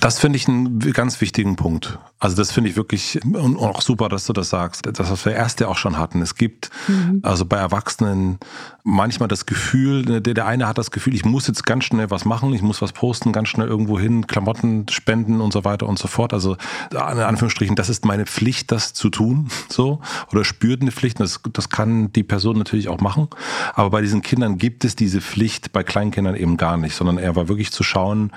Das 0.00 0.18
finde 0.18 0.36
ich 0.36 0.48
einen 0.48 0.78
ganz 0.92 1.20
wichtigen 1.20 1.56
Punkt. 1.56 1.98
Also 2.20 2.36
das 2.36 2.50
finde 2.50 2.70
ich 2.70 2.76
wirklich 2.76 3.20
und 3.24 3.56
auch 3.58 3.80
super, 3.80 4.08
dass 4.08 4.26
du 4.26 4.32
das 4.32 4.50
sagst. 4.50 4.86
Das, 4.86 5.10
was 5.10 5.24
wir 5.24 5.34
erst 5.34 5.60
ja 5.60 5.68
auch 5.68 5.76
schon 5.76 5.98
hatten. 5.98 6.20
Es 6.20 6.34
gibt 6.34 6.70
mhm. 6.88 7.20
also 7.22 7.44
bei 7.44 7.56
Erwachsenen 7.56 8.38
manchmal 8.82 9.28
das 9.28 9.46
Gefühl, 9.46 10.04
der, 10.04 10.34
der 10.34 10.46
eine 10.46 10.66
hat 10.66 10.78
das 10.78 10.90
Gefühl, 10.90 11.14
ich 11.14 11.24
muss 11.24 11.46
jetzt 11.46 11.64
ganz 11.64 11.84
schnell 11.84 12.10
was 12.10 12.24
machen, 12.24 12.52
ich 12.54 12.62
muss 12.62 12.82
was 12.82 12.92
posten, 12.92 13.32
ganz 13.32 13.48
schnell 13.48 13.68
irgendwo 13.68 14.00
hin, 14.00 14.26
Klamotten 14.26 14.86
spenden 14.88 15.40
und 15.40 15.52
so 15.52 15.64
weiter 15.64 15.86
und 15.86 15.98
so 15.98 16.08
fort. 16.08 16.32
Also 16.32 16.56
in 16.90 16.98
Anführungsstrichen, 16.98 17.76
das 17.76 17.88
ist 17.88 18.04
meine 18.04 18.26
Pflicht, 18.26 18.72
das 18.72 18.94
zu 18.94 19.10
tun, 19.10 19.48
so 19.68 20.00
oder 20.32 20.44
spürt 20.44 20.82
eine 20.82 20.90
Pflicht. 20.90 21.20
Das, 21.20 21.40
das 21.52 21.68
kann 21.68 22.12
die 22.12 22.24
Person 22.24 22.58
natürlich 22.58 22.88
auch 22.88 23.00
machen. 23.00 23.28
Aber 23.74 23.90
bei 23.90 24.00
diesen 24.00 24.22
Kindern 24.22 24.58
gibt 24.58 24.84
es 24.84 24.96
diese 24.96 25.20
Pflicht 25.20 25.72
bei 25.72 25.84
Kleinkindern 25.84 26.34
eben 26.34 26.56
gar 26.56 26.76
nicht, 26.78 26.96
sondern 26.96 27.18
er 27.18 27.36
war 27.36 27.48
wirklich 27.48 27.70
zu 27.70 27.84
schauen, 27.84 28.32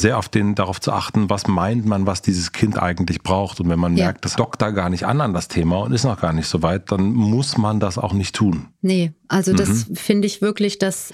sehr 0.00 0.16
auf 0.16 0.28
den, 0.28 0.54
darauf 0.54 0.80
zu 0.80 0.92
achten, 0.92 1.28
was 1.28 1.48
meint 1.48 1.84
man, 1.84 2.06
was 2.06 2.22
dieses 2.22 2.52
Kind 2.52 2.80
eigentlich 2.80 3.22
braucht. 3.22 3.60
Und 3.60 3.68
wenn 3.68 3.80
man 3.80 3.96
ja. 3.96 4.06
merkt, 4.06 4.24
das 4.24 4.36
dockt 4.36 4.62
da 4.62 4.70
gar 4.70 4.90
nicht 4.90 5.04
an 5.04 5.20
an 5.20 5.34
das 5.34 5.48
Thema 5.48 5.80
und 5.80 5.92
ist 5.92 6.04
noch 6.04 6.20
gar 6.20 6.32
nicht 6.32 6.46
so 6.46 6.62
weit, 6.62 6.92
dann 6.92 7.12
muss 7.12 7.58
man 7.58 7.80
das 7.80 7.98
auch 7.98 8.12
nicht 8.12 8.34
tun. 8.34 8.68
Nee, 8.80 9.12
also 9.26 9.52
das 9.52 9.88
mhm. 9.88 9.96
finde 9.96 10.26
ich 10.26 10.40
wirklich, 10.40 10.78
dass 10.78 11.12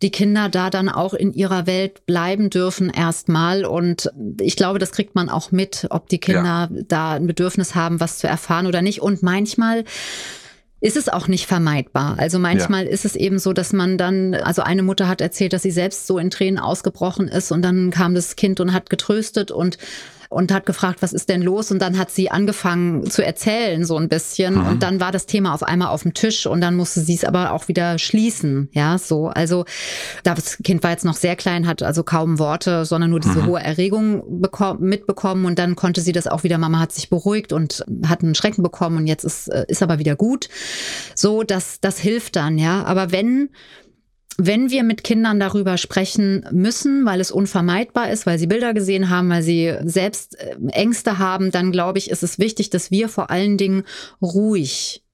die 0.00 0.10
Kinder 0.10 0.48
da 0.48 0.70
dann 0.70 0.88
auch 0.88 1.12
in 1.12 1.34
ihrer 1.34 1.66
Welt 1.66 2.06
bleiben 2.06 2.48
dürfen 2.48 2.88
erstmal. 2.88 3.66
Und 3.66 4.10
ich 4.40 4.56
glaube, 4.56 4.78
das 4.78 4.92
kriegt 4.92 5.14
man 5.14 5.28
auch 5.28 5.52
mit, 5.52 5.86
ob 5.90 6.08
die 6.08 6.18
Kinder 6.18 6.70
ja. 6.72 6.82
da 6.88 7.12
ein 7.12 7.26
Bedürfnis 7.26 7.74
haben, 7.74 8.00
was 8.00 8.18
zu 8.18 8.26
erfahren 8.26 8.66
oder 8.66 8.80
nicht. 8.80 9.02
Und 9.02 9.22
manchmal 9.22 9.84
ist 10.84 10.98
es 10.98 11.08
auch 11.08 11.28
nicht 11.28 11.46
vermeidbar. 11.46 12.16
Also 12.18 12.38
manchmal 12.38 12.84
ja. 12.84 12.90
ist 12.90 13.06
es 13.06 13.16
eben 13.16 13.38
so, 13.38 13.54
dass 13.54 13.72
man 13.72 13.96
dann, 13.96 14.34
also 14.34 14.60
eine 14.60 14.82
Mutter 14.82 15.08
hat 15.08 15.22
erzählt, 15.22 15.54
dass 15.54 15.62
sie 15.62 15.70
selbst 15.70 16.06
so 16.06 16.18
in 16.18 16.28
Tränen 16.28 16.58
ausgebrochen 16.58 17.26
ist 17.26 17.52
und 17.52 17.62
dann 17.62 17.90
kam 17.90 18.14
das 18.14 18.36
Kind 18.36 18.60
und 18.60 18.74
hat 18.74 18.90
getröstet 18.90 19.50
und 19.50 19.78
und 20.34 20.52
hat 20.52 20.66
gefragt, 20.66 21.00
was 21.00 21.12
ist 21.12 21.28
denn 21.28 21.42
los? 21.42 21.70
Und 21.70 21.78
dann 21.80 21.96
hat 21.96 22.10
sie 22.10 22.30
angefangen 22.30 23.08
zu 23.08 23.24
erzählen, 23.24 23.84
so 23.84 23.96
ein 23.96 24.08
bisschen. 24.08 24.54
Mhm. 24.54 24.66
Und 24.66 24.82
dann 24.82 25.00
war 25.00 25.12
das 25.12 25.26
Thema 25.26 25.54
auf 25.54 25.62
einmal 25.62 25.88
auf 25.88 26.02
dem 26.02 26.12
Tisch 26.12 26.46
und 26.46 26.60
dann 26.60 26.74
musste 26.74 27.00
sie 27.00 27.14
es 27.14 27.24
aber 27.24 27.52
auch 27.52 27.68
wieder 27.68 27.98
schließen. 27.98 28.68
Ja, 28.72 28.98
so. 28.98 29.28
Also 29.28 29.64
das 30.24 30.58
Kind 30.64 30.82
war 30.82 30.90
jetzt 30.90 31.04
noch 31.04 31.14
sehr 31.14 31.36
klein, 31.36 31.66
hat 31.66 31.82
also 31.82 32.02
kaum 32.02 32.38
Worte, 32.38 32.84
sondern 32.84 33.10
nur 33.10 33.20
diese 33.20 33.42
mhm. 33.42 33.46
hohe 33.46 33.62
Erregung 33.62 34.40
mitbekommen. 34.80 35.44
Und 35.44 35.58
dann 35.58 35.76
konnte 35.76 36.00
sie 36.00 36.12
das 36.12 36.26
auch 36.26 36.42
wieder, 36.42 36.58
Mama 36.58 36.80
hat 36.80 36.92
sich 36.92 37.08
beruhigt 37.08 37.52
und 37.52 37.84
hat 38.06 38.22
einen 38.22 38.34
Schrecken 38.34 38.62
bekommen 38.62 38.96
und 38.96 39.06
jetzt 39.06 39.24
ist, 39.24 39.48
äh, 39.48 39.64
ist 39.68 39.82
aber 39.82 39.98
wieder 39.98 40.16
gut. 40.16 40.48
So, 41.14 41.44
das, 41.44 41.80
das 41.80 41.98
hilft 41.98 42.36
dann, 42.36 42.58
ja. 42.58 42.84
Aber 42.84 43.12
wenn 43.12 43.50
wenn 44.36 44.70
wir 44.70 44.82
mit 44.82 45.04
Kindern 45.04 45.38
darüber 45.38 45.76
sprechen 45.76 46.44
müssen, 46.50 47.04
weil 47.04 47.20
es 47.20 47.30
unvermeidbar 47.30 48.10
ist, 48.10 48.26
weil 48.26 48.38
sie 48.38 48.46
Bilder 48.46 48.74
gesehen 48.74 49.10
haben, 49.10 49.28
weil 49.30 49.42
sie 49.42 49.74
selbst 49.84 50.38
äh, 50.38 50.56
Ängste 50.72 51.18
haben, 51.18 51.50
dann 51.50 51.72
glaube 51.72 51.98
ich, 51.98 52.10
ist 52.10 52.22
es 52.22 52.38
wichtig, 52.38 52.70
dass 52.70 52.90
wir 52.90 53.08
vor 53.08 53.30
allen 53.30 53.56
Dingen 53.56 53.84
ruhig 54.20 55.04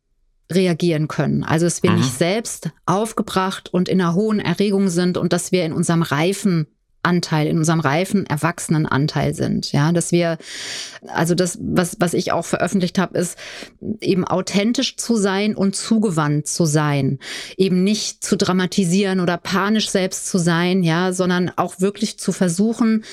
reagieren 0.50 1.06
können. 1.08 1.44
Also, 1.44 1.66
dass 1.66 1.82
wir 1.82 1.90
mhm. 1.90 1.98
nicht 1.98 2.12
selbst 2.12 2.70
aufgebracht 2.86 3.72
und 3.72 3.88
in 3.88 4.00
einer 4.00 4.14
hohen 4.14 4.40
Erregung 4.40 4.88
sind 4.88 5.16
und 5.16 5.32
dass 5.32 5.52
wir 5.52 5.64
in 5.64 5.72
unserem 5.72 6.02
reifen 6.02 6.66
Anteil, 7.02 7.46
in 7.46 7.58
unserem 7.58 7.80
reifen 7.80 8.26
Erwachsenenanteil 8.26 9.34
sind. 9.34 9.72
Ja, 9.72 9.92
dass 9.92 10.12
wir, 10.12 10.38
also 11.08 11.34
das, 11.34 11.58
was, 11.60 11.96
was 11.98 12.14
ich 12.14 12.32
auch 12.32 12.44
veröffentlicht 12.44 12.98
habe, 12.98 13.18
ist 13.18 13.38
eben 14.00 14.26
authentisch 14.26 14.96
zu 14.96 15.16
sein 15.16 15.54
und 15.54 15.74
zugewandt 15.74 16.46
zu 16.46 16.66
sein. 16.66 17.18
Eben 17.56 17.82
nicht 17.84 18.22
zu 18.22 18.36
dramatisieren 18.36 19.20
oder 19.20 19.38
panisch 19.38 19.90
selbst 19.90 20.28
zu 20.28 20.38
sein, 20.38 20.82
ja, 20.82 21.12
sondern 21.12 21.50
auch 21.56 21.80
wirklich 21.80 22.18
zu 22.18 22.32
versuchen, 22.32 23.04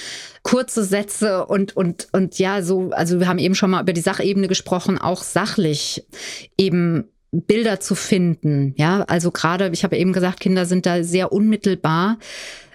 kurze 0.43 0.84
Sätze 0.84 1.45
und, 1.45 1.76
und, 1.76 2.08
und 2.12 2.39
ja, 2.39 2.62
so, 2.62 2.91
also 2.91 3.19
wir 3.19 3.28
haben 3.28 3.39
eben 3.39 3.56
schon 3.56 3.71
mal 3.71 3.82
über 3.82 3.93
die 3.93 4.02
Sachebene 4.02 4.47
gesprochen, 4.47 4.97
auch 4.97 5.23
sachlich 5.23 6.06
eben 6.58 7.06
Bilder 7.32 7.80
zu 7.80 7.95
finden. 7.95 8.73
Ja, 8.78 9.04
also 9.04 9.32
gerade, 9.32 9.69
ich 9.73 9.84
habe 9.84 9.97
eben 9.97 10.13
gesagt, 10.13 10.39
Kinder 10.39 10.65
sind 10.65 10.86
da 10.86 11.04
sehr 11.04 11.32
unmittelbar 11.32 12.17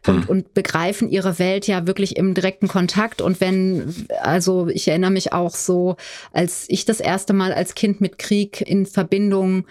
und, 0.07 0.23
hm. 0.23 0.29
und 0.29 0.55
begreifen 0.55 1.09
ihre 1.09 1.39
Welt 1.39 1.67
ja 1.67 1.87
wirklich 1.87 2.17
im 2.17 2.35
direkten 2.35 2.69
Kontakt. 2.69 3.21
Und 3.21 3.41
wenn, 3.41 3.95
also 4.21 4.69
ich 4.69 4.89
erinnere 4.89 5.11
mich 5.11 5.33
auch 5.33 5.55
so, 5.55 5.97
als 6.33 6.65
ich 6.69 6.85
das 6.85 7.01
erste 7.01 7.33
Mal 7.33 7.53
als 7.53 7.75
Kind 7.75 8.01
mit 8.01 8.19
Krieg 8.19 8.61
in 8.61 8.87
Verbindung 8.87 9.65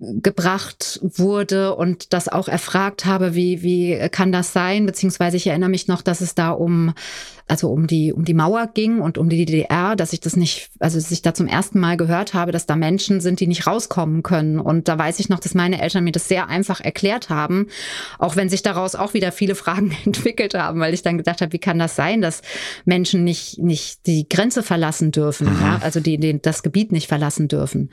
gebracht 0.00 1.00
wurde 1.02 1.74
und 1.74 2.12
das 2.12 2.28
auch 2.28 2.48
erfragt 2.48 3.04
habe, 3.04 3.34
wie, 3.34 3.62
wie 3.62 4.08
kann 4.10 4.30
das 4.30 4.52
sein? 4.52 4.86
Beziehungsweise 4.86 5.36
ich 5.36 5.46
erinnere 5.46 5.70
mich 5.70 5.88
noch, 5.88 6.02
dass 6.02 6.20
es 6.20 6.34
da 6.34 6.50
um 6.50 6.94
also 7.48 7.70
um 7.70 7.86
die, 7.86 8.12
um 8.12 8.24
die 8.24 8.34
Mauer 8.34 8.68
ging 8.72 9.00
und 9.00 9.18
um 9.18 9.28
die 9.28 9.44
DDR, 9.44 9.96
dass 9.96 10.12
ich 10.12 10.20
das 10.20 10.36
nicht, 10.36 10.70
also 10.78 10.98
dass 10.98 11.10
ich 11.10 11.22
da 11.22 11.34
zum 11.34 11.46
ersten 11.46 11.80
Mal 11.80 11.96
gehört 11.96 12.34
habe, 12.34 12.52
dass 12.52 12.66
da 12.66 12.76
Menschen 12.76 13.20
sind, 13.20 13.40
die 13.40 13.46
nicht 13.46 13.66
rauskommen 13.66 14.22
können. 14.22 14.58
Und 14.58 14.88
da 14.88 14.98
weiß 14.98 15.18
ich 15.18 15.28
noch, 15.28 15.40
dass 15.40 15.54
meine 15.54 15.80
Eltern 15.80 16.04
mir 16.04 16.12
das 16.12 16.28
sehr 16.28 16.48
einfach 16.48 16.80
erklärt 16.80 17.30
haben, 17.30 17.66
auch 18.18 18.36
wenn 18.36 18.48
sich 18.48 18.62
daraus 18.62 18.94
auch 18.94 19.14
wieder 19.14 19.32
viele 19.32 19.54
Fragen 19.54 19.96
entwickelt 20.04 20.54
haben, 20.54 20.80
weil 20.80 20.94
ich 20.94 21.02
dann 21.02 21.16
gedacht 21.16 21.40
habe, 21.40 21.52
wie 21.52 21.58
kann 21.58 21.78
das 21.78 21.96
sein, 21.96 22.20
dass 22.20 22.42
Menschen 22.84 23.24
nicht, 23.24 23.58
nicht 23.58 24.06
die 24.06 24.28
Grenze 24.28 24.62
verlassen 24.62 25.10
dürfen, 25.10 25.48
mhm. 25.48 25.60
ja, 25.60 25.78
also 25.82 26.00
die, 26.00 26.18
die 26.18 26.40
das 26.40 26.62
Gebiet 26.62 26.92
nicht 26.92 27.08
verlassen 27.08 27.48
dürfen. 27.48 27.90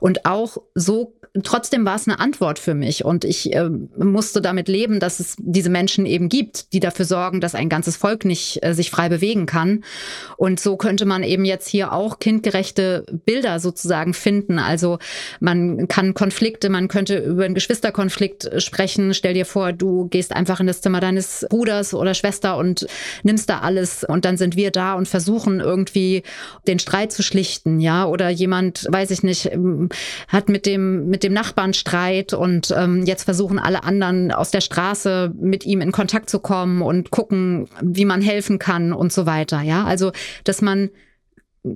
Und 0.00 0.24
auch 0.24 0.56
so, 0.74 1.14
trotzdem 1.42 1.84
war 1.84 1.96
es 1.96 2.08
eine 2.08 2.20
Antwort 2.20 2.58
für 2.58 2.74
mich 2.74 3.04
und 3.04 3.24
ich 3.24 3.52
äh, 3.54 3.68
musste 3.68 4.40
damit 4.40 4.68
leben, 4.68 5.00
dass 5.00 5.20
es 5.20 5.36
diese 5.38 5.68
Menschen 5.68 6.06
eben 6.06 6.28
gibt, 6.28 6.72
die 6.72 6.80
dafür 6.80 7.04
sorgen, 7.04 7.40
dass 7.40 7.54
ein 7.54 7.68
ganzes 7.68 7.96
Volk 7.96 8.24
nicht 8.24 8.64
äh, 8.64 8.72
sich 8.72 8.90
frei 8.94 9.08
bewegen 9.08 9.46
kann. 9.46 9.84
Und 10.36 10.60
so 10.60 10.76
könnte 10.76 11.04
man 11.04 11.22
eben 11.22 11.44
jetzt 11.44 11.68
hier 11.68 11.92
auch 11.92 12.18
kindgerechte 12.18 13.04
Bilder 13.24 13.58
sozusagen 13.58 14.14
finden. 14.14 14.58
Also 14.58 14.98
man 15.40 15.88
kann 15.88 16.14
Konflikte, 16.14 16.68
man 16.70 16.88
könnte 16.88 17.18
über 17.18 17.44
einen 17.44 17.54
Geschwisterkonflikt 17.54 18.62
sprechen. 18.62 19.14
Stell 19.14 19.34
dir 19.34 19.46
vor, 19.46 19.72
du 19.72 20.06
gehst 20.08 20.32
einfach 20.32 20.60
in 20.60 20.66
das 20.66 20.80
Zimmer 20.80 21.00
deines 21.00 21.46
Bruders 21.50 21.92
oder 21.94 22.14
Schwester 22.14 22.56
und 22.56 22.86
nimmst 23.22 23.50
da 23.50 23.60
alles 23.60 24.04
und 24.04 24.24
dann 24.24 24.36
sind 24.36 24.56
wir 24.56 24.70
da 24.70 24.94
und 24.94 25.08
versuchen 25.08 25.60
irgendwie 25.60 26.22
den 26.66 26.78
Streit 26.78 27.12
zu 27.12 27.22
schlichten, 27.22 27.80
ja, 27.80 28.06
oder 28.06 28.28
jemand, 28.30 28.86
weiß 28.90 29.10
ich 29.10 29.22
nicht, 29.22 29.50
ähm, 29.52 29.88
hat 30.28 30.48
mit 30.48 30.66
dem 30.66 31.08
mit 31.08 31.22
dem 31.22 31.32
Nachbarn 31.32 31.74
Streit 31.74 32.32
und 32.32 32.72
ähm, 32.76 33.04
jetzt 33.06 33.24
versuchen 33.24 33.58
alle 33.58 33.82
anderen 33.84 34.30
aus 34.30 34.50
der 34.50 34.60
Straße 34.60 35.32
mit 35.38 35.66
ihm 35.66 35.80
in 35.80 35.92
Kontakt 35.92 36.30
zu 36.30 36.38
kommen 36.38 36.82
und 36.82 37.10
gucken, 37.10 37.68
wie 37.82 38.04
man 38.04 38.20
helfen 38.20 38.58
kann 38.58 38.83
und 38.92 39.12
so 39.12 39.26
weiter. 39.26 39.62
Ja, 39.62 39.84
also, 39.84 40.12
dass 40.44 40.62
man 40.62 40.90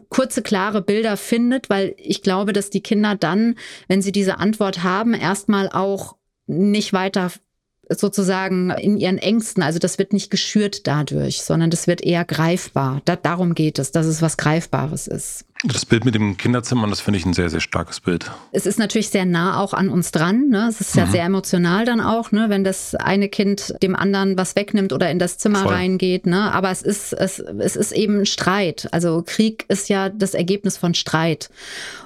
kurze, 0.09 0.43
klare 0.43 0.83
Bilder 0.83 1.17
findet, 1.17 1.71
weil 1.71 1.95
ich 1.97 2.23
glaube, 2.23 2.53
dass 2.53 2.71
die 2.71 2.83
Kinder 2.83 3.15
dann, 3.15 3.57
wenn 3.89 4.03
sie 4.03 4.13
diese 4.13 4.39
Antwort 4.39 4.83
haben, 4.83 5.15
erstmal 5.15 5.71
auch 5.71 6.17
nicht 6.47 6.93
weiter 6.93 7.31
sozusagen 7.89 8.71
in 8.71 8.97
ihren 8.99 9.19
Ängsten. 9.19 9.63
Also 9.63 9.79
das 9.79 9.99
wird 9.99 10.13
nicht 10.13 10.31
geschürt 10.31 10.87
dadurch, 10.87 11.43
sondern 11.43 11.71
das 11.71 11.87
wird 11.87 12.03
eher 12.03 12.25
greifbar. 12.25 13.01
Da, 13.05 13.17
darum 13.17 13.55
geht 13.55 13.79
es, 13.79 13.93
dass 13.93 14.07
es 14.07 14.23
was 14.23 14.37
Greifbares 14.37 15.07
ist. 15.07 15.45
Das 15.65 15.85
Bild 15.85 16.05
mit 16.05 16.15
dem 16.15 16.37
Kinderzimmer, 16.37 16.87
das 16.87 17.01
finde 17.01 17.19
ich 17.19 17.27
ein 17.27 17.33
sehr, 17.33 17.51
sehr 17.51 17.61
starkes 17.61 17.99
Bild. 17.99 18.31
Es 18.53 18.65
ist 18.65 18.79
natürlich 18.79 19.09
sehr 19.09 19.25
nah 19.25 19.59
auch 19.61 19.75
an 19.75 19.89
uns 19.89 20.13
dran. 20.13 20.51
Ne? 20.51 20.69
Es 20.69 20.81
ist 20.81 20.95
ja 20.95 21.07
mhm. 21.07 21.11
sehr 21.11 21.25
emotional 21.25 21.85
dann 21.85 22.01
auch, 22.01 22.31
ne? 22.31 22.47
wenn 22.49 22.63
das 22.63 22.95
eine 22.95 23.29
Kind 23.29 23.75
dem 23.83 23.97
anderen 23.97 24.39
was 24.39 24.55
wegnimmt 24.55 24.93
oder 24.93 25.11
in 25.11 25.19
das 25.19 25.39
Zimmer 25.39 25.65
Voll. 25.65 25.75
reingeht. 25.75 26.27
Ne? 26.27 26.53
Aber 26.53 26.71
es 26.71 26.83
ist, 26.83 27.13
es, 27.13 27.41
es 27.41 27.75
ist 27.75 27.91
eben 27.91 28.25
Streit. 28.25 28.89
Also 28.93 29.25
Krieg 29.27 29.65
ist 29.69 29.89
ja 29.89 30.11
das 30.11 30.35
Ergebnis 30.35 30.77
von 30.77 30.95
Streit. 30.95 31.51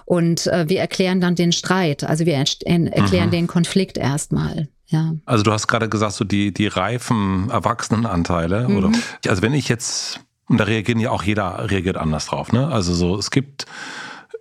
Und 0.07 0.47
äh, 0.47 0.69
wir 0.69 0.81
erklären 0.81 1.21
dann 1.21 1.35
den 1.35 1.53
Streit. 1.53 2.05
Also 2.05 2.25
wir 2.25 2.35
erklären 2.35 3.27
mhm. 3.27 3.33
den 3.33 3.47
Konflikt 3.49 3.99
erstmal. 3.99 4.69
Ja. 4.93 5.15
Also 5.25 5.43
du 5.43 5.53
hast 5.53 5.67
gerade 5.67 5.89
gesagt, 5.89 6.13
so 6.13 6.25
die, 6.25 6.55
die 6.55 6.69
reifen 6.69 7.51
Erwachsenenanteile. 7.51 8.69
Mhm. 8.69 8.77
Oder, 8.77 8.93
also 9.27 9.43
wenn 9.43 9.55
ich 9.55 9.69
jetzt 9.69 10.21
und 10.49 10.59
da 10.59 10.65
reagieren 10.65 11.01
ja 11.01 11.11
auch 11.11 11.23
jeder 11.23 11.71
reagiert 11.71 11.97
anders 11.97 12.27
drauf. 12.27 12.53
Ne? 12.53 12.69
Also 12.69 12.95
so, 12.95 13.17
es 13.17 13.31
gibt 13.31 13.67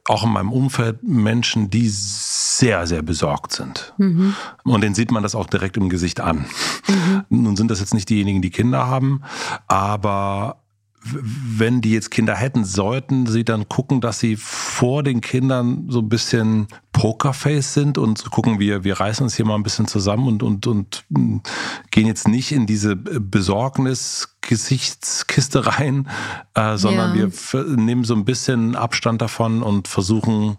auch 0.05 0.23
in 0.25 0.31
meinem 0.31 0.51
Umfeld 0.51 1.03
Menschen, 1.03 1.69
die 1.69 1.87
sehr, 1.87 2.85
sehr 2.85 3.01
besorgt 3.01 3.53
sind. 3.53 3.93
Mhm. 3.97 4.35
Und 4.63 4.81
denen 4.81 4.95
sieht 4.95 5.11
man 5.11 5.23
das 5.23 5.35
auch 5.35 5.45
direkt 5.45 5.77
im 5.77 5.89
Gesicht 5.89 6.19
an. 6.19 6.45
Mhm. 6.87 7.23
Nun 7.29 7.55
sind 7.55 7.71
das 7.71 7.79
jetzt 7.79 7.93
nicht 7.93 8.09
diejenigen, 8.09 8.41
die 8.41 8.49
Kinder 8.49 8.87
haben, 8.87 9.21
aber 9.67 10.60
wenn 11.03 11.81
die 11.81 11.91
jetzt 11.91 12.11
Kinder 12.11 12.35
hätten, 12.35 12.63
sollten 12.63 13.25
sie 13.25 13.43
dann 13.43 13.67
gucken, 13.67 14.01
dass 14.01 14.19
sie 14.19 14.35
vor 14.35 15.01
den 15.01 15.21
Kindern 15.21 15.87
so 15.89 15.97
ein 15.99 16.09
bisschen 16.09 16.67
Pokerface 16.91 17.73
sind 17.73 17.97
und 17.97 18.29
gucken, 18.29 18.59
wir, 18.59 18.83
wir 18.83 18.99
reißen 18.99 19.23
uns 19.23 19.33
hier 19.35 19.45
mal 19.45 19.55
ein 19.55 19.63
bisschen 19.63 19.87
zusammen 19.87 20.27
und, 20.27 20.43
und, 20.43 20.67
und 20.67 21.05
hm, 21.13 21.41
gehen 21.89 22.05
jetzt 22.05 22.27
nicht 22.27 22.51
in 22.51 22.67
diese 22.67 22.95
Besorgnis-Gesichtskiste 22.95 25.65
rein, 25.65 26.07
äh, 26.53 26.77
sondern 26.77 27.17
ja. 27.17 27.27
wir 27.27 27.63
nehmen 27.77 28.03
so 28.03 28.13
ein 28.13 28.25
bisschen 28.25 28.75
Abstand 28.75 29.23
davon 29.23 29.63
und 29.63 29.87
versuchen, 29.87 30.57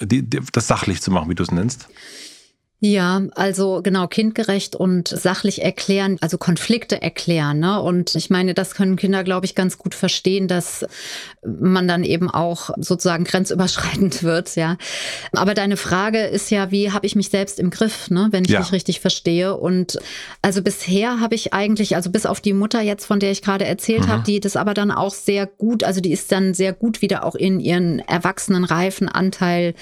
die, 0.00 0.22
die, 0.22 0.38
das 0.52 0.68
sachlich 0.68 1.02
zu 1.02 1.10
machen, 1.10 1.28
wie 1.28 1.34
du 1.34 1.42
es 1.42 1.50
nennst. 1.50 1.88
Ja, 2.82 3.20
also 3.34 3.82
genau, 3.82 4.06
kindgerecht 4.06 4.74
und 4.74 5.08
sachlich 5.08 5.62
erklären, 5.62 6.16
also 6.22 6.38
Konflikte 6.38 7.02
erklären. 7.02 7.58
Ne? 7.58 7.78
Und 7.78 8.14
ich 8.14 8.30
meine, 8.30 8.54
das 8.54 8.74
können 8.74 8.96
Kinder, 8.96 9.22
glaube 9.22 9.44
ich, 9.44 9.54
ganz 9.54 9.76
gut 9.76 9.94
verstehen, 9.94 10.48
dass 10.48 10.86
man 11.44 11.86
dann 11.86 12.04
eben 12.04 12.30
auch 12.30 12.70
sozusagen 12.78 13.24
grenzüberschreitend 13.24 14.22
wird, 14.22 14.56
ja. 14.56 14.78
Aber 15.32 15.52
deine 15.52 15.76
Frage 15.76 16.24
ist 16.24 16.50
ja, 16.50 16.70
wie 16.70 16.90
habe 16.90 17.06
ich 17.06 17.14
mich 17.16 17.28
selbst 17.28 17.58
im 17.58 17.68
Griff, 17.68 18.08
ne? 18.08 18.28
wenn 18.30 18.44
ich 18.44 18.50
ja. 18.50 18.60
dich 18.60 18.72
richtig 18.72 19.00
verstehe. 19.00 19.58
Und 19.58 19.98
also 20.40 20.62
bisher 20.62 21.20
habe 21.20 21.34
ich 21.34 21.52
eigentlich, 21.52 21.96
also 21.96 22.08
bis 22.08 22.24
auf 22.24 22.40
die 22.40 22.54
Mutter 22.54 22.80
jetzt, 22.80 23.04
von 23.04 23.20
der 23.20 23.30
ich 23.30 23.42
gerade 23.42 23.66
erzählt 23.66 24.06
mhm. 24.06 24.08
habe, 24.08 24.22
die 24.22 24.40
das 24.40 24.56
aber 24.56 24.72
dann 24.72 24.90
auch 24.90 25.12
sehr 25.12 25.46
gut, 25.46 25.84
also 25.84 26.00
die 26.00 26.12
ist 26.12 26.32
dann 26.32 26.54
sehr 26.54 26.72
gut 26.72 27.02
wieder 27.02 27.26
auch 27.26 27.34
in 27.34 27.60
ihren 27.60 27.98
erwachsenen 27.98 28.64
reifen 28.64 29.10
Anteil 29.10 29.74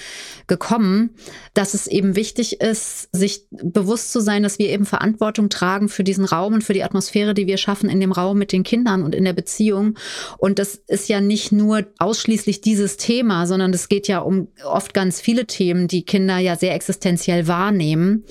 gekommen, 0.49 1.11
dass 1.55 1.75
es 1.75 1.87
eben 1.87 2.17
wichtig 2.17 2.61
ist, 2.61 2.88
sich 3.13 3.47
bewusst 3.51 4.13
zu 4.13 4.21
sein, 4.21 4.43
dass 4.43 4.59
wir 4.59 4.69
eben 4.69 4.85
Verantwortung 4.85 5.49
tragen 5.49 5.89
für 5.89 6.05
diesen 6.05 6.25
Raum 6.25 6.55
und 6.55 6.65
für 6.65 6.73
die 6.73 6.83
Atmosphäre, 6.83 7.35
die 7.35 7.47
wir 7.47 7.57
schaffen 7.57 7.89
in 7.89 8.01
dem 8.01 8.13
Raum 8.13 8.39
mit 8.39 8.53
den 8.53 8.63
Kindern 8.63 9.03
und 9.03 9.15
in 9.15 9.25
der 9.25 9.33
Beziehung. 9.33 9.99
Und 10.39 10.59
das 10.59 10.77
ist 10.87 11.09
ja 11.09 11.21
nicht 11.21 11.53
nur 11.53 11.87
ausschließlich 11.99 12.61
dieses 12.61 12.97
Thema, 12.97 13.47
sondern 13.47 13.73
es 13.73 13.89
geht 13.89 14.09
ja 14.09 14.21
um 14.21 14.49
oft 14.65 14.95
ganz 14.95 15.21
viele 15.21 15.47
Themen, 15.47 15.89
die 15.89 16.05
Kinder 16.05 16.39
ja 16.39 16.57
sehr 16.57 16.75
existenziell 16.75 17.47
wahrnehmen. 17.47 18.25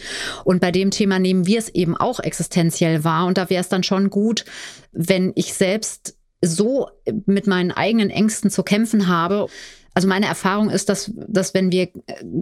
Und 0.44 0.62
bei 0.62 0.72
dem 0.72 0.92
Thema 0.92 1.20
nehmen 1.20 1.48
wir 1.48 1.60
es 1.60 1.70
eben 1.70 1.96
auch 1.96 2.20
existenziell 2.20 3.04
wahr. 3.04 3.26
Und 3.26 3.38
da 3.38 3.50
wäre 3.50 3.62
es 3.62 3.70
dann 3.70 3.84
schon 3.84 4.10
gut, 4.10 4.46
wenn 4.92 5.32
ich 5.36 5.54
selbst 5.54 6.18
so 6.42 6.90
mit 7.26 7.48
meinen 7.48 7.72
eigenen 7.72 8.10
Ängsten 8.10 8.50
zu 8.50 8.64
kämpfen 8.64 9.08
habe, 9.08 9.48
also 9.98 10.08
meine 10.08 10.28
Erfahrung 10.28 10.70
ist, 10.70 10.90
dass, 10.90 11.12
dass 11.16 11.56
wenn 11.56 11.72
wir 11.72 11.90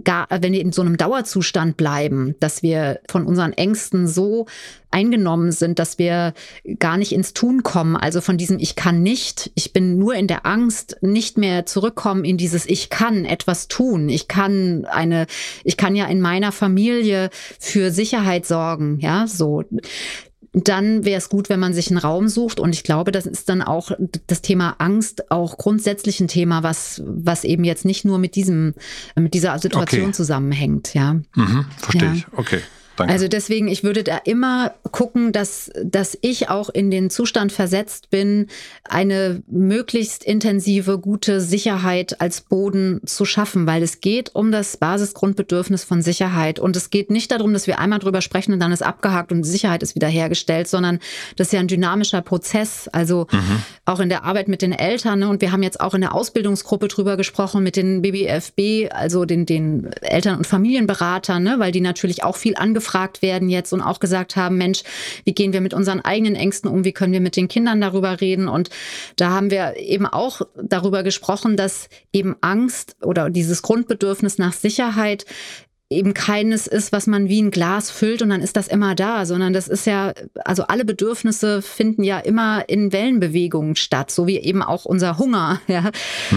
gar, 0.04 0.28
wenn 0.28 0.52
wir 0.52 0.60
in 0.60 0.72
so 0.72 0.82
einem 0.82 0.98
Dauerzustand 0.98 1.78
bleiben, 1.78 2.34
dass 2.38 2.62
wir 2.62 3.00
von 3.08 3.24
unseren 3.24 3.54
Ängsten 3.54 4.06
so 4.06 4.44
eingenommen 4.90 5.52
sind, 5.52 5.78
dass 5.78 5.98
wir 5.98 6.34
gar 6.78 6.98
nicht 6.98 7.12
ins 7.12 7.32
Tun 7.32 7.62
kommen. 7.62 7.96
Also 7.96 8.20
von 8.20 8.36
diesem 8.36 8.58
Ich 8.58 8.76
kann 8.76 9.02
nicht, 9.02 9.52
ich 9.54 9.72
bin 9.72 9.96
nur 9.98 10.14
in 10.16 10.26
der 10.26 10.44
Angst, 10.44 10.98
nicht 11.00 11.38
mehr 11.38 11.64
zurückkommen 11.64 12.26
in 12.26 12.36
dieses 12.36 12.66
Ich 12.66 12.90
kann 12.90 13.24
etwas 13.24 13.68
tun. 13.68 14.10
Ich 14.10 14.28
kann 14.28 14.84
eine, 14.84 15.26
ich 15.64 15.78
kann 15.78 15.96
ja 15.96 16.04
in 16.08 16.20
meiner 16.20 16.52
Familie 16.52 17.30
für 17.58 17.90
Sicherheit 17.90 18.44
sorgen. 18.44 18.98
Ja, 19.00 19.26
so 19.26 19.64
dann 20.56 21.04
wäre 21.04 21.18
es 21.18 21.28
gut, 21.28 21.48
wenn 21.50 21.60
man 21.60 21.74
sich 21.74 21.90
einen 21.90 21.98
Raum 21.98 22.28
sucht. 22.28 22.60
Und 22.60 22.74
ich 22.74 22.82
glaube, 22.82 23.12
das 23.12 23.26
ist 23.26 23.48
dann 23.48 23.60
auch 23.60 23.90
das 24.26 24.40
Thema 24.40 24.76
Angst 24.78 25.30
auch 25.30 25.58
grundsätzlich 25.58 26.20
ein 26.20 26.28
Thema, 26.28 26.62
was, 26.62 27.02
was 27.04 27.44
eben 27.44 27.64
jetzt 27.64 27.84
nicht 27.84 28.04
nur 28.04 28.18
mit 28.18 28.34
diesem, 28.36 28.74
mit 29.14 29.34
dieser 29.34 29.58
Situation 29.58 30.02
okay. 30.04 30.12
zusammenhängt. 30.12 30.94
Ja. 30.94 31.14
Mhm, 31.34 31.66
verstehe 31.76 32.08
ja. 32.08 32.14
ich. 32.14 32.26
Okay. 32.32 32.60
Danke. 32.96 33.12
Also 33.12 33.28
deswegen, 33.28 33.68
ich 33.68 33.84
würde 33.84 34.02
da 34.02 34.16
immer 34.24 34.72
gucken, 34.90 35.32
dass, 35.32 35.70
dass 35.84 36.16
ich 36.22 36.48
auch 36.48 36.70
in 36.70 36.90
den 36.90 37.10
Zustand 37.10 37.52
versetzt 37.52 38.10
bin, 38.10 38.46
eine 38.84 39.42
möglichst 39.48 40.24
intensive, 40.24 40.98
gute 40.98 41.40
Sicherheit 41.40 42.20
als 42.20 42.40
Boden 42.40 43.00
zu 43.04 43.24
schaffen, 43.24 43.66
weil 43.66 43.82
es 43.82 44.00
geht 44.00 44.34
um 44.34 44.50
das 44.50 44.78
Basisgrundbedürfnis 44.78 45.84
von 45.84 46.00
Sicherheit. 46.00 46.58
Und 46.58 46.74
es 46.76 46.90
geht 46.90 47.10
nicht 47.10 47.30
darum, 47.30 47.52
dass 47.52 47.66
wir 47.66 47.78
einmal 47.78 47.98
drüber 47.98 48.22
sprechen 48.22 48.54
und 48.54 48.60
dann 48.60 48.72
ist 48.72 48.82
abgehakt 48.82 49.30
und 49.30 49.42
die 49.42 49.48
Sicherheit 49.48 49.82
ist 49.82 49.94
wiederhergestellt, 49.94 50.68
sondern 50.68 50.98
das 51.36 51.48
ist 51.48 51.52
ja 51.52 51.60
ein 51.60 51.68
dynamischer 51.68 52.22
Prozess. 52.22 52.88
Also 52.88 53.26
mhm. 53.30 53.62
auch 53.84 54.00
in 54.00 54.08
der 54.08 54.24
Arbeit 54.24 54.48
mit 54.48 54.62
den 54.62 54.72
Eltern. 54.72 55.18
Ne? 55.18 55.28
Und 55.28 55.42
wir 55.42 55.52
haben 55.52 55.62
jetzt 55.62 55.80
auch 55.80 55.92
in 55.92 56.00
der 56.00 56.14
Ausbildungsgruppe 56.14 56.88
drüber 56.88 57.18
gesprochen 57.18 57.62
mit 57.62 57.76
den 57.76 58.00
BBFB, 58.00 58.90
also 58.90 59.26
den, 59.26 59.44
den 59.44 59.92
Eltern- 60.00 60.38
und 60.38 60.46
Familienberatern, 60.46 61.42
ne? 61.42 61.56
weil 61.58 61.72
die 61.72 61.82
natürlich 61.82 62.24
auch 62.24 62.36
viel 62.36 62.56
angefragt 62.56 62.85
gefragt 62.86 63.20
werden 63.20 63.48
jetzt 63.48 63.72
und 63.72 63.82
auch 63.82 63.98
gesagt 63.98 64.36
haben, 64.36 64.56
Mensch, 64.56 64.84
wie 65.24 65.34
gehen 65.34 65.52
wir 65.52 65.60
mit 65.60 65.74
unseren 65.74 66.00
eigenen 66.00 66.36
Ängsten 66.36 66.70
um? 66.70 66.84
Wie 66.84 66.92
können 66.92 67.12
wir 67.12 67.20
mit 67.20 67.36
den 67.36 67.48
Kindern 67.48 67.80
darüber 67.80 68.20
reden? 68.20 68.46
Und 68.46 68.70
da 69.16 69.30
haben 69.30 69.50
wir 69.50 69.76
eben 69.76 70.06
auch 70.06 70.42
darüber 70.54 71.02
gesprochen, 71.02 71.56
dass 71.56 71.88
eben 72.12 72.36
Angst 72.42 72.96
oder 73.02 73.28
dieses 73.28 73.62
Grundbedürfnis 73.62 74.38
nach 74.38 74.52
Sicherheit 74.52 75.26
eben 75.88 76.14
keines 76.14 76.66
ist, 76.66 76.90
was 76.90 77.06
man 77.06 77.28
wie 77.28 77.40
ein 77.40 77.52
Glas 77.52 77.92
füllt 77.92 78.20
und 78.20 78.30
dann 78.30 78.40
ist 78.40 78.56
das 78.56 78.66
immer 78.66 78.96
da, 78.96 79.24
sondern 79.24 79.52
das 79.52 79.68
ist 79.68 79.86
ja, 79.86 80.12
also 80.44 80.64
alle 80.64 80.84
Bedürfnisse 80.84 81.62
finden 81.62 82.02
ja 82.02 82.18
immer 82.18 82.68
in 82.68 82.92
Wellenbewegungen 82.92 83.76
statt, 83.76 84.10
so 84.10 84.26
wie 84.26 84.38
eben 84.38 84.62
auch 84.62 84.84
unser 84.84 85.18
Hunger. 85.18 85.60
Ja. 85.68 85.90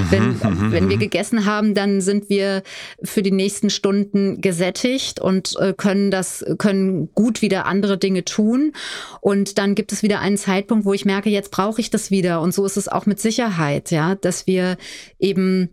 Wenn, 0.09 0.29
mhm, 0.29 0.39
mhm, 0.43 0.71
wenn 0.71 0.89
wir 0.89 0.97
mhm. 0.97 1.01
gegessen 1.01 1.45
haben, 1.45 1.73
dann 1.73 2.01
sind 2.01 2.29
wir 2.29 2.63
für 3.03 3.21
die 3.21 3.31
nächsten 3.31 3.69
Stunden 3.69 4.41
gesättigt 4.41 5.21
und 5.21 5.55
äh, 5.59 5.73
können 5.73 6.11
das, 6.11 6.43
können 6.57 7.13
gut 7.13 7.41
wieder 7.41 7.65
andere 7.65 7.97
Dinge 7.97 8.25
tun. 8.25 8.73
Und 9.21 9.57
dann 9.57 9.75
gibt 9.75 9.93
es 9.93 10.03
wieder 10.03 10.19
einen 10.19 10.37
Zeitpunkt, 10.37 10.83
wo 10.83 10.93
ich 10.93 11.05
merke, 11.05 11.29
jetzt 11.29 11.51
brauche 11.51 11.79
ich 11.79 11.89
das 11.89 12.11
wieder. 12.11 12.41
Und 12.41 12.53
so 12.53 12.65
ist 12.65 12.75
es 12.75 12.89
auch 12.89 13.05
mit 13.05 13.21
Sicherheit, 13.21 13.91
ja, 13.91 14.15
dass 14.15 14.45
wir 14.45 14.77
eben 15.19 15.69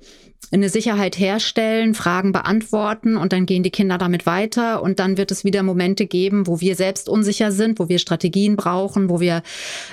eine 0.52 0.68
Sicherheit 0.68 1.18
herstellen, 1.18 1.94
Fragen 1.94 2.32
beantworten 2.32 3.16
und 3.16 3.32
dann 3.32 3.46
gehen 3.46 3.62
die 3.62 3.70
Kinder 3.70 3.98
damit 3.98 4.26
weiter. 4.26 4.82
Und 4.82 4.98
dann 4.98 5.16
wird 5.16 5.30
es 5.30 5.44
wieder 5.44 5.62
Momente 5.62 6.06
geben, 6.06 6.46
wo 6.46 6.60
wir 6.60 6.76
selbst 6.76 7.08
unsicher 7.08 7.52
sind, 7.52 7.78
wo 7.78 7.88
wir 7.88 7.98
Strategien 7.98 8.56
brauchen, 8.56 9.08
wo 9.08 9.20
wir 9.20 9.42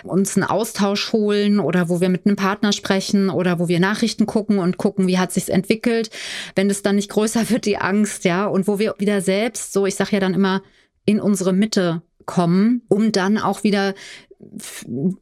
uns 0.03 0.37
einen 0.37 0.45
Austausch 0.45 1.11
holen 1.11 1.59
oder 1.59 1.89
wo 1.89 2.01
wir 2.01 2.09
mit 2.09 2.25
einem 2.25 2.35
Partner 2.35 2.71
sprechen 2.71 3.29
oder 3.29 3.59
wo 3.59 3.67
wir 3.67 3.79
Nachrichten 3.79 4.25
gucken 4.25 4.59
und 4.59 4.77
gucken, 4.77 5.07
wie 5.07 5.17
hat 5.17 5.31
sich's 5.31 5.49
entwickelt, 5.49 6.09
wenn 6.55 6.69
es 6.69 6.81
dann 6.81 6.95
nicht 6.95 7.09
größer 7.09 7.49
wird 7.49 7.65
die 7.65 7.77
Angst, 7.77 8.25
ja, 8.25 8.45
und 8.45 8.67
wo 8.67 8.79
wir 8.79 8.95
wieder 8.97 9.21
selbst, 9.21 9.73
so 9.73 9.85
ich 9.85 9.95
sage 9.95 10.11
ja 10.13 10.19
dann 10.19 10.33
immer 10.33 10.61
in 11.05 11.19
unsere 11.19 11.53
Mitte 11.53 12.01
kommen, 12.25 12.83
um 12.87 13.11
dann 13.11 13.37
auch 13.37 13.63
wieder 13.63 13.93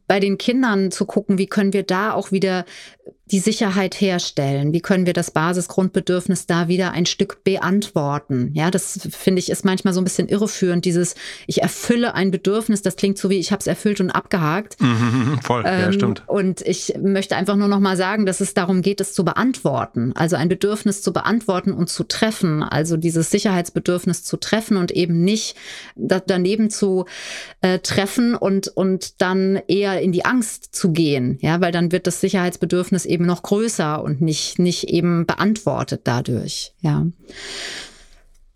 bei 0.06 0.20
den 0.20 0.38
Kindern 0.38 0.90
zu 0.90 1.06
gucken, 1.06 1.38
wie 1.38 1.46
können 1.46 1.72
wir 1.72 1.82
da 1.82 2.12
auch 2.12 2.32
wieder 2.32 2.64
die 3.32 3.38
Sicherheit 3.38 3.98
herstellen? 4.00 4.74
Wie 4.74 4.80
können 4.80 5.06
wir 5.06 5.14
das 5.14 5.30
Basisgrundbedürfnis 5.30 6.46
da 6.46 6.68
wieder 6.68 6.92
ein 6.92 7.06
Stück 7.06 7.42
beantworten? 7.44 8.50
Ja, 8.52 8.70
das 8.70 9.08
finde 9.10 9.40
ich 9.40 9.50
ist 9.50 9.64
manchmal 9.64 9.94
so 9.94 10.02
ein 10.02 10.04
bisschen 10.04 10.28
irreführend, 10.28 10.84
dieses 10.84 11.14
ich 11.46 11.62
erfülle 11.62 12.14
ein 12.14 12.30
Bedürfnis, 12.30 12.82
das 12.82 12.96
klingt 12.96 13.16
so 13.16 13.30
wie 13.30 13.38
ich 13.38 13.50
habe 13.50 13.60
es 13.60 13.66
erfüllt 13.66 14.00
und 14.00 14.10
abgehakt. 14.10 14.80
Mhm, 14.80 15.40
voll, 15.42 15.62
ähm, 15.64 15.80
ja, 15.80 15.92
stimmt. 15.92 16.24
Und 16.26 16.60
ich 16.60 16.94
möchte 17.00 17.34
einfach 17.34 17.56
nur 17.56 17.68
noch 17.68 17.80
mal 17.80 17.96
sagen, 17.96 18.26
dass 18.26 18.40
es 18.40 18.52
darum 18.52 18.82
geht, 18.82 19.00
es 19.00 19.14
zu 19.14 19.24
beantworten, 19.24 20.12
also 20.14 20.36
ein 20.36 20.50
Bedürfnis 20.50 21.00
zu 21.00 21.14
beantworten 21.14 21.72
und 21.72 21.88
zu 21.88 22.04
treffen, 22.04 22.62
also 22.62 22.98
dieses 22.98 23.30
Sicherheitsbedürfnis 23.30 24.24
zu 24.24 24.36
treffen 24.36 24.76
und 24.76 24.90
eben 24.90 25.24
nicht 25.24 25.56
daneben 25.96 26.68
zu 26.68 27.06
äh, 27.62 27.78
treffen 27.78 28.34
und 28.34 28.68
und 28.68 29.11
dann 29.18 29.60
eher 29.68 30.00
in 30.00 30.12
die 30.12 30.24
Angst 30.24 30.74
zu 30.74 30.92
gehen, 30.92 31.38
ja, 31.40 31.60
weil 31.60 31.72
dann 31.72 31.92
wird 31.92 32.06
das 32.06 32.20
Sicherheitsbedürfnis 32.20 33.04
eben 33.04 33.26
noch 33.26 33.42
größer 33.42 34.02
und 34.02 34.20
nicht, 34.20 34.58
nicht 34.58 34.84
eben 34.84 35.26
beantwortet 35.26 36.02
dadurch, 36.04 36.74
ja. 36.80 37.06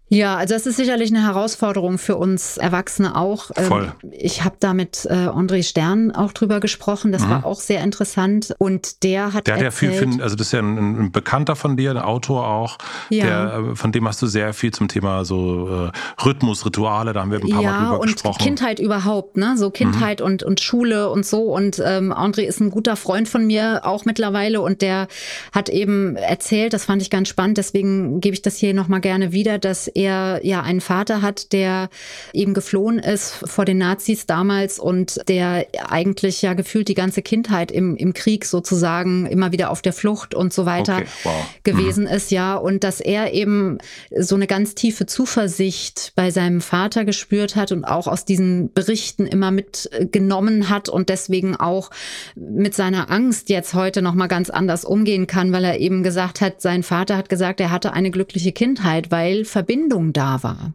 Ja, 0.09 0.37
also 0.37 0.55
das 0.55 0.67
ist 0.67 0.77
sicherlich 0.77 1.11
eine 1.11 1.25
Herausforderung 1.25 1.99
für 1.99 2.17
uns 2.17 2.59
Erwachsene 2.59 3.17
auch. 3.17 3.51
Ähm, 3.57 3.65
Voll. 3.65 3.93
Ich 4.13 4.45
habe 4.45 4.55
da 4.61 4.73
mit 4.73 5.05
äh, 5.11 5.15
André 5.15 5.65
Stern 5.65 6.13
auch 6.13 6.33
drüber 6.33 6.61
gesprochen. 6.61 7.11
Das 7.11 7.23
mhm. 7.23 7.31
war 7.31 7.47
auch 7.47 7.59
sehr 7.59 7.83
interessant. 7.83 8.55
Und 8.59 9.03
der 9.03 9.33
hat. 9.33 9.49
Der 9.49 9.57
hat 9.57 9.63
erzählt, 9.63 9.95
ja 9.95 10.11
viel, 10.11 10.23
also 10.23 10.37
das 10.37 10.49
ist 10.49 10.53
ja 10.53 10.61
ein, 10.61 11.07
ein, 11.07 11.13
Bekannter 11.13 11.57
von 11.57 11.77
dir, 11.77 11.91
ein 11.91 11.99
Autor 11.99 12.47
auch. 12.47 12.79
Ja. 13.11 13.25
Der, 13.25 13.71
äh, 13.73 13.77
von 13.77 13.91
dem 13.91 14.07
hast 14.07 14.23
du 14.23 14.27
sehr 14.27 14.55
viel 14.55 14.73
zum 14.73 14.87
Thema 14.87 15.25
so 15.25 15.89
äh, 15.89 16.25
Rhythmus, 16.25 16.65
Rituale, 16.65 17.13
da 17.13 17.23
haben 17.23 17.33
wir 17.33 17.41
ein 17.41 17.51
paar 17.51 17.63
ja, 17.63 17.71
Mal 17.73 17.85
drüber 17.85 18.01
und 18.01 18.13
gesprochen. 18.13 18.39
Kindheit 18.39 18.79
überhaupt, 18.79 19.37
ne? 19.37 19.55
So 19.57 19.71
Kindheit 19.71 20.21
mhm. 20.21 20.27
und, 20.27 20.43
und 20.45 20.61
Schule 20.61 21.11
und 21.11 21.27
so. 21.27 21.43
Und 21.53 21.83
ähm, 21.85 22.13
André 22.13 22.43
ist 22.43 22.61
ein 22.61 22.71
guter 22.71 22.95
Freund 22.95 23.29
von 23.29 23.45
mir 23.45 23.81
auch 23.83 24.05
mittlerweile 24.05 24.61
und 24.61 24.83
der 24.83 25.09
hat 25.51 25.69
eben 25.69 26.15
erzählt, 26.15 26.75
das 26.75 26.85
fand 26.85 27.03
ich 27.03 27.11
ganz 27.11 27.29
spannend, 27.29 27.59
deswegen 27.59 28.21
gebe 28.21 28.35
ich 28.35 28.43
das 28.43 28.57
hier 28.57 28.73
nochmal 28.73 29.01
gerne 29.01 29.33
wieder, 29.33 29.59
dass 29.59 29.91
er 29.97 30.40
ja 30.44 30.62
einen 30.62 30.80
Vater 30.80 31.22
hat, 31.22 31.53
der 31.53 31.88
eben 32.32 32.55
geflohen 32.55 32.99
ist 32.99 33.32
vor 33.47 33.64
den 33.64 33.78
Nazis 33.78 34.26
damals 34.26 34.78
und 34.78 35.18
der 35.26 35.66
eigentlich 35.88 36.42
ja 36.42 36.53
gefühlt 36.53 36.88
die 36.88 36.94
ganze 36.94 37.22
Kindheit 37.22 37.72
im, 37.72 37.97
im 37.97 38.12
Krieg 38.12 38.44
sozusagen 38.44 39.26
immer 39.26 39.53
wieder 39.53 39.70
auf 39.70 39.80
der 39.80 39.94
Flucht 39.94 40.34
und 40.34 40.53
so 40.53 40.66
weiter 40.66 40.99
okay, 40.99 41.07
wow. 41.24 41.47
gewesen 41.64 42.05
mhm. 42.05 42.11
ist, 42.11 42.30
ja. 42.30 42.57
Und 42.57 42.84
dass 42.84 43.01
er 43.01 43.32
eben 43.32 43.78
so 44.16 44.34
eine 44.34 44.47
ganz 44.47 44.74
tiefe 44.74 45.07
Zuversicht 45.07 46.12
bei 46.14 46.30
seinem 46.30 46.61
Vater 46.61 47.05
gespürt 47.05 47.57
hat 47.57 47.72
und 47.72 47.84
auch 47.84 48.07
aus 48.07 48.26
diesen 48.26 48.72
Berichten 48.74 49.26
immer 49.26 49.51
mitgenommen 49.51 50.68
hat 50.68 50.90
und 50.90 51.09
deswegen 51.09 51.57
auch 51.57 51.90
mit 52.34 52.74
seiner 52.74 53.11
Angst 53.11 53.49
jetzt 53.49 53.72
heute 53.72 54.03
nochmal 54.03 54.28
ganz 54.28 54.51
anders 54.51 54.84
umgehen 54.84 55.26
kann, 55.26 55.53
weil 55.53 55.64
er 55.64 55.80
eben 55.80 56.03
gesagt 56.03 56.42
hat, 56.42 56.61
sein 56.61 56.82
Vater 56.82 57.16
hat 57.16 57.30
gesagt, 57.30 57.61
er 57.61 57.70
hatte 57.70 57.94
eine 57.94 58.11
glückliche 58.11 58.53
Kindheit, 58.53 59.11
weil 59.11 59.47
Verbindung 59.47 59.86
da 60.12 60.43
war. 60.43 60.74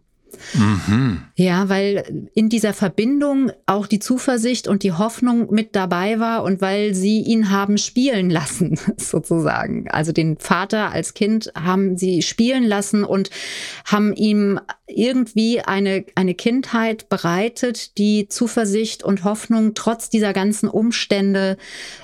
Mhm. 0.53 1.21
Ja, 1.35 1.69
weil 1.69 2.29
in 2.33 2.49
dieser 2.49 2.73
Verbindung 2.73 3.51
auch 3.65 3.87
die 3.87 3.99
Zuversicht 3.99 4.67
und 4.67 4.83
die 4.83 4.93
Hoffnung 4.93 5.51
mit 5.51 5.75
dabei 5.75 6.19
war 6.19 6.43
und 6.43 6.61
weil 6.61 6.93
sie 6.93 7.21
ihn 7.21 7.51
haben 7.51 7.77
spielen 7.77 8.29
lassen, 8.29 8.79
sozusagen. 8.97 9.89
Also 9.89 10.11
den 10.11 10.37
Vater 10.37 10.91
als 10.91 11.13
Kind 11.13 11.51
haben 11.55 11.97
sie 11.97 12.21
spielen 12.21 12.63
lassen 12.63 13.03
und 13.03 13.29
haben 13.85 14.13
ihm 14.13 14.59
irgendwie 14.97 15.61
eine, 15.61 16.05
eine 16.15 16.33
Kindheit 16.33 17.09
bereitet, 17.09 17.97
die 17.97 18.27
Zuversicht 18.27 19.03
und 19.03 19.23
Hoffnung 19.23 19.73
trotz 19.73 20.09
dieser 20.09 20.33
ganzen 20.33 20.69
Umstände 20.69 21.57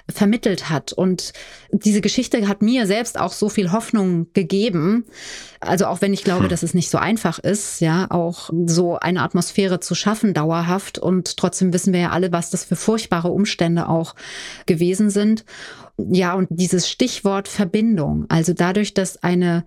vermittelt 0.10 0.70
hat. 0.70 0.94
Und 0.94 1.34
diese 1.72 2.02
Geschichte 2.02 2.48
hat 2.48 2.62
mir 2.62 2.88
selbst 2.88 3.20
auch 3.20 3.32
so 3.34 3.50
viel 3.50 3.72
Hoffnung 3.72 4.28
gegeben. 4.34 5.06
Also 5.60 5.86
auch 5.86 6.02
wenn 6.02 6.14
ich 6.14 6.24
glaube, 6.24 6.44
hm. 6.44 6.50
dass 6.50 6.64
es 6.64 6.74
nicht 6.74 6.90
so 6.90 6.98
einfach 6.98 7.40
ist, 7.40 7.82
ja, 7.82 8.10
auch 8.10 8.50
so 8.66 8.98
eine 8.98 9.22
Atmosphäre 9.22 9.80
zu 9.80 9.96
schaffen, 9.96 10.34
dauerhaft. 10.34 11.00
Und 11.00 11.38
trotzdem 11.38 11.74
wissen 11.74 11.94
wir 11.94 12.00
ja 12.00 12.10
alle, 12.12 12.32
was 12.32 12.50
das 12.50 12.64
für 12.64 12.76
furchtbare 12.76 13.30
Umstände 13.30 13.90
auch 13.90 14.16
gewesen 14.66 15.10
sind. 15.10 15.46
Ja, 15.98 16.36
und 16.36 16.48
dieses 16.52 16.90
Stichwort 16.90 17.48
Verbindung, 17.48 18.26
also 18.30 18.54
dadurch, 18.54 18.94
dass 18.94 19.22
eine 19.24 19.66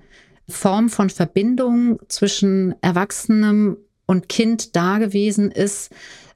Form 0.51 0.89
von 0.89 1.11
Verbindung 1.11 1.99
zwischen 2.09 2.75
Erwachsenem 2.83 3.77
und 4.07 4.29
Kind 4.29 4.77
da 4.77 4.99
gewesen 4.99 5.51
ist, 5.51 5.91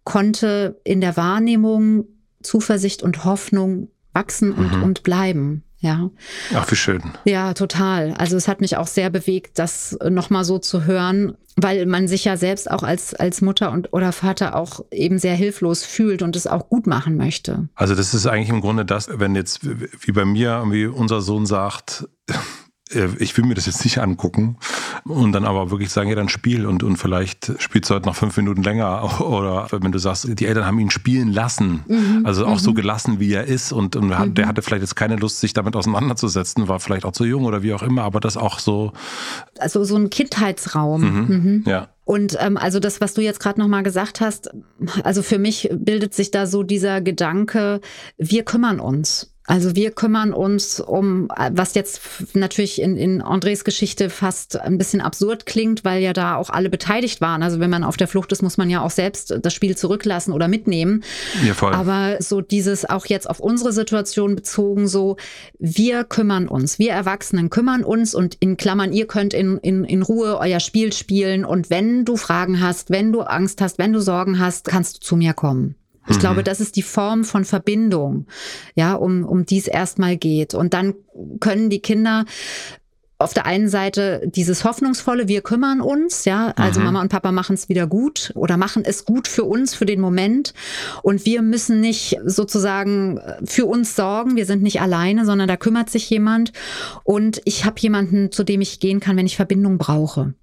konnte 0.04 0.80
in 0.84 1.00
der 1.00 1.16
Wahrnehmung 1.16 2.06
Zuversicht 2.42 3.02
und 3.02 3.24
Hoffnung 3.24 3.88
wachsen 4.12 4.52
und, 4.52 4.76
mhm. 4.76 4.82
und 4.82 5.02
bleiben. 5.02 5.64
Ja. 5.84 6.10
Ach, 6.54 6.70
wie 6.70 6.76
schön. 6.76 7.02
Ja, 7.26 7.52
total. 7.52 8.14
Also 8.14 8.38
es 8.38 8.48
hat 8.48 8.62
mich 8.62 8.78
auch 8.78 8.86
sehr 8.86 9.10
bewegt, 9.10 9.58
das 9.58 9.98
nochmal 10.08 10.44
so 10.44 10.58
zu 10.58 10.84
hören, 10.84 11.36
weil 11.56 11.84
man 11.84 12.08
sich 12.08 12.24
ja 12.24 12.38
selbst 12.38 12.70
auch 12.70 12.82
als, 12.82 13.12
als 13.14 13.42
Mutter 13.42 13.70
und 13.70 13.92
oder 13.92 14.12
Vater 14.12 14.56
auch 14.56 14.80
eben 14.90 15.18
sehr 15.18 15.34
hilflos 15.34 15.84
fühlt 15.84 16.22
und 16.22 16.36
es 16.36 16.46
auch 16.46 16.70
gut 16.70 16.86
machen 16.86 17.18
möchte. 17.18 17.68
Also 17.74 17.94
das 17.94 18.14
ist 18.14 18.26
eigentlich 18.26 18.48
im 18.48 18.62
Grunde 18.62 18.86
das, 18.86 19.08
wenn 19.12 19.34
jetzt 19.34 19.60
wie 19.62 20.12
bei 20.12 20.24
mir, 20.24 20.64
wie 20.68 20.86
unser 20.86 21.20
Sohn 21.20 21.44
sagt, 21.44 22.08
ich 23.18 23.36
will 23.36 23.44
mir 23.44 23.54
das 23.54 23.66
jetzt 23.66 23.84
nicht 23.84 23.98
angucken 23.98 24.56
und 25.04 25.32
dann 25.32 25.44
aber 25.44 25.70
wirklich 25.70 25.90
sagen, 25.90 26.08
ja, 26.08 26.14
dann 26.14 26.28
spiel 26.28 26.66
und, 26.66 26.82
und 26.82 26.96
vielleicht 26.96 27.52
spielst 27.58 27.90
du 27.90 27.94
heute 27.94 28.06
noch 28.06 28.16
fünf 28.16 28.36
Minuten 28.36 28.62
länger 28.62 29.20
oder 29.26 29.68
wenn 29.70 29.92
du 29.92 29.98
sagst, 29.98 30.28
die 30.38 30.46
Eltern 30.46 30.66
haben 30.66 30.78
ihn 30.78 30.90
spielen 30.90 31.32
lassen, 31.32 31.84
mhm. 31.86 32.22
also 32.24 32.46
auch 32.46 32.54
mhm. 32.54 32.58
so 32.58 32.74
gelassen, 32.74 33.20
wie 33.20 33.32
er 33.32 33.44
ist 33.44 33.72
und, 33.72 33.96
und 33.96 34.08
mhm. 34.08 34.34
der 34.34 34.46
hatte 34.46 34.62
vielleicht 34.62 34.82
jetzt 34.82 34.96
keine 34.96 35.16
Lust, 35.16 35.40
sich 35.40 35.52
damit 35.52 35.76
auseinanderzusetzen, 35.76 36.68
war 36.68 36.80
vielleicht 36.80 37.04
auch 37.04 37.12
zu 37.12 37.24
jung 37.24 37.44
oder 37.44 37.62
wie 37.62 37.74
auch 37.74 37.82
immer, 37.82 38.02
aber 38.02 38.20
das 38.20 38.36
auch 38.36 38.58
so. 38.58 38.92
Also 39.58 39.84
so 39.84 39.96
ein 39.96 40.10
Kindheitsraum. 40.10 41.00
Mhm. 41.00 41.26
mhm. 41.28 41.64
Ja. 41.66 41.88
Und 42.04 42.36
ähm, 42.38 42.58
also 42.58 42.80
das, 42.80 43.00
was 43.00 43.14
du 43.14 43.22
jetzt 43.22 43.40
gerade 43.40 43.58
nochmal 43.58 43.82
gesagt 43.82 44.20
hast, 44.20 44.50
also 45.02 45.22
für 45.22 45.38
mich 45.38 45.70
bildet 45.72 46.12
sich 46.12 46.30
da 46.30 46.46
so 46.46 46.62
dieser 46.62 47.00
Gedanke, 47.00 47.80
wir 48.18 48.44
kümmern 48.44 48.78
uns. 48.78 49.33
Also 49.46 49.76
wir 49.76 49.90
kümmern 49.90 50.32
uns 50.32 50.80
um, 50.80 51.28
was 51.52 51.74
jetzt 51.74 52.00
natürlich 52.32 52.80
in, 52.80 52.96
in 52.96 53.20
Andres 53.20 53.64
Geschichte 53.64 54.08
fast 54.08 54.58
ein 54.58 54.78
bisschen 54.78 55.02
absurd 55.02 55.44
klingt, 55.44 55.84
weil 55.84 56.02
ja 56.02 56.14
da 56.14 56.36
auch 56.36 56.48
alle 56.48 56.70
beteiligt 56.70 57.20
waren. 57.20 57.42
Also 57.42 57.60
wenn 57.60 57.68
man 57.68 57.84
auf 57.84 57.98
der 57.98 58.08
Flucht 58.08 58.32
ist, 58.32 58.42
muss 58.42 58.56
man 58.56 58.70
ja 58.70 58.82
auch 58.82 58.90
selbst 58.90 59.34
das 59.42 59.52
Spiel 59.52 59.76
zurücklassen 59.76 60.32
oder 60.32 60.48
mitnehmen. 60.48 61.04
Ja, 61.44 61.52
voll. 61.52 61.74
Aber 61.74 62.16
so 62.20 62.40
dieses 62.40 62.88
auch 62.88 63.04
jetzt 63.04 63.28
auf 63.28 63.38
unsere 63.38 63.74
Situation 63.74 64.34
bezogen, 64.34 64.88
so 64.88 65.18
wir 65.58 66.04
kümmern 66.04 66.48
uns, 66.48 66.78
wir 66.78 66.92
Erwachsenen 66.92 67.50
kümmern 67.50 67.84
uns 67.84 68.14
und 68.14 68.36
in 68.40 68.56
Klammern, 68.56 68.94
ihr 68.94 69.06
könnt 69.06 69.34
in, 69.34 69.58
in, 69.58 69.84
in 69.84 70.02
Ruhe 70.02 70.38
euer 70.38 70.60
Spiel 70.60 70.90
spielen 70.94 71.44
und 71.44 71.68
wenn 71.68 72.06
du 72.06 72.16
Fragen 72.16 72.62
hast, 72.62 72.88
wenn 72.88 73.12
du 73.12 73.20
Angst 73.20 73.60
hast, 73.60 73.78
wenn 73.78 73.92
du 73.92 74.00
Sorgen 74.00 74.38
hast, 74.38 74.68
kannst 74.68 74.96
du 74.96 75.00
zu 75.00 75.16
mir 75.16 75.34
kommen. 75.34 75.74
Ich 76.08 76.16
mhm. 76.16 76.20
glaube, 76.20 76.42
das 76.44 76.60
ist 76.60 76.76
die 76.76 76.82
Form 76.82 77.24
von 77.24 77.44
Verbindung, 77.44 78.26
ja, 78.74 78.94
um, 78.94 79.24
um 79.24 79.46
die 79.46 79.58
es 79.58 79.66
erstmal 79.66 80.16
geht. 80.16 80.54
Und 80.54 80.74
dann 80.74 80.94
können 81.40 81.70
die 81.70 81.80
Kinder 81.80 82.24
auf 83.18 83.32
der 83.32 83.46
einen 83.46 83.68
Seite 83.68 84.22
dieses 84.26 84.64
hoffnungsvolle, 84.64 85.28
wir 85.28 85.40
kümmern 85.40 85.80
uns, 85.80 86.24
ja, 86.24 86.52
also 86.56 86.80
mhm. 86.80 86.86
Mama 86.86 87.00
und 87.00 87.08
Papa 87.08 87.32
machen 87.32 87.54
es 87.54 87.68
wieder 87.68 87.86
gut 87.86 88.32
oder 88.34 88.56
machen 88.56 88.82
es 88.84 89.04
gut 89.04 89.28
für 89.28 89.44
uns 89.44 89.74
für 89.74 89.86
den 89.86 90.00
Moment 90.00 90.52
und 91.02 91.24
wir 91.24 91.40
müssen 91.40 91.80
nicht 91.80 92.18
sozusagen 92.24 93.20
für 93.44 93.66
uns 93.66 93.94
sorgen, 93.94 94.36
wir 94.36 94.46
sind 94.46 94.62
nicht 94.62 94.80
alleine, 94.80 95.24
sondern 95.24 95.48
da 95.48 95.56
kümmert 95.56 95.90
sich 95.90 96.10
jemand 96.10 96.52
und 97.04 97.40
ich 97.44 97.64
habe 97.64 97.80
jemanden, 97.80 98.32
zu 98.32 98.42
dem 98.42 98.60
ich 98.60 98.80
gehen 98.80 99.00
kann, 99.00 99.16
wenn 99.16 99.26
ich 99.26 99.36
Verbindung 99.36 99.78
brauche. 99.78 100.34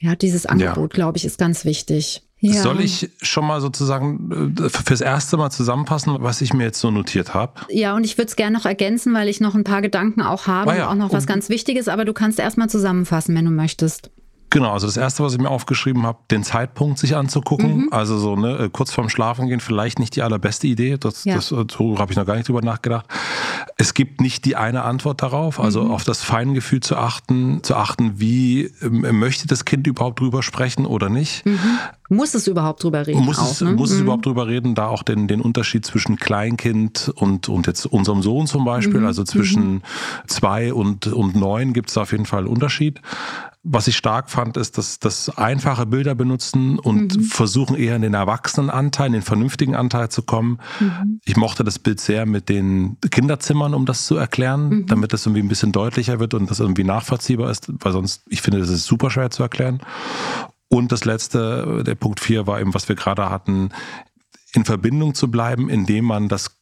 Ja, 0.00 0.14
dieses 0.14 0.46
Angebot, 0.46 0.92
ja. 0.92 0.94
glaube 0.94 1.18
ich, 1.18 1.24
ist 1.24 1.38
ganz 1.38 1.64
wichtig. 1.64 2.22
Ja. 2.40 2.62
Soll 2.62 2.80
ich 2.80 3.10
schon 3.20 3.46
mal 3.46 3.60
sozusagen 3.60 4.56
äh, 4.56 4.68
fürs 4.68 5.00
erste 5.00 5.36
Mal 5.36 5.50
zusammenfassen, 5.50 6.16
was 6.20 6.40
ich 6.40 6.54
mir 6.54 6.64
jetzt 6.64 6.78
so 6.78 6.90
notiert 6.90 7.34
habe? 7.34 7.52
Ja, 7.68 7.96
und 7.96 8.04
ich 8.04 8.16
würde 8.16 8.28
es 8.28 8.36
gerne 8.36 8.56
noch 8.56 8.64
ergänzen, 8.64 9.12
weil 9.12 9.28
ich 9.28 9.40
noch 9.40 9.56
ein 9.56 9.64
paar 9.64 9.82
Gedanken 9.82 10.22
auch 10.22 10.46
habe, 10.46 10.70
ah 10.70 10.76
ja. 10.76 10.88
auch 10.90 10.94
noch 10.94 11.12
was 11.12 11.26
ganz 11.26 11.48
Wichtiges, 11.48 11.88
aber 11.88 12.04
du 12.04 12.12
kannst 12.12 12.38
erst 12.38 12.56
mal 12.56 12.68
zusammenfassen, 12.68 13.34
wenn 13.34 13.44
du 13.44 13.50
möchtest. 13.50 14.10
Genau, 14.50 14.72
also 14.72 14.86
das 14.86 14.96
erste, 14.96 15.22
was 15.22 15.34
ich 15.34 15.40
mir 15.40 15.50
aufgeschrieben 15.50 16.06
habe, 16.06 16.18
den 16.30 16.42
Zeitpunkt 16.42 16.98
sich 16.98 17.16
anzugucken. 17.16 17.76
Mhm. 17.76 17.88
Also 17.90 18.18
so 18.18 18.34
ne, 18.34 18.58
äh, 18.58 18.68
kurz 18.70 18.92
vorm 18.92 19.10
Schlafen 19.10 19.48
gehen, 19.48 19.60
vielleicht 19.60 19.98
nicht 19.98 20.16
die 20.16 20.22
allerbeste 20.22 20.66
Idee. 20.66 20.96
Das, 20.98 21.24
ja. 21.24 21.34
das 21.34 21.48
so 21.48 21.98
habe 21.98 22.12
ich 22.12 22.16
noch 22.16 22.24
gar 22.24 22.36
nicht 22.36 22.48
drüber 22.48 22.62
nachgedacht. 22.62 23.06
Es 23.76 23.92
gibt 23.92 24.20
nicht 24.20 24.44
die 24.46 24.56
eine 24.56 24.82
Antwort 24.82 25.22
darauf. 25.22 25.60
Also 25.60 25.84
mhm. 25.84 25.90
auf 25.90 26.04
das 26.04 26.22
Feingefühl 26.22 26.80
zu 26.80 26.96
achten, 26.96 27.62
zu 27.62 27.76
achten, 27.76 28.20
wie 28.20 28.72
äh, 28.80 28.88
möchte 28.88 29.46
das 29.46 29.66
Kind 29.66 29.86
überhaupt 29.86 30.20
drüber 30.20 30.42
sprechen 30.42 30.86
oder 30.86 31.10
nicht. 31.10 31.44
Mhm. 31.44 31.58
Muss 32.08 32.34
es 32.34 32.46
überhaupt 32.46 32.82
drüber 32.82 33.06
reden? 33.06 33.22
Muss, 33.24 33.38
auch, 33.38 33.50
es, 33.50 33.60
ne? 33.60 33.72
muss 33.72 33.90
es 33.90 33.98
mhm. 33.98 34.04
überhaupt 34.04 34.24
drüber 34.24 34.46
reden, 34.46 34.74
da 34.74 34.86
auch 34.86 35.02
den, 35.02 35.28
den 35.28 35.42
Unterschied 35.42 35.84
zwischen 35.84 36.16
Kleinkind 36.16 37.12
und, 37.16 37.50
und 37.50 37.66
jetzt 37.66 37.84
unserem 37.84 38.22
Sohn 38.22 38.46
zum 38.46 38.64
Beispiel, 38.64 39.00
mhm. 39.00 39.06
also 39.06 39.24
zwischen 39.24 39.74
mhm. 39.74 39.82
zwei 40.26 40.72
und, 40.72 41.06
und 41.08 41.36
neun 41.36 41.74
gibt 41.74 41.90
es 41.90 41.94
da 41.94 42.02
auf 42.02 42.12
jeden 42.12 42.24
Fall 42.24 42.40
einen 42.40 42.48
Unterschied. 42.48 43.02
Was 43.70 43.86
ich 43.86 43.98
stark 43.98 44.30
fand, 44.30 44.56
ist, 44.56 44.78
dass 44.78 44.98
das 44.98 45.28
einfache 45.36 45.84
Bilder 45.84 46.14
benutzen 46.14 46.78
und 46.78 47.16
mhm. 47.16 47.22
versuchen 47.22 47.76
eher 47.76 47.96
in 47.96 48.02
den 48.02 48.14
Erwachsenenanteil, 48.14 49.08
in 49.08 49.12
den 49.12 49.22
vernünftigen 49.22 49.74
Anteil 49.74 50.08
zu 50.08 50.22
kommen. 50.22 50.58
Mhm. 50.80 51.20
Ich 51.26 51.36
mochte 51.36 51.64
das 51.64 51.78
Bild 51.78 52.00
sehr 52.00 52.24
mit 52.24 52.48
den 52.48 52.96
Kinderzimmern, 53.10 53.74
um 53.74 53.84
das 53.84 54.06
zu 54.06 54.16
erklären, 54.16 54.68
mhm. 54.70 54.86
damit 54.86 55.12
das 55.12 55.26
irgendwie 55.26 55.42
ein 55.42 55.48
bisschen 55.48 55.72
deutlicher 55.72 56.18
wird 56.18 56.32
und 56.32 56.50
das 56.50 56.60
irgendwie 56.60 56.84
nachvollziehbar 56.84 57.50
ist, 57.50 57.70
weil 57.80 57.92
sonst, 57.92 58.22
ich 58.28 58.40
finde, 58.40 58.58
das 58.58 58.70
ist 58.70 58.86
super 58.86 59.10
schwer 59.10 59.30
zu 59.30 59.42
erklären. 59.42 59.80
Und 60.68 60.90
das 60.90 61.04
letzte, 61.04 61.82
der 61.84 61.94
Punkt 61.94 62.20
4 62.20 62.46
war 62.46 62.60
eben, 62.60 62.72
was 62.72 62.88
wir 62.88 62.96
gerade 62.96 63.28
hatten, 63.28 63.68
in 64.54 64.64
Verbindung 64.64 65.14
zu 65.14 65.30
bleiben, 65.30 65.68
indem 65.68 66.06
man 66.06 66.28
das 66.28 66.56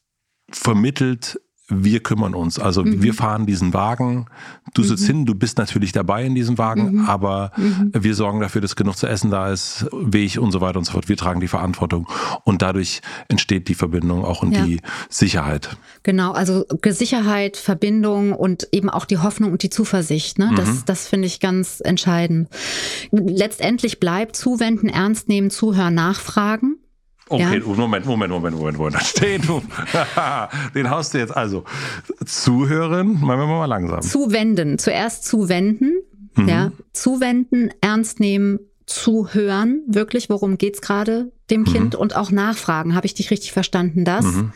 vermittelt, 0.51 1.41
wir 1.69 2.01
kümmern 2.01 2.35
uns. 2.35 2.59
Also 2.59 2.85
mhm. 2.85 3.03
wir 3.03 3.15
fahren 3.15 3.47
diesen 3.47 3.75
Wagen, 3.75 4.27
du 4.75 4.83
sitzt 4.83 5.03
mhm. 5.05 5.07
hin, 5.07 5.27
du 5.27 5.35
bist 5.35 5.59
natürlich 5.59 5.93
dabei 5.93 6.25
in 6.25 6.35
diesem 6.35 6.59
Wagen, 6.59 6.93
mhm. 6.93 7.07
aber 7.07 7.51
mhm. 7.57 7.91
wir 7.93 8.15
sorgen 8.15 8.41
dafür, 8.41 8.61
dass 8.61 8.77
genug 8.77 8.97
zu 8.97 9.07
essen 9.07 9.31
da 9.31 9.51
ist, 9.53 9.87
Weg 9.93 10.39
und 10.39 10.53
so 10.53 10.61
weiter 10.61 10.79
und 10.79 10.85
so 10.85 10.93
fort. 10.93 11.09
Wir 11.09 11.17
tragen 11.17 11.41
die 11.41 11.49
Verantwortung 11.49 12.09
und 12.45 12.63
dadurch 12.63 13.01
entsteht 13.29 13.69
die 13.69 13.75
Verbindung 13.75 14.25
auch 14.25 14.43
und 14.43 14.53
ja. 14.53 14.65
die 14.65 14.81
Sicherheit. 15.09 15.77
Genau, 16.05 16.33
also 16.33 16.65
Sicherheit, 16.87 17.57
Verbindung 17.57 18.33
und 18.33 18.69
eben 18.71 18.89
auch 18.89 19.05
die 19.05 19.19
Hoffnung 19.19 19.53
und 19.53 19.63
die 19.63 19.71
Zuversicht. 19.71 20.39
Ne? 20.39 20.53
Das, 20.57 20.69
mhm. 20.69 20.83
das 20.87 21.09
finde 21.09 21.27
ich 21.27 21.41
ganz 21.41 21.81
entscheidend. 21.85 22.49
Letztendlich 23.11 23.99
bleibt 23.99 24.37
zuwenden, 24.37 24.89
ernst 24.89 25.29
nehmen, 25.29 25.51
zuhören, 25.51 25.95
nachfragen. 25.95 26.77
Okay, 27.29 27.59
ja. 27.59 27.75
Moment, 27.75 28.07
Moment, 28.07 28.33
Moment, 28.33 28.57
Moment, 28.57 28.79
Moment. 28.79 29.03
Stehen, 29.03 29.43
den 30.75 30.91
haust 30.91 31.13
du 31.13 31.19
jetzt 31.19 31.37
also. 31.37 31.65
Zuhören, 32.25 33.21
machen 33.21 33.41
wir 33.41 33.47
mal 33.47 33.67
langsam. 33.67 34.01
Zuwenden, 34.03 34.79
zuerst 34.79 35.25
zuwenden, 35.25 35.93
mhm. 36.37 36.49
ja, 36.49 36.73
zuwenden, 36.93 37.71
ernst 37.81 38.21
nehmen, 38.21 38.61
zuhören, 38.87 39.83
wirklich, 39.89 40.31
worum 40.31 40.57
geht's 40.59 40.81
gerade 40.81 41.33
dem 41.51 41.63
mhm. 41.63 41.67
Kind 41.67 41.95
und 41.97 42.15
auch 42.15 42.31
nachfragen. 42.31 42.95
Habe 42.95 43.07
ich 43.07 43.15
dich 43.15 43.31
richtig 43.33 43.53
verstanden, 43.53 44.05
das? 44.05 44.25
Mhm. 44.25 44.53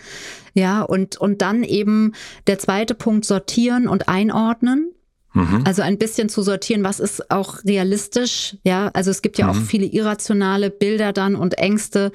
Ja, 0.55 0.83
und, 0.83 1.17
und 1.17 1.43
dann 1.43 1.65
eben 1.65 2.13
der 2.47 2.59
zweite 2.59 2.95
Punkt, 2.95 3.25
sortieren 3.25 3.89
und 3.89 4.09
einordnen. 4.09 4.93
Mhm. 5.33 5.63
Also 5.65 5.83
ein 5.83 5.99
bisschen 5.99 6.29
zu 6.29 6.43
sortieren, 6.43 6.83
was 6.83 6.99
ist 6.99 7.31
auch 7.31 7.65
realistisch, 7.65 8.57
ja. 8.65 8.91
Also 8.95 9.11
es 9.11 9.23
gibt 9.23 9.39
ja 9.39 9.45
mhm. 9.47 9.51
auch 9.51 9.63
viele 9.63 9.87
irrationale 9.87 10.71
Bilder 10.71 11.13
dann 11.13 11.37
und 11.37 11.59
Ängste, 11.59 12.11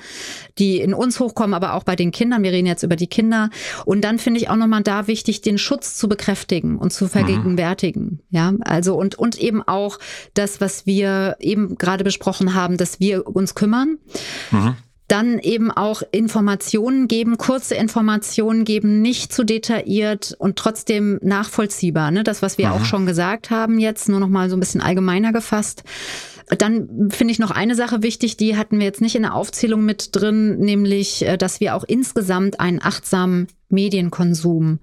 die 0.57 0.79
in 0.79 0.93
uns 0.93 1.19
hochkommen, 1.19 1.53
aber 1.53 1.73
auch 1.73 1.83
bei 1.83 1.95
den 1.95 2.11
Kindern. 2.11 2.43
Wir 2.43 2.51
reden 2.51 2.67
jetzt 2.67 2.83
über 2.83 2.95
die 2.95 3.07
Kinder. 3.07 3.49
Und 3.85 4.01
dann 4.01 4.19
finde 4.19 4.39
ich 4.39 4.49
auch 4.49 4.57
nochmal 4.57 4.83
da 4.83 5.07
wichtig, 5.07 5.41
den 5.41 5.57
Schutz 5.57 5.95
zu 5.95 6.09
bekräftigen 6.09 6.77
und 6.77 6.91
zu 6.91 7.07
vergegenwärtigen, 7.07 8.03
mhm. 8.03 8.19
ja. 8.29 8.53
Also 8.61 8.95
und, 8.95 9.15
und 9.15 9.37
eben 9.37 9.63
auch 9.63 9.99
das, 10.33 10.59
was 10.59 10.85
wir 10.85 11.37
eben 11.39 11.77
gerade 11.77 12.03
besprochen 12.03 12.53
haben, 12.53 12.77
dass 12.77 12.99
wir 12.99 13.27
uns 13.27 13.55
kümmern. 13.55 13.97
Mhm 15.07 15.15
dann 15.15 15.39
eben 15.39 15.71
auch 15.71 16.01
Informationen 16.11 17.07
geben, 17.07 17.37
kurze 17.37 17.75
Informationen 17.75 18.65
geben, 18.65 19.01
nicht 19.01 19.31
zu 19.31 19.43
detailliert 19.43 20.35
und 20.39 20.55
trotzdem 20.55 21.19
nachvollziehbar. 21.21 22.09
Ne? 22.11 22.23
Das, 22.23 22.41
was 22.41 22.57
wir 22.57 22.69
Aha. 22.69 22.77
auch 22.77 22.85
schon 22.85 23.05
gesagt 23.05 23.51
haben 23.51 23.77
jetzt, 23.77 24.09
nur 24.09 24.19
noch 24.19 24.29
mal 24.29 24.49
so 24.49 24.55
ein 24.55 24.59
bisschen 24.59 24.81
allgemeiner 24.81 25.31
gefasst. 25.31 25.83
Dann 26.57 27.09
finde 27.11 27.31
ich 27.31 27.39
noch 27.39 27.51
eine 27.51 27.75
Sache 27.75 28.03
wichtig, 28.03 28.37
die 28.37 28.55
hatten 28.55 28.77
wir 28.77 28.85
jetzt 28.85 29.01
nicht 29.01 29.15
in 29.15 29.23
der 29.23 29.33
Aufzählung 29.33 29.83
mit 29.83 30.15
drin, 30.15 30.59
nämlich, 30.59 31.25
äh, 31.25 31.37
dass 31.37 31.59
wir 31.59 31.75
auch 31.75 31.83
insgesamt 31.83 32.59
einen 32.59 32.81
achtsamen 32.81 33.47
Medienkonsum 33.69 34.79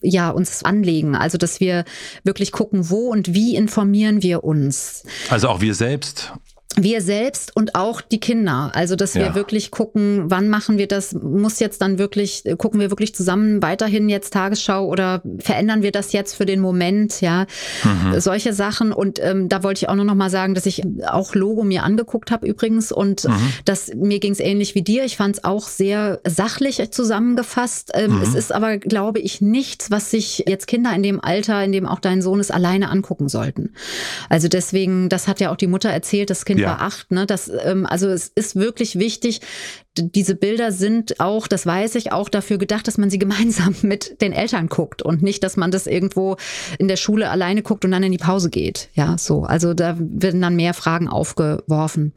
ja 0.00 0.30
uns 0.30 0.64
anlegen. 0.64 1.14
Also 1.14 1.36
dass 1.36 1.60
wir 1.60 1.84
wirklich 2.24 2.52
gucken, 2.52 2.90
wo 2.90 3.10
und 3.10 3.34
wie 3.34 3.54
informieren 3.54 4.22
wir 4.22 4.44
uns. 4.44 5.04
Also 5.28 5.48
auch 5.48 5.60
wir 5.60 5.74
selbst 5.74 6.32
wir 6.76 7.02
selbst 7.02 7.54
und 7.56 7.74
auch 7.74 8.00
die 8.00 8.20
Kinder. 8.20 8.70
Also, 8.74 8.94
dass 8.94 9.14
wir 9.14 9.26
ja. 9.26 9.34
wirklich 9.34 9.70
gucken, 9.70 10.24
wann 10.26 10.48
machen 10.48 10.78
wir 10.78 10.86
das? 10.86 11.14
Muss 11.14 11.58
jetzt 11.58 11.82
dann 11.82 11.98
wirklich, 11.98 12.44
gucken 12.58 12.78
wir 12.78 12.90
wirklich 12.90 13.14
zusammen 13.14 13.60
weiterhin 13.60 14.08
jetzt 14.08 14.32
Tagesschau 14.32 14.86
oder 14.86 15.20
verändern 15.40 15.82
wir 15.82 15.90
das 15.90 16.12
jetzt 16.12 16.34
für 16.34 16.46
den 16.46 16.60
Moment? 16.60 17.20
Ja, 17.20 17.46
mhm. 17.82 18.20
solche 18.20 18.52
Sachen. 18.52 18.92
Und 18.92 19.18
ähm, 19.20 19.48
da 19.48 19.64
wollte 19.64 19.78
ich 19.84 19.88
auch 19.88 19.96
nur 19.96 20.04
noch 20.04 20.14
mal 20.14 20.30
sagen, 20.30 20.54
dass 20.54 20.64
ich 20.64 20.82
auch 21.06 21.34
Logo 21.34 21.64
mir 21.64 21.82
angeguckt 21.82 22.30
habe 22.30 22.46
übrigens 22.46 22.92
und 22.92 23.24
mhm. 23.24 23.52
dass 23.64 23.92
mir 23.94 24.20
ging 24.20 24.32
es 24.32 24.40
ähnlich 24.40 24.76
wie 24.76 24.82
dir. 24.82 25.04
Ich 25.04 25.16
fand 25.16 25.38
es 25.38 25.44
auch 25.44 25.66
sehr 25.66 26.20
sachlich 26.26 26.90
zusammengefasst. 26.92 27.90
Ähm, 27.94 28.16
mhm. 28.16 28.22
Es 28.22 28.34
ist 28.34 28.52
aber, 28.54 28.78
glaube 28.78 29.18
ich, 29.18 29.40
nichts, 29.40 29.90
was 29.90 30.10
sich 30.12 30.44
jetzt 30.46 30.68
Kinder 30.68 30.94
in 30.94 31.02
dem 31.02 31.22
Alter, 31.22 31.64
in 31.64 31.72
dem 31.72 31.86
auch 31.86 32.00
dein 32.00 32.22
Sohn 32.22 32.38
ist, 32.38 32.52
alleine 32.52 32.90
angucken 32.90 33.28
sollten. 33.28 33.74
Also 34.28 34.46
deswegen, 34.46 35.08
das 35.08 35.26
hat 35.26 35.40
ja 35.40 35.50
auch 35.50 35.56
die 35.56 35.66
Mutter 35.66 35.90
erzählt, 35.90 36.30
das 36.30 36.44
Kind 36.44 36.60
ja. 36.60 36.69
Beachten. 36.76 37.14
Ne? 37.14 37.26
Das, 37.26 37.50
ähm, 37.64 37.86
also 37.86 38.08
es 38.08 38.28
ist 38.28 38.56
wirklich 38.56 38.98
wichtig, 38.98 39.40
diese 39.98 40.34
Bilder 40.34 40.72
sind 40.72 41.20
auch, 41.20 41.46
das 41.46 41.66
weiß 41.66 41.94
ich, 41.96 42.12
auch 42.12 42.28
dafür 42.28 42.58
gedacht, 42.58 42.86
dass 42.86 42.98
man 42.98 43.10
sie 43.10 43.18
gemeinsam 43.20 43.74
mit 43.82 44.20
den 44.20 44.32
Eltern 44.32 44.68
guckt 44.68 45.02
und 45.02 45.22
nicht, 45.22 45.42
dass 45.44 45.56
man 45.56 45.70
das 45.70 45.86
irgendwo 45.86 46.36
in 46.78 46.88
der 46.88 46.96
Schule 46.96 47.30
alleine 47.30 47.62
guckt 47.62 47.84
und 47.84 47.90
dann 47.90 48.02
in 48.02 48.12
die 48.12 48.18
Pause 48.18 48.50
geht. 48.50 48.88
Ja, 48.94 49.18
so. 49.18 49.42
Also 49.44 49.74
da 49.74 49.96
werden 49.98 50.40
dann 50.40 50.56
mehr 50.56 50.74
Fragen 50.74 51.08
aufgeworfen. 51.08 52.12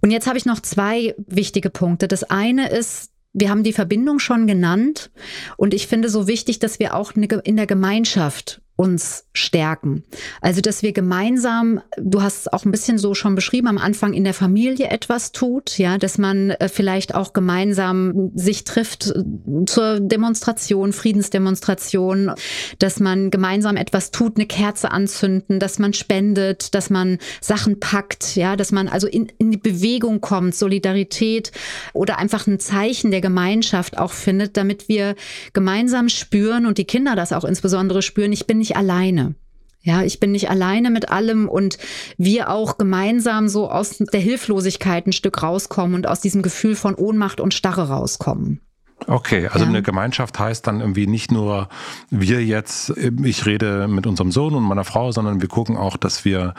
Und 0.00 0.10
jetzt 0.10 0.26
habe 0.26 0.36
ich 0.36 0.44
noch 0.44 0.60
zwei 0.60 1.14
wichtige 1.26 1.70
Punkte. 1.70 2.08
Das 2.08 2.24
eine 2.24 2.68
ist, 2.68 3.10
wir 3.32 3.48
haben 3.50 3.62
die 3.62 3.72
Verbindung 3.72 4.18
schon 4.18 4.46
genannt 4.46 5.10
und 5.56 5.74
ich 5.74 5.86
finde 5.86 6.08
so 6.08 6.26
wichtig, 6.26 6.58
dass 6.58 6.78
wir 6.78 6.94
auch 6.94 7.12
in 7.12 7.56
der 7.56 7.66
Gemeinschaft 7.66 8.60
uns 8.76 9.26
stärken. 9.34 10.02
Also, 10.40 10.60
dass 10.60 10.82
wir 10.82 10.92
gemeinsam, 10.92 11.80
du 11.96 12.22
hast 12.22 12.40
es 12.40 12.52
auch 12.52 12.64
ein 12.64 12.72
bisschen 12.72 12.98
so 12.98 13.14
schon 13.14 13.36
beschrieben, 13.36 13.68
am 13.68 13.78
Anfang 13.78 14.12
in 14.14 14.24
der 14.24 14.34
Familie 14.34 14.88
etwas 14.88 15.30
tut, 15.30 15.78
ja, 15.78 15.96
dass 15.96 16.18
man 16.18 16.50
äh, 16.50 16.68
vielleicht 16.68 17.14
auch 17.14 17.32
gemeinsam 17.32 18.32
sich 18.34 18.64
trifft 18.64 19.10
äh, 19.10 19.64
zur 19.66 20.00
Demonstration, 20.00 20.92
Friedensdemonstration, 20.92 22.32
dass 22.80 22.98
man 22.98 23.30
gemeinsam 23.30 23.76
etwas 23.76 24.10
tut, 24.10 24.36
eine 24.36 24.46
Kerze 24.46 24.90
anzünden, 24.90 25.60
dass 25.60 25.78
man 25.78 25.92
spendet, 25.92 26.74
dass 26.74 26.90
man 26.90 27.18
Sachen 27.40 27.78
packt, 27.78 28.34
ja, 28.34 28.56
dass 28.56 28.72
man 28.72 28.88
also 28.88 29.06
in, 29.06 29.30
in 29.38 29.52
die 29.52 29.56
Bewegung 29.56 30.20
kommt, 30.20 30.56
Solidarität 30.56 31.52
oder 31.92 32.18
einfach 32.18 32.48
ein 32.48 32.58
Zeichen 32.58 33.12
der 33.12 33.20
Gemeinschaft 33.20 33.98
auch 33.98 34.12
findet, 34.12 34.56
damit 34.56 34.88
wir 34.88 35.14
gemeinsam 35.52 36.08
spüren 36.08 36.66
und 36.66 36.78
die 36.78 36.86
Kinder 36.86 37.14
das 37.14 37.32
auch 37.32 37.44
insbesondere 37.44 38.02
spüren, 38.02 38.32
ich 38.32 38.48
bin 38.48 38.63
nicht 38.64 38.76
alleine. 38.76 39.34
Ja, 39.82 40.02
ich 40.02 40.18
bin 40.18 40.32
nicht 40.32 40.48
alleine 40.48 40.88
mit 40.88 41.10
allem 41.10 41.46
und 41.46 41.76
wir 42.16 42.48
auch 42.48 42.78
gemeinsam 42.78 43.48
so 43.48 43.70
aus 43.70 43.98
der 43.98 44.20
Hilflosigkeit 44.20 45.06
ein 45.06 45.12
Stück 45.12 45.42
rauskommen 45.42 45.94
und 45.94 46.06
aus 46.06 46.22
diesem 46.22 46.40
Gefühl 46.40 46.74
von 46.74 46.94
Ohnmacht 46.94 47.38
und 47.38 47.52
Starre 47.52 47.88
rauskommen. 47.88 48.62
Okay, 49.06 49.48
also 49.48 49.66
ja. 49.66 49.68
eine 49.68 49.82
Gemeinschaft 49.82 50.38
heißt 50.38 50.66
dann 50.66 50.80
irgendwie 50.80 51.06
nicht 51.06 51.30
nur 51.30 51.68
wir 52.08 52.42
jetzt, 52.42 52.94
ich 52.96 53.44
rede 53.44 53.86
mit 53.86 54.06
unserem 54.06 54.32
Sohn 54.32 54.54
und 54.54 54.62
meiner 54.62 54.84
Frau, 54.84 55.12
sondern 55.12 55.42
wir 55.42 55.48
gucken 55.48 55.76
auch, 55.76 55.98
dass 55.98 56.24
wir 56.24 56.54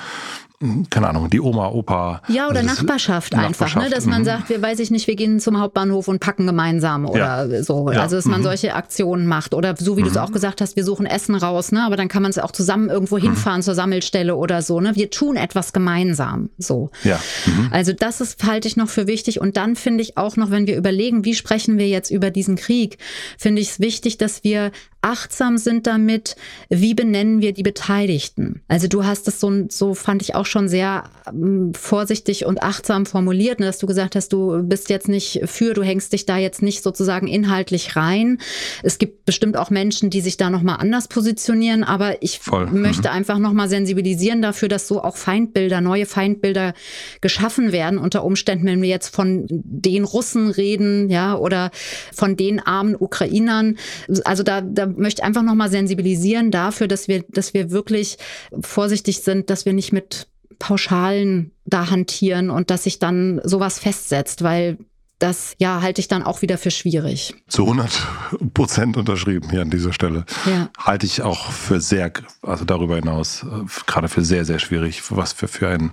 keine 0.89 1.09
Ahnung, 1.09 1.29
die 1.29 1.41
Oma, 1.41 1.67
Opa. 1.67 2.21
Ja, 2.29 2.47
oder 2.47 2.63
Nachbarschaft, 2.63 3.33
Nachbarschaft 3.33 3.75
einfach, 3.75 3.83
ne? 3.83 3.89
dass 3.89 4.05
man 4.05 4.21
mhm. 4.21 4.25
sagt, 4.25 4.49
wir 4.49 4.61
weiß 4.61 4.79
ich 4.79 4.89
nicht, 4.89 5.07
wir 5.07 5.15
gehen 5.15 5.39
zum 5.39 5.59
Hauptbahnhof 5.59 6.07
und 6.07 6.19
packen 6.19 6.45
gemeinsam 6.45 7.05
oder 7.05 7.45
ja. 7.45 7.63
so. 7.63 7.91
Ja. 7.91 8.01
Also, 8.01 8.15
dass 8.15 8.25
man 8.25 8.39
mhm. 8.39 8.45
solche 8.45 8.73
Aktionen 8.73 9.27
macht. 9.27 9.53
Oder 9.53 9.75
so 9.77 9.97
wie 9.97 10.01
mhm. 10.01 10.05
du 10.05 10.11
es 10.11 10.17
auch 10.17 10.31
gesagt 10.31 10.61
hast, 10.61 10.75
wir 10.75 10.85
suchen 10.85 11.05
Essen 11.05 11.35
raus, 11.35 11.71
ne? 11.71 11.83
aber 11.83 11.97
dann 11.97 12.07
kann 12.07 12.21
man 12.21 12.29
es 12.29 12.39
auch 12.39 12.51
zusammen 12.51 12.89
irgendwo 12.89 13.17
mhm. 13.17 13.23
hinfahren 13.23 13.61
zur 13.61 13.75
Sammelstelle 13.75 14.35
oder 14.35 14.61
so. 14.61 14.79
Ne? 14.79 14.95
Wir 14.95 15.09
tun 15.09 15.35
etwas 15.35 15.73
gemeinsam. 15.73 16.49
So. 16.57 16.89
Ja. 17.03 17.19
Mhm. 17.45 17.69
Also, 17.71 17.91
das 17.91 18.21
ist, 18.21 18.43
halte 18.45 18.67
ich 18.67 18.77
noch 18.77 18.89
für 18.89 19.07
wichtig. 19.07 19.41
Und 19.41 19.57
dann 19.57 19.75
finde 19.75 20.03
ich 20.03 20.17
auch 20.17 20.37
noch, 20.37 20.51
wenn 20.51 20.67
wir 20.67 20.77
überlegen, 20.77 21.25
wie 21.25 21.35
sprechen 21.35 21.77
wir 21.77 21.87
jetzt 21.87 22.11
über 22.11 22.31
diesen 22.31 22.55
Krieg, 22.55 22.97
finde 23.37 23.61
ich 23.61 23.71
es 23.71 23.79
wichtig, 23.79 24.17
dass 24.17 24.43
wir 24.43 24.71
achtsam 25.05 25.59
sind 25.59 25.85
damit, 25.85 26.35
wie 26.69 26.95
benennen 26.95 27.39
wir 27.39 27.53
die 27.53 27.61
Beteiligten. 27.61 28.63
Also 28.67 28.87
du 28.87 29.05
hast 29.05 29.27
es 29.27 29.39
so, 29.39 29.65
so 29.69 29.93
fand 29.93 30.23
ich 30.23 30.33
auch 30.33 30.44
schon 30.45 30.67
sehr 30.67 31.05
ähm, 31.27 31.73
vorsichtig 31.73 32.45
und 32.45 32.63
achtsam 32.63 33.05
formuliert, 33.05 33.59
ne, 33.59 33.65
dass 33.65 33.77
du 33.77 33.87
gesagt 33.87 34.15
hast, 34.15 34.33
du 34.33 34.63
bist 34.63 34.89
jetzt 34.89 35.07
nicht 35.07 35.41
für, 35.45 35.73
du 35.73 35.83
hängst 35.83 36.13
dich 36.13 36.25
da 36.25 36.37
jetzt 36.37 36.61
nicht 36.61 36.83
sozusagen 36.83 37.27
inhaltlich 37.27 37.95
rein. 37.95 38.39
Es 38.83 38.97
gibt 38.97 39.25
bestimmt 39.25 39.57
auch 39.57 39.69
Menschen, 39.69 40.09
die 40.09 40.21
sich 40.21 40.37
da 40.37 40.49
nochmal 40.49 40.77
anders 40.79 41.07
positionieren, 41.07 41.83
aber 41.83 42.21
ich 42.21 42.39
Voll. 42.39 42.67
möchte 42.67 43.09
mhm. 43.09 43.15
einfach 43.15 43.39
nochmal 43.39 43.69
sensibilisieren 43.69 44.41
dafür, 44.41 44.69
dass 44.69 44.87
so 44.87 45.03
auch 45.03 45.17
Feindbilder, 45.17 45.81
neue 45.81 46.05
Feindbilder 46.05 46.73
geschaffen 47.21 47.71
werden 47.71 47.97
unter 47.97 48.23
Umständen, 48.23 48.65
wenn 48.67 48.81
wir 48.81 48.89
jetzt 48.89 49.13
von 49.15 49.45
den 49.49 50.03
Russen 50.03 50.49
reden, 50.49 51.09
ja, 51.09 51.35
oder 51.35 51.71
von 52.13 52.35
den 52.37 52.59
armen 52.59 52.95
Ukrainern. 52.95 53.77
Also 54.23 54.43
da, 54.43 54.61
da 54.61 54.85
möchte 54.85 55.23
einfach 55.23 55.43
nochmal 55.43 55.69
sensibilisieren 55.69 56.51
dafür, 56.51 56.87
dass 56.87 57.07
wir, 57.07 57.23
dass 57.29 57.53
wir 57.53 57.71
wirklich 57.71 58.17
vorsichtig 58.61 59.21
sind, 59.21 59.49
dass 59.49 59.65
wir 59.65 59.73
nicht 59.73 59.91
mit 59.91 60.27
Pauschalen 60.59 61.51
da 61.65 61.89
hantieren 61.89 62.49
und 62.49 62.69
dass 62.69 62.83
sich 62.83 62.99
dann 62.99 63.41
sowas 63.43 63.79
festsetzt, 63.79 64.43
weil 64.43 64.77
das 65.19 65.55
ja 65.59 65.81
halte 65.81 66.01
ich 66.01 66.07
dann 66.07 66.23
auch 66.23 66.41
wieder 66.41 66.57
für 66.57 66.71
schwierig. 66.71 67.35
Zu 67.47 67.63
100 67.63 68.07
Prozent 68.53 68.97
unterschrieben 68.97 69.49
hier 69.49 69.61
an 69.61 69.69
dieser 69.69 69.93
Stelle. 69.93 70.25
Ja. 70.45 70.69
Halte 70.77 71.05
ich 71.05 71.21
auch 71.21 71.51
für 71.51 71.79
sehr, 71.79 72.11
also 72.41 72.65
darüber 72.65 72.97
hinaus, 72.97 73.43
äh, 73.43 73.65
gerade 73.87 74.09
für 74.09 74.23
sehr, 74.23 74.43
sehr 74.43 74.59
schwierig, 74.59 75.01
was 75.11 75.31
für, 75.31 75.47
für 75.47 75.69
ein 75.69 75.91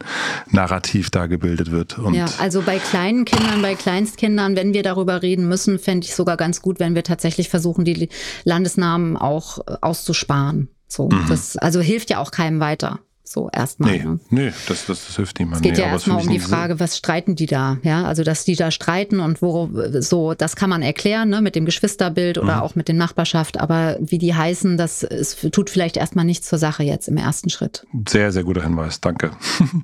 Narrativ 0.50 1.10
da 1.10 1.26
gebildet 1.26 1.70
wird. 1.70 1.98
Und 1.98 2.14
ja, 2.14 2.26
also 2.38 2.62
bei 2.62 2.78
kleinen 2.78 3.24
Kindern, 3.24 3.62
bei 3.62 3.76
Kleinstkindern, 3.76 4.56
wenn 4.56 4.74
wir 4.74 4.82
darüber 4.82 5.22
reden 5.22 5.48
müssen, 5.48 5.78
fände 5.78 6.06
ich 6.06 6.14
sogar 6.16 6.36
ganz 6.36 6.60
gut, 6.60 6.80
wenn 6.80 6.96
wir 6.96 7.04
tatsächlich 7.04 7.48
versuchen, 7.48 7.84
die 7.84 8.08
Landesnamen 8.44 9.16
auch 9.16 9.58
äh, 9.68 9.76
auszusparen. 9.80 10.68
So, 10.88 11.08
mhm. 11.08 11.26
das 11.28 11.56
also 11.56 11.80
hilft 11.80 12.10
ja 12.10 12.18
auch 12.18 12.32
keinem 12.32 12.58
weiter. 12.58 12.98
So 13.24 13.48
erstmal. 13.52 13.92
Nee, 13.92 14.04
ne? 14.04 14.20
nee 14.30 14.52
das, 14.68 14.86
das, 14.86 15.06
das 15.06 15.16
hilft 15.16 15.38
niemandem. 15.38 15.58
Es 15.58 15.62
geht 15.62 15.76
nee, 15.78 15.88
ja 15.88 15.92
erstmal 15.92 16.20
um 16.20 16.28
die 16.28 16.40
Frage, 16.40 16.80
was 16.80 16.98
streiten 16.98 17.34
die 17.36 17.46
da? 17.46 17.78
Ja, 17.82 18.04
also 18.04 18.24
dass 18.24 18.44
die 18.44 18.56
da 18.56 18.70
streiten 18.70 19.20
und 19.20 19.40
wo 19.40 19.70
so, 20.00 20.34
das 20.34 20.54
kann 20.56 20.68
man 20.68 20.82
erklären, 20.82 21.30
ne, 21.30 21.40
mit 21.40 21.54
dem 21.54 21.64
Geschwisterbild 21.64 22.36
oder 22.36 22.56
Mhm. 22.56 22.62
auch 22.62 22.74
mit 22.74 22.88
der 22.88 22.94
Nachbarschaft, 22.96 23.58
aber 23.60 23.96
wie 24.00 24.18
die 24.18 24.34
heißen, 24.34 24.76
das 24.76 25.02
es 25.02 25.36
tut 25.52 25.70
vielleicht 25.70 25.96
erstmal 25.96 26.24
nichts 26.24 26.48
zur 26.48 26.58
Sache 26.58 26.82
jetzt 26.82 27.08
im 27.08 27.16
ersten 27.16 27.48
Schritt. 27.48 27.86
Sehr, 28.08 28.32
sehr 28.32 28.44
guter 28.44 28.64
Hinweis. 28.64 29.00
Danke. 29.00 29.30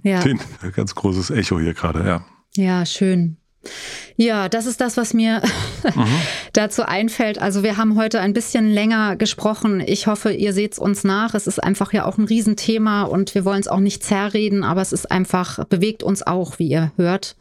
Ja. 0.03 0.21
Den, 0.23 0.39
ganz 0.75 0.95
großes 0.95 1.31
Echo 1.31 1.59
hier 1.59 1.73
gerade, 1.75 2.07
ja. 2.07 2.25
Ja, 2.55 2.85
schön. 2.85 3.38
Ja, 4.17 4.49
das 4.49 4.67
ist 4.67 4.81
das, 4.81 4.97
was 4.97 5.15
mir 5.15 5.43
Mhm. 5.85 6.07
dazu 6.53 6.83
einfällt. 6.83 7.41
Also 7.41 7.63
wir 7.63 7.77
haben 7.77 7.97
heute 7.97 8.21
ein 8.21 8.33
bisschen 8.33 8.71
länger 8.71 9.17
gesprochen. 9.17 9.81
Ich 9.85 10.07
hoffe, 10.07 10.33
ihr 10.33 10.53
seht 10.53 10.73
es 10.73 10.79
uns 10.79 11.05
nach. 11.05 11.35
Es 11.35 11.47
ist 11.47 11.63
einfach 11.63 11.93
ja 11.93 12.05
auch 12.05 12.19
ein 12.19 12.25
Riesenthema 12.25 13.03
und 13.03 13.35
wir 13.35 13.45
wollen 13.45 13.61
es 13.61 13.69
auch 13.69 13.81
nicht 13.81 14.03
zerreden, 14.03 14.65
aber 14.65 14.81
es 14.83 14.93
ist 14.93 15.11
einfach, 15.11 15.65
bewegt 15.67 16.03
uns 16.03 16.27
auch, 16.27 16.59
wie 16.59 16.69
ihr 16.69 16.93
hört. 16.97 17.37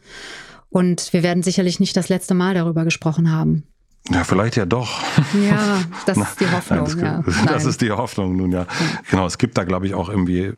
Und 0.70 1.12
wir 1.12 1.22
werden 1.22 1.42
sicherlich 1.42 1.80
nicht 1.80 1.96
das 1.96 2.08
letzte 2.08 2.34
Mal 2.34 2.54
darüber 2.54 2.84
gesprochen 2.84 3.32
haben. 3.32 3.64
Ja, 4.10 4.24
vielleicht 4.24 4.56
ja 4.56 4.66
doch. 4.66 5.02
Ja, 5.48 5.80
das 6.06 6.16
ist 6.16 6.40
die 6.40 6.50
Hoffnung. 6.50 6.78
Nein, 6.78 6.84
das, 6.84 7.00
ja. 7.00 7.22
das 7.26 7.44
Nein. 7.44 7.68
ist 7.68 7.80
die 7.80 7.90
Hoffnung 7.92 8.36
nun 8.36 8.52
ja. 8.52 8.66
Genau, 9.10 9.26
es 9.26 9.38
gibt 9.38 9.58
da 9.58 9.64
glaube 9.64 9.86
ich 9.86 9.94
auch 9.94 10.08
irgendwie 10.08 10.54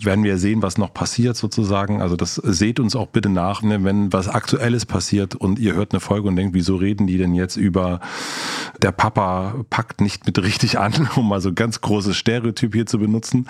werden 0.00 0.24
wir 0.24 0.38
sehen, 0.38 0.62
was 0.62 0.76
noch 0.76 0.92
passiert 0.92 1.36
sozusagen. 1.36 2.02
Also 2.02 2.16
das 2.16 2.34
seht 2.34 2.80
uns 2.80 2.96
auch 2.96 3.06
bitte 3.06 3.28
nach, 3.28 3.62
ne, 3.62 3.84
wenn 3.84 4.12
was 4.12 4.28
Aktuelles 4.28 4.86
passiert 4.86 5.36
und 5.36 5.58
ihr 5.58 5.74
hört 5.74 5.92
eine 5.92 6.00
Folge 6.00 6.26
und 6.26 6.36
denkt, 6.36 6.54
wieso 6.54 6.76
reden 6.76 7.06
die 7.06 7.16
denn 7.16 7.34
jetzt 7.34 7.56
über 7.56 8.00
der 8.82 8.90
Papa 8.90 9.54
packt 9.70 10.00
nicht 10.00 10.26
mit 10.26 10.42
richtig 10.42 10.78
an, 10.78 11.08
um 11.16 11.28
mal 11.28 11.40
so 11.40 11.50
ein 11.50 11.54
ganz 11.54 11.80
großes 11.80 12.16
Stereotyp 12.16 12.74
hier 12.74 12.86
zu 12.86 12.98
benutzen. 12.98 13.46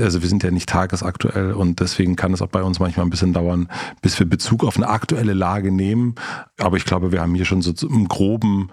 Also 0.00 0.22
wir 0.22 0.28
sind 0.28 0.42
ja 0.42 0.50
nicht 0.50 0.68
tagesaktuell 0.68 1.52
und 1.52 1.78
deswegen 1.78 2.16
kann 2.16 2.32
es 2.32 2.42
auch 2.42 2.48
bei 2.48 2.62
uns 2.62 2.80
manchmal 2.80 3.06
ein 3.06 3.10
bisschen 3.10 3.32
dauern, 3.32 3.68
bis 4.02 4.18
wir 4.18 4.28
Bezug 4.28 4.64
auf 4.64 4.76
eine 4.76 4.88
aktuelle 4.88 5.32
Lage 5.32 5.70
nehmen. 5.70 6.16
Aber 6.58 6.76
ich 6.76 6.84
glaube, 6.84 7.12
wir 7.12 7.20
haben 7.20 7.34
hier 7.34 7.44
schon 7.44 7.62
so 7.62 7.72
im 7.86 8.08
Groben, 8.08 8.70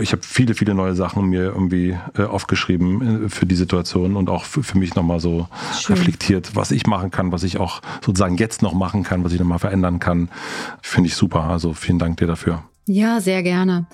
ich 0.00 0.12
habe 0.12 0.22
viele, 0.22 0.54
viele 0.54 0.74
neue 0.74 0.94
Sachen 0.94 1.26
mir 1.26 1.44
irgendwie 1.44 1.96
äh, 2.16 2.22
aufgeschrieben 2.22 3.26
äh, 3.26 3.28
für 3.28 3.46
die 3.46 3.54
Situation 3.54 4.16
und 4.16 4.28
auch 4.28 4.44
für, 4.44 4.62
für 4.62 4.78
mich 4.78 4.94
nochmal 4.94 5.20
so 5.20 5.48
Schön. 5.78 5.96
reflektiert, 5.96 6.54
was 6.54 6.70
ich 6.70 6.86
machen 6.86 7.10
kann, 7.10 7.32
was 7.32 7.42
ich 7.42 7.58
auch 7.58 7.80
sozusagen 8.04 8.36
jetzt 8.36 8.62
noch 8.62 8.74
machen 8.74 9.02
kann, 9.02 9.24
was 9.24 9.32
ich 9.32 9.40
nochmal 9.40 9.58
verändern 9.58 9.98
kann. 9.98 10.28
Finde 10.82 11.08
ich 11.08 11.16
super. 11.16 11.44
Also 11.44 11.74
vielen 11.74 11.98
Dank 11.98 12.16
dir 12.18 12.26
dafür. 12.26 12.64
Ja, 12.86 13.20
sehr 13.20 13.42
gerne. 13.42 13.86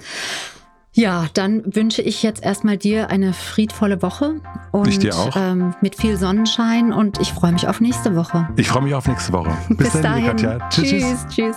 Ja, 0.92 1.26
dann 1.34 1.62
wünsche 1.74 2.02
ich 2.02 2.22
jetzt 2.22 2.42
erstmal 2.42 2.76
dir 2.76 3.10
eine 3.10 3.32
friedvolle 3.32 4.02
Woche 4.02 4.40
und 4.72 4.88
Ich 4.88 4.98
dir 4.98 5.16
auch. 5.16 5.36
Ähm, 5.36 5.74
mit 5.80 5.94
viel 5.94 6.16
Sonnenschein 6.16 6.92
und 6.92 7.20
ich 7.20 7.32
freue 7.32 7.52
mich 7.52 7.68
auf 7.68 7.80
nächste 7.80 8.16
Woche. 8.16 8.48
Ich 8.56 8.68
freue 8.68 8.82
mich 8.82 8.94
auf 8.94 9.06
nächste 9.06 9.32
Woche. 9.32 9.56
Bis, 9.68 9.92
dann, 9.92 10.16
liebe 10.16 10.30
Katja. 10.30 10.68
tschüss. 10.68 10.90
tschüss. 10.90 11.26
tschüss. 11.28 11.56